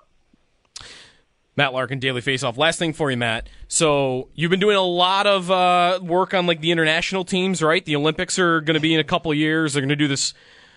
Matt 1.60 1.74
Larkin, 1.74 1.98
Daily 1.98 2.22
Faceoff. 2.22 2.56
Last 2.56 2.78
thing 2.78 2.94
for 2.94 3.10
you, 3.10 3.18
Matt. 3.18 3.46
So 3.68 4.30
you've 4.34 4.50
been 4.50 4.60
doing 4.60 4.78
a 4.78 4.82
lot 4.82 5.26
of 5.26 5.50
uh, 5.50 6.00
work 6.02 6.32
on 6.32 6.46
like 6.46 6.62
the 6.62 6.70
international 6.70 7.22
teams, 7.22 7.62
right? 7.62 7.84
The 7.84 7.96
Olympics 7.96 8.38
are 8.38 8.62
going 8.62 8.76
to 8.76 8.80
be 8.80 8.94
in 8.94 8.98
a 8.98 9.04
couple 9.04 9.34
years. 9.34 9.74
They're 9.74 9.82
going 9.82 9.90
to 9.90 9.96
do 9.96 10.08
this 10.08 10.32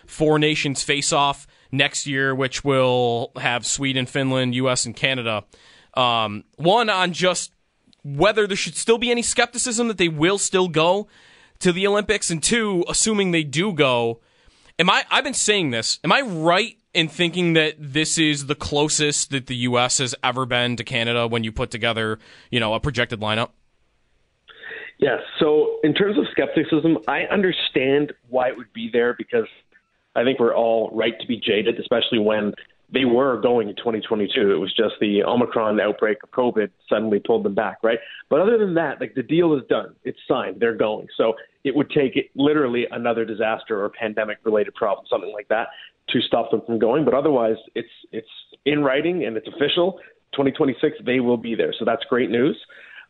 four 0.06 0.40
nations 0.40 0.84
face-off 0.84 1.48
next 1.72 2.06
year, 2.06 2.36
which 2.36 2.66
will 2.66 3.32
have 3.38 3.66
Sweden, 3.66 4.06
Finland, 4.06 4.56
U.S., 4.56 4.86
and 4.86 4.94
Canada. 4.94 5.46
Um, 5.94 6.44
one 6.58 6.90
on 6.90 7.14
just 7.14 7.54
whether 8.04 8.46
there 8.46 8.58
should 8.58 8.76
still 8.76 8.98
be 8.98 9.10
any 9.10 9.22
skepticism 9.22 9.88
that 9.88 9.98
they 9.98 10.10
will 10.10 10.38
still 10.38 10.68
go 10.68 11.08
to 11.60 11.72
the 11.72 11.88
Olympics, 11.88 12.30
and 12.30 12.44
two, 12.44 12.84
assuming 12.90 13.32
they 13.32 13.46
do 13.46 13.72
go, 13.72 14.20
am 14.78 14.90
I? 14.90 15.06
I've 15.10 15.24
been 15.24 15.34
saying 15.34 15.72
this. 15.72 16.02
Am 16.04 16.12
I 16.12 16.20
right 16.20 16.76
in 16.94 17.08
thinking 17.08 17.54
that 17.54 17.76
this 17.80 18.18
is 18.18 18.46
the 18.46 18.56
closest 18.56 19.32
that 19.32 19.48
the 19.48 19.56
U.S. 19.56 19.98
has 19.98 20.16
ever 20.24 20.46
been 20.46 20.76
to 20.76 20.84
Canada 20.84 21.28
when 21.28 21.44
you 21.44 21.52
put 21.52 21.72
together, 21.72 22.20
you 22.52 22.60
know, 22.60 22.74
a 22.74 22.80
projected 22.80 23.20
lineup? 23.20 23.50
Yes. 25.00 25.20
So, 25.39 25.80
in 25.84 25.94
terms 25.94 26.18
of 26.18 26.26
skepticism, 26.32 27.00
I 27.08 27.24
understand 27.24 28.14
why 28.30 28.50
it 28.50 28.58
would 28.58 28.72
be 28.74 28.89
there 28.94 29.16
because 29.18 29.48
I 30.16 30.24
think 30.24 30.39
we're 30.39 30.56
all 30.56 30.91
right 30.94 31.20
to 31.20 31.28
be 31.28 31.38
jaded, 31.38 31.80
especially 31.80 32.20
when 32.20 32.54
they 32.94 33.06
were 33.06 33.41
going 33.41 33.70
in 33.70 33.76
2022. 33.76 34.52
It 34.52 34.58
was 34.58 34.72
just 34.74 34.94
the 35.02 35.24
Omicron 35.24 35.80
outbreak 35.80 36.20
of 36.24 36.30
COVID 36.32 36.70
suddenly 36.88 37.20
pulled 37.20 37.44
them 37.44 37.56
back, 37.56 37.78
right? 37.82 37.98
But 38.30 38.41
other 38.41 38.58
than 38.58 38.76
that, 38.76 39.02
like 39.02 39.16
the 39.16 39.24
deal 39.24 39.56
is 39.56 39.64
done. 39.68 39.96
It's 40.04 40.20
signed. 40.28 40.58
They're 40.60 40.76
going. 40.76 41.08
So 41.18 41.34
it 41.64 41.76
would 41.76 41.89
take 41.89 42.16
it, 42.16 42.30
literally 42.36 42.86
another 42.91 43.26
disaster 43.26 43.84
or 43.84 43.89
pandemic 43.89 44.38
related 44.44 44.76
problem, 44.76 45.08
something 45.10 45.34
like 45.34 45.48
that, 45.48 45.70
to 46.10 46.22
stop 46.22 46.51
them 46.51 46.62
from 46.66 46.80
going. 46.80 47.06
But 47.06 47.14
otherwise, 47.14 47.58
it's 47.76 47.89
it's 48.12 48.28
in 48.66 48.84
writing 48.84 49.26
and 49.26 49.38
it's 49.38 49.47
official. 49.47 49.99
2026, 50.34 50.97
they 51.06 51.20
will 51.20 51.38
be 51.38 51.56
there. 51.56 51.74
So 51.78 51.86
that's 51.86 52.04
great 52.10 52.30
news. 52.30 52.58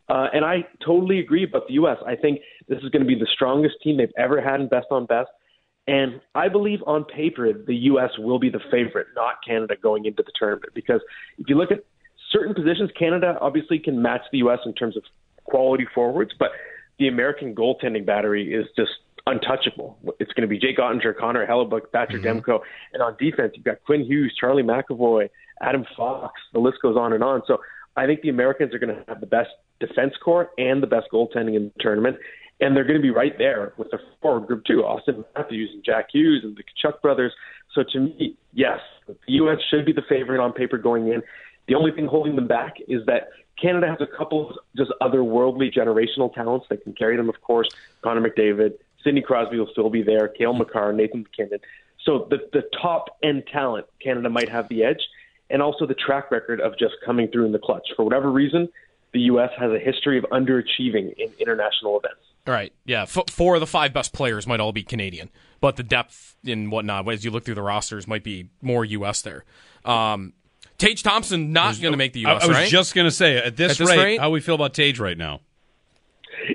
Uh, 0.09 0.27
and 0.33 0.43
I 0.43 0.67
totally 0.85 1.19
agree 1.19 1.45
about 1.45 1.67
the 1.67 1.75
U.S. 1.75 1.97
I 2.05 2.15
think 2.15 2.41
this 2.67 2.79
is 2.79 2.89
going 2.89 3.01
to 3.01 3.07
be 3.07 3.15
the 3.15 3.27
strongest 3.33 3.75
team 3.81 3.97
they've 3.97 4.11
ever 4.17 4.41
had 4.41 4.59
in 4.59 4.67
best 4.67 4.87
on 4.91 5.05
best. 5.05 5.29
And 5.87 6.21
I 6.35 6.49
believe 6.49 6.79
on 6.85 7.05
paper, 7.05 7.51
the 7.53 7.75
U.S. 7.75 8.11
will 8.17 8.39
be 8.39 8.49
the 8.49 8.59
favorite, 8.71 9.07
not 9.15 9.35
Canada, 9.45 9.75
going 9.81 10.05
into 10.05 10.23
the 10.23 10.31
tournament. 10.37 10.73
Because 10.73 11.01
if 11.37 11.47
you 11.47 11.57
look 11.57 11.71
at 11.71 11.83
certain 12.31 12.53
positions, 12.53 12.89
Canada 12.97 13.37
obviously 13.39 13.79
can 13.79 14.01
match 14.01 14.21
the 14.31 14.39
U.S. 14.39 14.59
in 14.65 14.73
terms 14.73 14.97
of 14.97 15.03
quality 15.45 15.85
forwards, 15.93 16.31
but 16.37 16.49
the 16.99 17.07
American 17.07 17.53
goaltending 17.53 18.05
battery 18.05 18.53
is 18.53 18.65
just 18.75 18.91
untouchable. 19.25 19.97
It's 20.19 20.31
going 20.33 20.41
to 20.41 20.47
be 20.47 20.59
Jake 20.59 20.77
Oettinger, 20.77 21.17
Connor 21.17 21.47
Hellebuyck, 21.47 21.91
Patrick 21.91 22.23
mm-hmm. 22.23 22.39
Demko. 22.39 22.59
And 22.93 23.01
on 23.01 23.15
defense, 23.19 23.53
you've 23.55 23.65
got 23.65 23.83
Quinn 23.85 24.03
Hughes, 24.03 24.33
Charlie 24.39 24.63
McAvoy, 24.63 25.29
Adam 25.61 25.85
Fox. 25.95 26.39
The 26.51 26.59
list 26.59 26.77
goes 26.81 26.97
on 26.97 27.13
and 27.13 27.23
on. 27.23 27.41
So 27.47 27.59
I 27.95 28.05
think 28.05 28.21
the 28.21 28.29
Americans 28.29 28.73
are 28.73 28.79
going 28.79 28.95
to 28.95 29.03
have 29.07 29.19
the 29.19 29.27
best 29.27 29.49
defense 29.79 30.13
core 30.23 30.51
and 30.57 30.83
the 30.83 30.87
best 30.87 31.07
goaltending 31.11 31.55
in 31.55 31.71
the 31.75 31.79
tournament 31.79 32.17
and 32.63 32.75
they're 32.75 32.83
going 32.83 32.97
to 32.97 33.01
be 33.01 33.09
right 33.09 33.37
there 33.37 33.73
with 33.77 33.91
the 33.91 33.99
forward 34.21 34.47
group 34.47 34.63
too. 34.65 34.83
Auston 34.85 35.25
Matthews 35.35 35.71
and 35.73 35.83
Jack 35.83 36.07
Hughes 36.13 36.43
and 36.43 36.55
the 36.55 36.63
Tkachuk 36.63 37.01
brothers. 37.01 37.33
So 37.73 37.83
to 37.91 37.99
me, 37.99 38.37
yes, 38.53 38.79
the 39.07 39.15
U.S. 39.27 39.57
should 39.69 39.85
be 39.85 39.91
the 39.91 40.03
favorite 40.07 40.41
on 40.41 40.53
paper 40.53 40.77
going 40.77 41.07
in. 41.07 41.21
The 41.67 41.75
only 41.75 41.91
thing 41.91 42.05
holding 42.05 42.35
them 42.35 42.47
back 42.47 42.75
is 42.87 43.05
that 43.07 43.29
Canada 43.61 43.87
has 43.87 43.99
a 44.01 44.17
couple 44.17 44.49
of 44.49 44.55
just 44.75 44.91
otherworldly 45.01 45.73
generational 45.73 46.33
talents 46.33 46.67
that 46.69 46.83
can 46.83 46.93
carry 46.93 47.17
them. 47.17 47.29
Of 47.29 47.41
course, 47.41 47.69
Connor 48.01 48.21
McDavid, 48.21 48.73
Sidney 49.03 49.21
Crosby 49.21 49.59
will 49.59 49.69
still 49.71 49.89
be 49.89 50.01
there, 50.03 50.27
Cale 50.27 50.53
Makar, 50.53 50.93
Nathan 50.93 51.23
MacKinnon. 51.23 51.59
So 52.05 52.27
the 52.29 52.37
the 52.51 52.63
top 52.81 53.17
end 53.23 53.43
talent, 53.51 53.85
Canada 54.01 54.29
might 54.29 54.49
have 54.49 54.67
the 54.69 54.83
edge, 54.83 54.99
and 55.49 55.61
also 55.61 55.85
the 55.85 55.93
track 55.95 56.31
record 56.31 56.59
of 56.61 56.77
just 56.77 56.95
coming 57.05 57.27
through 57.29 57.45
in 57.45 57.51
the 57.51 57.59
clutch. 57.59 57.87
For 57.95 58.03
whatever 58.03 58.31
reason, 58.31 58.67
the 59.13 59.21
U.S. 59.21 59.49
has 59.57 59.71
a 59.71 59.79
history 59.79 60.17
of 60.17 60.25
underachieving 60.25 61.13
in 61.17 61.31
international 61.39 61.97
events. 61.99 62.21
Right. 62.45 62.73
Yeah. 62.83 63.03
F- 63.03 63.29
four 63.29 63.55
of 63.55 63.61
the 63.61 63.67
five 63.67 63.93
best 63.93 64.11
players 64.11 64.45
might 64.45 64.59
all 64.59 64.73
be 64.73 64.83
Canadian, 64.83 65.29
but 65.61 65.77
the 65.77 65.83
depth 65.83 66.35
and 66.45 66.71
whatnot, 66.71 67.07
as 67.09 67.23
you 67.23 67.31
look 67.31 67.45
through 67.45 67.55
the 67.55 67.61
rosters, 67.61 68.05
might 68.05 68.23
be 68.23 68.49
more 68.61 68.83
U.S. 68.83 69.21
there. 69.21 69.45
Um, 69.85 70.33
Tage 70.77 71.03
Thompson 71.03 71.53
not 71.53 71.79
going 71.79 71.93
to 71.93 71.97
make 71.97 72.11
the 72.11 72.21
U.S. 72.21 72.41
I, 72.41 72.45
I 72.45 72.47
was 72.49 72.57
right? 72.57 72.69
just 72.69 72.95
going 72.95 73.05
to 73.05 73.11
say 73.11 73.37
at 73.37 73.55
this, 73.55 73.73
At 73.73 73.77
this 73.77 73.89
rate, 73.89 73.97
rate? 74.03 74.19
how 74.19 74.29
we 74.29 74.41
feel 74.41 74.55
about 74.55 74.73
Tage 74.73 74.99
right 74.99 75.17
now. 75.17 75.39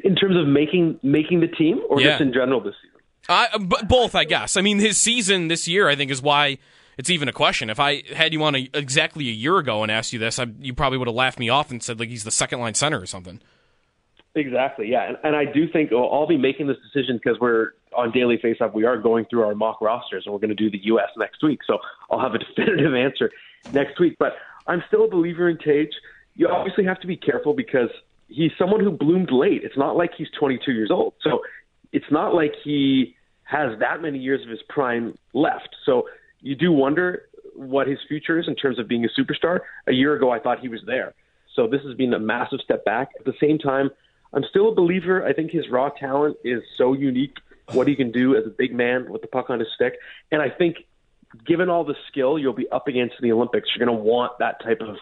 In 0.04 0.14
terms 0.14 0.36
of 0.36 0.46
making 0.46 0.98
making 1.02 1.40
the 1.40 1.48
team, 1.48 1.80
or 1.88 2.00
Yeah. 2.00 2.10
just 2.10 2.22
in 2.22 2.32
general 2.32 2.60
this 2.60 2.74
season. 2.82 3.00
Uh, 3.28 3.58
both, 3.84 4.14
I 4.14 4.24
guess. 4.24 4.56
I 4.56 4.62
mean, 4.62 4.78
his 4.78 4.96
season 4.96 5.48
this 5.48 5.68
year, 5.68 5.88
I 5.88 5.96
think, 5.96 6.10
is 6.10 6.22
why 6.22 6.58
it's 6.96 7.10
even 7.10 7.28
a 7.28 7.32
question. 7.32 7.68
If 7.68 7.78
I 7.78 8.02
had 8.14 8.32
you 8.32 8.42
on 8.42 8.54
a, 8.54 8.70
exactly 8.72 9.28
a 9.28 9.32
year 9.32 9.58
ago 9.58 9.82
and 9.82 9.92
asked 9.92 10.12
you 10.12 10.18
this, 10.18 10.38
I, 10.38 10.46
you 10.60 10.72
probably 10.72 10.98
would 10.98 11.08
have 11.08 11.14
laughed 11.14 11.38
me 11.38 11.48
off 11.50 11.70
and 11.70 11.82
said 11.82 12.00
like 12.00 12.08
he's 12.08 12.24
the 12.24 12.30
second 12.30 12.60
line 12.60 12.74
center 12.74 13.00
or 13.00 13.06
something. 13.06 13.40
Exactly, 14.34 14.88
yeah, 14.90 15.08
and, 15.08 15.16
and 15.24 15.34
I 15.36 15.44
do 15.46 15.68
think 15.68 15.90
well, 15.90 16.08
I'll 16.12 16.26
be 16.26 16.36
making 16.36 16.68
this 16.68 16.76
decision 16.92 17.18
because 17.22 17.40
we're 17.40 17.72
on 17.96 18.12
Daily 18.12 18.38
Faceoff. 18.38 18.72
We 18.72 18.84
are 18.84 18.96
going 18.96 19.24
through 19.28 19.42
our 19.42 19.54
mock 19.54 19.80
rosters, 19.80 20.24
and 20.26 20.32
we're 20.32 20.38
going 20.38 20.50
to 20.50 20.54
do 20.54 20.70
the 20.70 20.84
U.S. 20.84 21.08
next 21.16 21.42
week. 21.42 21.60
So 21.66 21.78
I'll 22.10 22.20
have 22.20 22.34
a 22.34 22.38
definitive 22.56 22.94
answer 22.94 23.30
next 23.72 23.98
week. 23.98 24.16
But 24.18 24.34
I'm 24.66 24.82
still 24.86 25.04
a 25.04 25.08
believer 25.08 25.48
in 25.48 25.58
Tage. 25.58 25.90
You 26.36 26.48
obviously 26.48 26.84
have 26.84 27.00
to 27.00 27.06
be 27.06 27.16
careful 27.16 27.52
because 27.52 27.90
he's 28.28 28.52
someone 28.58 28.80
who 28.80 28.90
bloomed 28.90 29.30
late. 29.30 29.62
It's 29.64 29.76
not 29.76 29.96
like 29.96 30.12
he's 30.16 30.28
22 30.38 30.72
years 30.72 30.90
old, 30.90 31.14
so 31.22 31.40
it's 31.92 32.10
not 32.10 32.34
like 32.34 32.54
he 32.62 33.16
has 33.42 33.78
that 33.80 34.02
many 34.02 34.18
years 34.18 34.42
of 34.42 34.48
his 34.48 34.60
prime 34.68 35.16
left. 35.32 35.74
So 35.84 36.08
you 36.40 36.54
do 36.54 36.70
wonder 36.70 37.22
what 37.54 37.88
his 37.88 37.98
future 38.06 38.38
is 38.38 38.46
in 38.46 38.54
terms 38.54 38.78
of 38.78 38.86
being 38.86 39.04
a 39.04 39.08
superstar. 39.20 39.60
A 39.86 39.92
year 39.92 40.14
ago, 40.14 40.30
I 40.30 40.38
thought 40.38 40.60
he 40.60 40.68
was 40.68 40.80
there. 40.86 41.14
So 41.54 41.66
this 41.66 41.82
has 41.82 41.96
been 41.96 42.14
a 42.14 42.18
massive 42.18 42.60
step 42.60 42.84
back. 42.84 43.08
At 43.18 43.24
the 43.24 43.34
same 43.40 43.58
time, 43.58 43.90
I'm 44.32 44.44
still 44.48 44.68
a 44.68 44.74
believer. 44.74 45.26
I 45.26 45.32
think 45.32 45.50
his 45.50 45.68
raw 45.70 45.88
talent 45.88 46.36
is 46.44 46.62
so 46.76 46.92
unique, 46.92 47.38
what 47.72 47.88
he 47.88 47.96
can 47.96 48.12
do 48.12 48.36
as 48.36 48.46
a 48.46 48.50
big 48.50 48.74
man 48.74 49.10
with 49.10 49.22
the 49.22 49.28
puck 49.28 49.50
on 49.50 49.58
his 49.58 49.68
stick. 49.74 49.94
And 50.30 50.42
I 50.42 50.50
think 50.50 50.76
given 51.46 51.68
all 51.68 51.84
the 51.84 51.96
skill 52.08 52.38
you'll 52.38 52.52
be 52.52 52.68
up 52.68 52.86
against 52.86 53.16
in 53.20 53.28
the 53.28 53.32
Olympics, 53.32 53.70
you're 53.74 53.84
going 53.84 53.98
to 53.98 54.04
want 54.04 54.38
that 54.38 54.62
type 54.62 54.80
of 54.80 54.96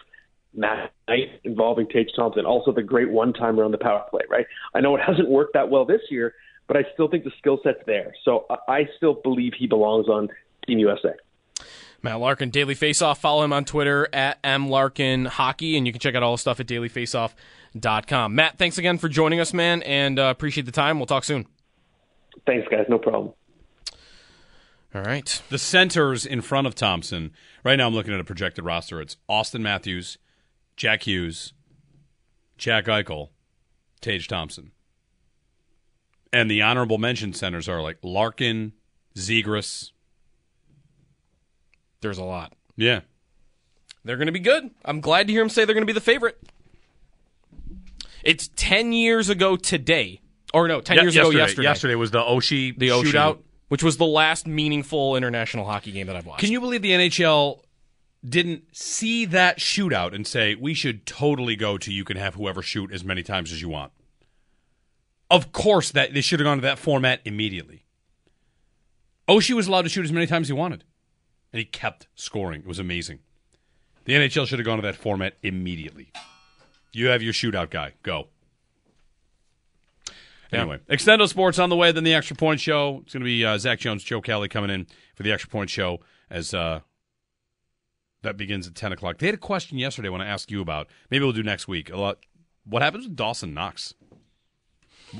match 0.57 0.91
night 1.07 1.39
involving 1.43 1.87
Tage 1.87 2.09
Thompson. 2.15 2.45
Also, 2.45 2.71
the 2.73 2.83
great 2.83 3.09
one 3.09 3.31
timer 3.31 3.63
on 3.63 3.71
the 3.71 3.77
power 3.77 4.03
play, 4.09 4.23
right? 4.29 4.45
I 4.73 4.81
know 4.81 4.95
it 4.95 5.01
hasn't 5.07 5.29
worked 5.29 5.53
that 5.53 5.69
well 5.69 5.85
this 5.85 6.01
year, 6.09 6.33
but 6.67 6.75
I 6.75 6.83
still 6.93 7.07
think 7.07 7.23
the 7.23 7.31
skill 7.37 7.59
set's 7.63 7.79
there. 7.85 8.13
So 8.25 8.45
I- 8.49 8.57
I 8.79 8.89
still 8.97 9.13
believe 9.13 9.53
he 9.57 9.67
belongs 9.67 10.07
on 10.09 10.27
Team 10.67 10.79
USA. 10.79 11.13
Matt 12.03 12.19
Larkin, 12.19 12.49
Daily 12.51 12.75
Faceoff. 12.75 13.17
Follow 13.17 13.43
him 13.43 13.51
on 13.53 13.65
Twitter 13.65 14.07
at 14.13 14.41
mlarkinhockey, 14.43 15.77
and 15.77 15.87
you 15.87 15.93
can 15.93 15.99
check 15.99 16.13
out 16.15 16.21
all 16.23 16.33
the 16.33 16.37
stuff 16.37 16.59
at 16.59 16.67
dailyfaceoff.com. 16.67 18.35
Matt, 18.35 18.57
thanks 18.57 18.77
again 18.77 18.97
for 18.97 19.09
joining 19.09 19.39
us, 19.39 19.53
man, 19.53 19.81
and 19.83 20.19
uh, 20.19 20.23
appreciate 20.25 20.65
the 20.65 20.71
time. 20.71 20.99
We'll 20.99 21.07
talk 21.07 21.23
soon. 21.23 21.47
Thanks, 22.45 22.67
guys. 22.69 22.85
No 22.87 22.99
problem. 22.99 23.33
All 24.95 25.01
right. 25.01 25.41
The 25.49 25.57
centers 25.57 26.25
in 26.25 26.41
front 26.41 26.67
of 26.67 26.75
Thompson. 26.75 27.31
Right 27.63 27.75
now, 27.75 27.87
I'm 27.87 27.93
looking 27.93 28.13
at 28.13 28.19
a 28.19 28.23
projected 28.23 28.63
roster. 28.63 29.01
It's 29.01 29.17
Austin 29.27 29.61
Matthews, 29.63 30.17
Jack 30.77 31.03
Hughes, 31.03 31.53
Jack 32.57 32.85
Eichel, 32.85 33.29
Tage 33.99 34.27
Thompson. 34.27 34.71
And 36.31 36.51
the 36.51 36.61
honorable 36.61 36.97
mention 36.97 37.33
centers 37.33 37.67
are 37.67 37.81
like 37.81 37.97
Larkin, 38.03 38.73
Zegras. 39.15 39.91
There's 42.01 42.17
a 42.19 42.23
lot. 42.23 42.53
Yeah. 42.75 43.01
They're 44.05 44.17
going 44.17 44.27
to 44.27 44.31
be 44.31 44.39
good. 44.39 44.69
I'm 44.85 45.01
glad 45.01 45.27
to 45.27 45.33
hear 45.33 45.41
him 45.41 45.49
say 45.49 45.65
they're 45.65 45.73
going 45.73 45.81
to 45.81 45.91
be 45.91 45.93
the 45.93 45.99
favorite. 46.01 46.37
It's 48.23 48.49
10 48.55 48.93
years 48.93 49.29
ago 49.29 49.55
today. 49.55 50.21
Or 50.53 50.67
no, 50.67 50.81
10 50.81 50.97
Ye- 50.97 51.01
years 51.03 51.15
ago 51.15 51.29
yesterday. 51.31 51.63
Yesterday 51.63 51.95
was 51.95 52.11
the 52.11 52.19
Oshie 52.21 52.77
the 52.77 52.89
Oshie, 52.89 53.11
shootout. 53.11 53.39
which 53.69 53.83
was 53.83 53.97
the 53.97 54.05
last 54.05 54.45
meaningful 54.47 55.15
international 55.15 55.65
hockey 55.65 55.91
game 55.91 56.07
that 56.07 56.15
I've 56.15 56.25
watched. 56.25 56.41
Can 56.41 56.51
you 56.51 56.59
believe 56.61 56.81
the 56.81 56.91
NHL 56.91 57.61
didn't 58.29 58.75
see 58.75 59.25
that 59.25 59.59
shootout 59.59 60.13
and 60.13 60.25
say 60.25 60.55
we 60.55 60.73
should 60.73 61.05
totally 61.05 61.55
go 61.55 61.77
to 61.77 61.91
you 61.91 62.03
can 62.03 62.17
have 62.17 62.35
whoever 62.35 62.61
shoot 62.61 62.91
as 62.91 63.03
many 63.03 63.23
times 63.23 63.51
as 63.51 63.61
you 63.61 63.69
want? 63.69 63.91
Of 65.29 65.51
course, 65.51 65.91
that 65.91 66.13
they 66.13 66.21
should 66.21 66.39
have 66.39 66.45
gone 66.45 66.57
to 66.57 66.61
that 66.61 66.79
format 66.79 67.21
immediately. 67.25 67.83
Oshie 69.27 69.53
was 69.53 69.67
allowed 69.67 69.81
to 69.81 69.89
shoot 69.89 70.05
as 70.05 70.11
many 70.11 70.25
times 70.25 70.45
as 70.45 70.49
he 70.49 70.53
wanted, 70.53 70.85
and 71.51 71.59
he 71.59 71.65
kept 71.65 72.07
scoring. 72.15 72.61
It 72.61 72.67
was 72.67 72.79
amazing. 72.79 73.19
The 74.05 74.13
NHL 74.13 74.47
should 74.47 74.59
have 74.59 74.65
gone 74.65 74.77
to 74.77 74.83
that 74.83 74.95
format 74.95 75.35
immediately. 75.43 76.13
You 76.93 77.07
have 77.07 77.21
your 77.21 77.33
shootout 77.33 77.69
guy. 77.69 77.93
Go. 78.03 78.29
Anyway, 80.51 80.79
Extendo 80.89 81.27
Sports 81.27 81.59
on 81.59 81.69
the 81.69 81.75
way. 81.75 81.91
Then 81.91 82.05
the 82.05 82.13
Extra 82.13 82.37
Point 82.37 82.61
Show. 82.61 83.01
It's 83.03 83.13
going 83.13 83.21
to 83.21 83.25
be 83.25 83.43
uh, 83.43 83.57
Zach 83.57 83.79
Jones, 83.79 84.03
Joe 84.03 84.21
Kelly 84.21 84.47
coming 84.47 84.69
in 84.69 84.87
for 85.15 85.23
the 85.23 85.31
Extra 85.33 85.49
Point 85.49 85.69
Show 85.69 85.99
as 86.29 86.53
uh, 86.53 86.79
that 88.23 88.37
begins 88.37 88.67
at 88.67 88.75
ten 88.75 88.91
o'clock. 88.91 89.17
They 89.17 89.27
had 89.27 89.35
a 89.35 89.39
question 89.39 89.77
yesterday 89.77 90.09
when 90.09 90.21
I 90.21 90.27
asked 90.27 90.51
you 90.51 90.61
about. 90.61 90.87
Maybe 91.09 91.23
we'll 91.23 91.33
do 91.33 91.43
next 91.43 91.67
week. 91.67 91.91
A 91.91 91.97
lot. 91.97 92.19
What 92.65 92.81
happens 92.81 93.05
with 93.05 93.15
Dawson 93.15 93.53
Knox? 93.53 93.93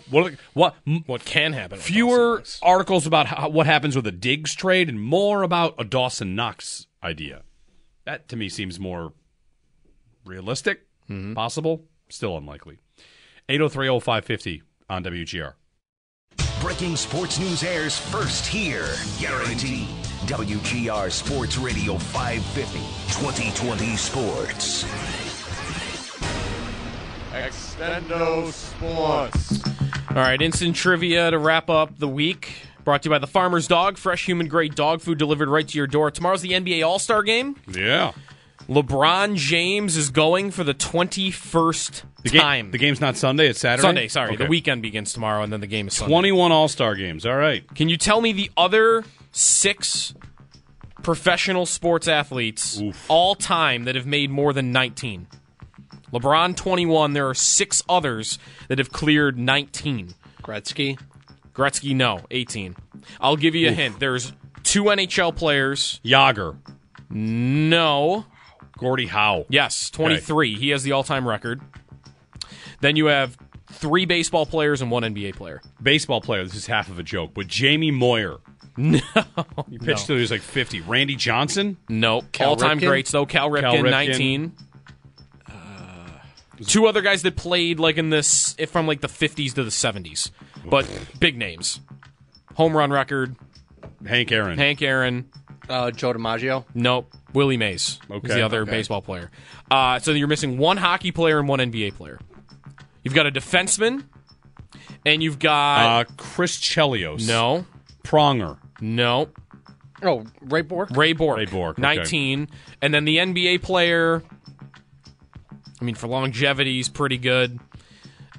What? 0.10 0.34
What? 0.54 0.76
What 1.06 1.24
can 1.26 1.54
happen? 1.54 1.80
Fewer 1.80 2.44
articles 2.62 3.08
about 3.08 3.28
how, 3.28 3.50
what 3.50 3.66
happens 3.66 3.96
with 3.96 4.06
a 4.08 4.12
Diggs 4.12 4.54
trade, 4.54 4.90
and 4.90 5.02
more 5.02 5.44
about 5.44 5.76
a 5.78 5.84
Dawson 5.84 6.36
Knox 6.36 6.88
idea. 7.04 7.44
That 8.06 8.28
to 8.30 8.36
me 8.36 8.50
seems 8.50 8.80
more 8.80 9.14
realistic, 10.26 10.88
mm-hmm. 11.10 11.34
possible, 11.34 11.86
still 12.10 12.38
unlikely. 12.38 12.80
8030550 13.50 14.62
on 14.90 15.04
WGR. 15.04 15.54
Breaking 16.62 16.96
sports 16.96 17.40
news 17.40 17.64
airs 17.64 17.98
first 17.98 18.46
here. 18.46 18.96
Guaranteed. 19.20 20.07
WGR 20.26 21.12
Sports 21.12 21.58
Radio 21.58 21.98
550. 21.98 22.80
2020 23.14 23.96
Sports. 23.96 24.84
Extendo 27.32 28.52
Sports. 28.52 29.62
All 30.10 30.16
right, 30.16 30.42
instant 30.42 30.76
trivia 30.76 31.30
to 31.32 31.38
wrap 31.38 31.70
up 31.70 31.98
the 32.00 32.08
week. 32.08 32.64
Brought 32.84 33.04
to 33.04 33.08
you 33.08 33.12
by 33.12 33.20
the 33.20 33.28
Farmer's 33.28 33.68
Dog, 33.68 33.98
fresh 33.98 34.26
human 34.26 34.48
grade 34.48 34.74
dog 34.74 35.02
food 35.02 35.18
delivered 35.18 35.50
right 35.50 35.68
to 35.68 35.78
your 35.78 35.88
door. 35.88 36.10
Tomorrow's 36.10 36.42
the 36.42 36.52
NBA 36.52 36.86
All 36.86 37.00
Star 37.00 37.22
game. 37.22 37.56
Yeah. 37.68 38.14
LeBron 38.68 39.36
James 39.36 39.96
is 39.96 40.10
going 40.10 40.52
for 40.52 40.64
the 40.66 40.74
21st 40.74 42.04
The 42.24 42.30
game, 42.30 42.42
time. 42.42 42.72
The 42.72 42.78
game's 42.78 43.00
not 43.00 43.16
Sunday; 43.16 43.48
it's 43.48 43.60
Saturday. 43.60 43.82
Sunday, 43.82 44.08
sorry. 44.10 44.34
Okay. 44.34 44.44
The 44.44 44.50
weekend 44.50 44.82
begins 44.82 45.14
tomorrow, 45.14 45.44
and 45.44 45.54
then 45.54 45.62
the 45.62 45.68
game 45.68 45.88
is 45.88 45.94
Sunday. 45.94 46.12
21 46.12 46.52
All 46.52 46.68
Star 46.68 46.96
games. 46.96 47.26
All 47.26 47.38
right. 47.38 47.64
Can 47.76 47.88
you 47.88 47.96
tell 47.98 48.20
me 48.20 48.34
the 48.34 48.50
other 48.58 49.06
six 49.38 50.14
professional 51.04 51.66
sports 51.66 52.08
athletes 52.08 52.82
all 53.08 53.36
time 53.36 53.86
that 53.86 53.96
have 53.96 54.06
made 54.06 54.30
more 54.30 54.52
than 54.54 54.72
19? 54.72 55.28
LeBron 56.12 56.56
21. 56.56 57.14
There 57.14 57.28
are 57.28 57.34
six 57.34 57.84
others 57.88 58.40
that 58.68 58.78
have 58.78 58.92
cleared 58.92 59.38
19. 59.38 60.14
Gretzky. 60.42 61.00
Gretzky, 61.54 61.96
no, 61.96 62.22
18. 62.32 62.76
I'll 63.20 63.36
give 63.36 63.56
you 63.56 63.68
a 63.68 63.72
Oof. 63.72 63.78
hint. 63.78 64.00
There's 64.00 64.32
two 64.64 64.86
NHL 64.86 65.36
players. 65.36 66.00
Jagr. 66.04 66.58
No. 67.10 68.26
Gordie 68.78 69.08
Howe. 69.08 69.46
Yes, 69.50 69.90
23. 69.90 70.56
He 70.56 70.70
has 70.70 70.84
the 70.84 70.92
all-time 70.94 71.28
record. 71.28 71.62
Then 72.80 72.96
you 72.96 73.08
have 73.08 73.38
three 73.72 74.06
baseball 74.06 74.46
players 74.46 74.82
and 74.82 74.92
one 74.92 75.04
NBA 75.04 75.36
player. 75.36 75.62
Baseball 75.82 76.22
player. 76.22 76.44
This 76.44 76.56
is 76.56 76.68
half 76.68 76.90
of 76.90 77.00
a 77.00 77.04
joke, 77.04 77.32
but 77.34 77.48
Jamie 77.48 77.92
Moyer. 77.92 78.38
No. 78.84 79.00
He 79.70 79.80
pitched 79.80 80.06
till 80.06 80.16
he 80.16 80.22
was 80.22 80.30
like 80.32 80.42
50. 80.42 80.82
Randy 80.82 81.16
Johnson. 81.16 81.78
No. 81.90 82.22
Cal 82.32 82.50
All-time 82.52 82.80
Ripken? 82.80 82.88
greats 82.88 83.12
though. 83.12 83.26
Cal 83.26 83.50
Ripken, 83.50 83.62
Cal 83.62 83.74
Ripken. 83.78 83.90
19. 83.92 84.52
Uh, 85.50 85.52
two 86.66 86.86
other 86.88 87.02
guys 87.02 87.24
that 87.24 87.36
played 87.36 87.80
like 87.80 87.98
in 87.98 88.10
this 88.10 88.56
from 88.68 88.88
like 88.88 89.02
the 89.02 89.08
50s 89.08 89.54
to 89.56 89.64
the 89.64 89.70
70s, 89.72 90.32
but 90.66 90.88
big 91.20 91.38
names. 91.38 91.80
Home 92.56 92.76
run 92.76 92.92
record. 92.92 93.36
Hank 94.06 94.32
Aaron. 94.32 94.58
Hank 94.58 94.82
Aaron. 94.82 95.30
Uh, 95.70 95.92
Joe 95.92 96.14
DiMaggio. 96.14 96.66
Nope. 96.74 97.12
Willie 97.34 97.58
Mays. 97.58 97.82
is 97.82 98.00
Okay. 98.10 98.34
the 98.36 98.42
other 98.42 98.62
Okay. 98.62 98.72
baseball 98.72 99.02
player. 99.02 99.30
Uh, 99.70 100.00
so 100.00 100.12
you're 100.12 100.28
missing 100.28 100.58
one 100.58 100.78
hockey 100.78 101.12
player 101.12 101.40
and 101.40 101.48
one 101.48 101.60
NBA 101.60 101.92
player. 101.96 102.20
You've 103.04 103.14
got 103.14 103.26
a 103.28 103.32
defenseman, 103.32 104.06
and 105.06 105.22
you've 105.22 105.40
got 105.40 105.86
Uh, 106.02 106.04
Chris 106.18 106.58
Chelios. 106.58 107.28
no 107.28 107.66
Pronger. 108.04 108.58
No 108.82 109.30
Oh, 110.04 110.26
Ray 110.42 110.62
Bourque. 110.62 110.90
Ray 110.96 111.14
Bourque. 111.14 111.38
Ray 111.40 111.46
Bourque, 111.46 111.80
okay. 111.80 111.96
19, 111.96 112.50
and 112.82 112.94
then 112.94 113.06
the 113.06 113.18
NBA 113.18 113.64
player. 113.64 114.22
I 115.82 115.84
mean, 115.84 115.96
for 115.96 116.08
longevity, 116.08 116.74
he's 116.76 116.90
pretty 116.90 117.18
good. 117.18 117.60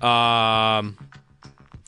Um, 0.01 0.97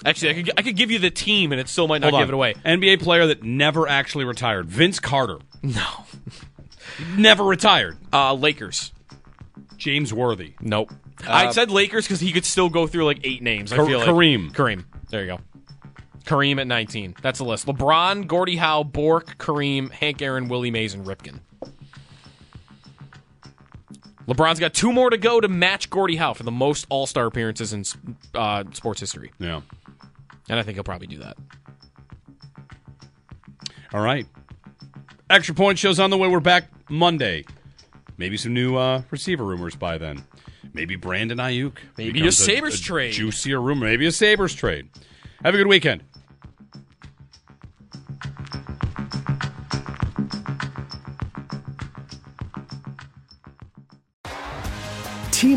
actually, 0.05 0.31
I 0.31 0.35
could 0.35 0.51
I 0.59 0.63
could 0.63 0.77
give 0.77 0.91
you 0.91 0.99
the 0.99 1.11
team, 1.11 1.53
and 1.53 1.61
it 1.61 1.69
still 1.69 1.87
might 1.87 2.01
not 2.01 2.11
Hold 2.11 2.21
give 2.23 2.29
on. 2.29 2.31
it 2.31 2.35
away. 2.35 2.55
NBA 2.65 3.01
player 3.01 3.27
that 3.29 3.45
never 3.45 3.89
actually 3.89 4.25
retired. 4.25 4.67
Vince 4.69 4.99
Carter. 5.01 5.39
No. 5.63 5.85
Never 7.17 7.45
retired. 7.45 7.99
Uh, 8.13 8.33
Lakers. 8.35 8.93
James 9.77 10.13
Worthy. 10.13 10.55
Nope. 10.61 10.91
Uh, 11.27 11.31
I 11.33 11.51
said 11.53 11.71
Lakers 11.71 12.07
because 12.07 12.21
he 12.21 12.33
could 12.33 12.47
still 12.47 12.71
go 12.71 12.87
through 12.87 13.05
like 13.05 13.21
eight 13.25 13.43
names. 13.43 13.71
I 13.73 13.77
feel 13.77 13.99
like 13.99 14.09
Kareem. 14.09 14.53
Kareem. 14.53 14.85
There 15.11 15.21
you 15.21 15.27
go. 15.27 15.41
Kareem 16.31 16.61
at 16.61 16.69
19. 16.69 17.17
That's 17.21 17.39
the 17.39 17.45
list. 17.45 17.67
LeBron, 17.67 18.29
Gordie 18.29 18.55
Howe, 18.55 18.85
Bourque, 18.85 19.37
Kareem, 19.39 19.91
Hank 19.91 20.23
Aaron, 20.23 20.47
Willie 20.47 20.71
Mays, 20.71 20.95
and 20.95 21.05
Ripken. 21.05 21.41
LeBron's 24.29 24.61
got 24.61 24.73
two 24.73 24.93
more 24.93 25.11
to 25.11 25.17
go 25.17 25.41
to 25.41 25.49
match 25.49 25.91
Gordie 25.91 26.15
Howe 26.15 26.35
for 26.35 26.45
the 26.45 26.53
most 26.53 26.87
All 26.89 27.09
Star 27.09 27.27
appearances 27.27 27.73
in 27.73 27.85
uh, 28.33 28.63
sports 28.73 29.01
history. 29.01 29.33
Yeah. 29.41 29.63
And 30.49 30.61
I 30.61 30.63
think 30.63 30.77
he'll 30.77 30.85
probably 30.85 31.09
do 31.09 31.19
that. 31.19 31.37
All 33.93 34.01
right. 34.01 34.25
Extra 35.29 35.57
point 35.57 35.81
shows 35.81 35.99
on 35.99 36.11
the 36.11 36.17
way. 36.17 36.29
We're 36.29 36.39
back 36.39 36.69
Monday. 36.89 37.45
Maybe 38.19 38.37
some 38.37 38.55
new 38.55 38.77
uh, 38.77 39.03
receiver 39.11 39.45
rumors 39.45 39.75
by 39.75 39.99
then. 39.99 40.25
Maybe 40.75 40.95
Brandon 40.95 41.39
Aiyuk. 41.39 41.79
Maybe 41.99 42.25
a 42.25 42.31
Sabres 42.31 42.81
trade. 42.81 43.15
Juicier 43.15 43.61
rumor. 43.61 43.87
Maybe 43.87 44.07
a 44.07 44.13
Sabres 44.13 44.55
trade. 44.55 44.91
Have 45.43 45.55
a 45.55 45.57
good 45.57 45.67
weekend. 45.67 46.05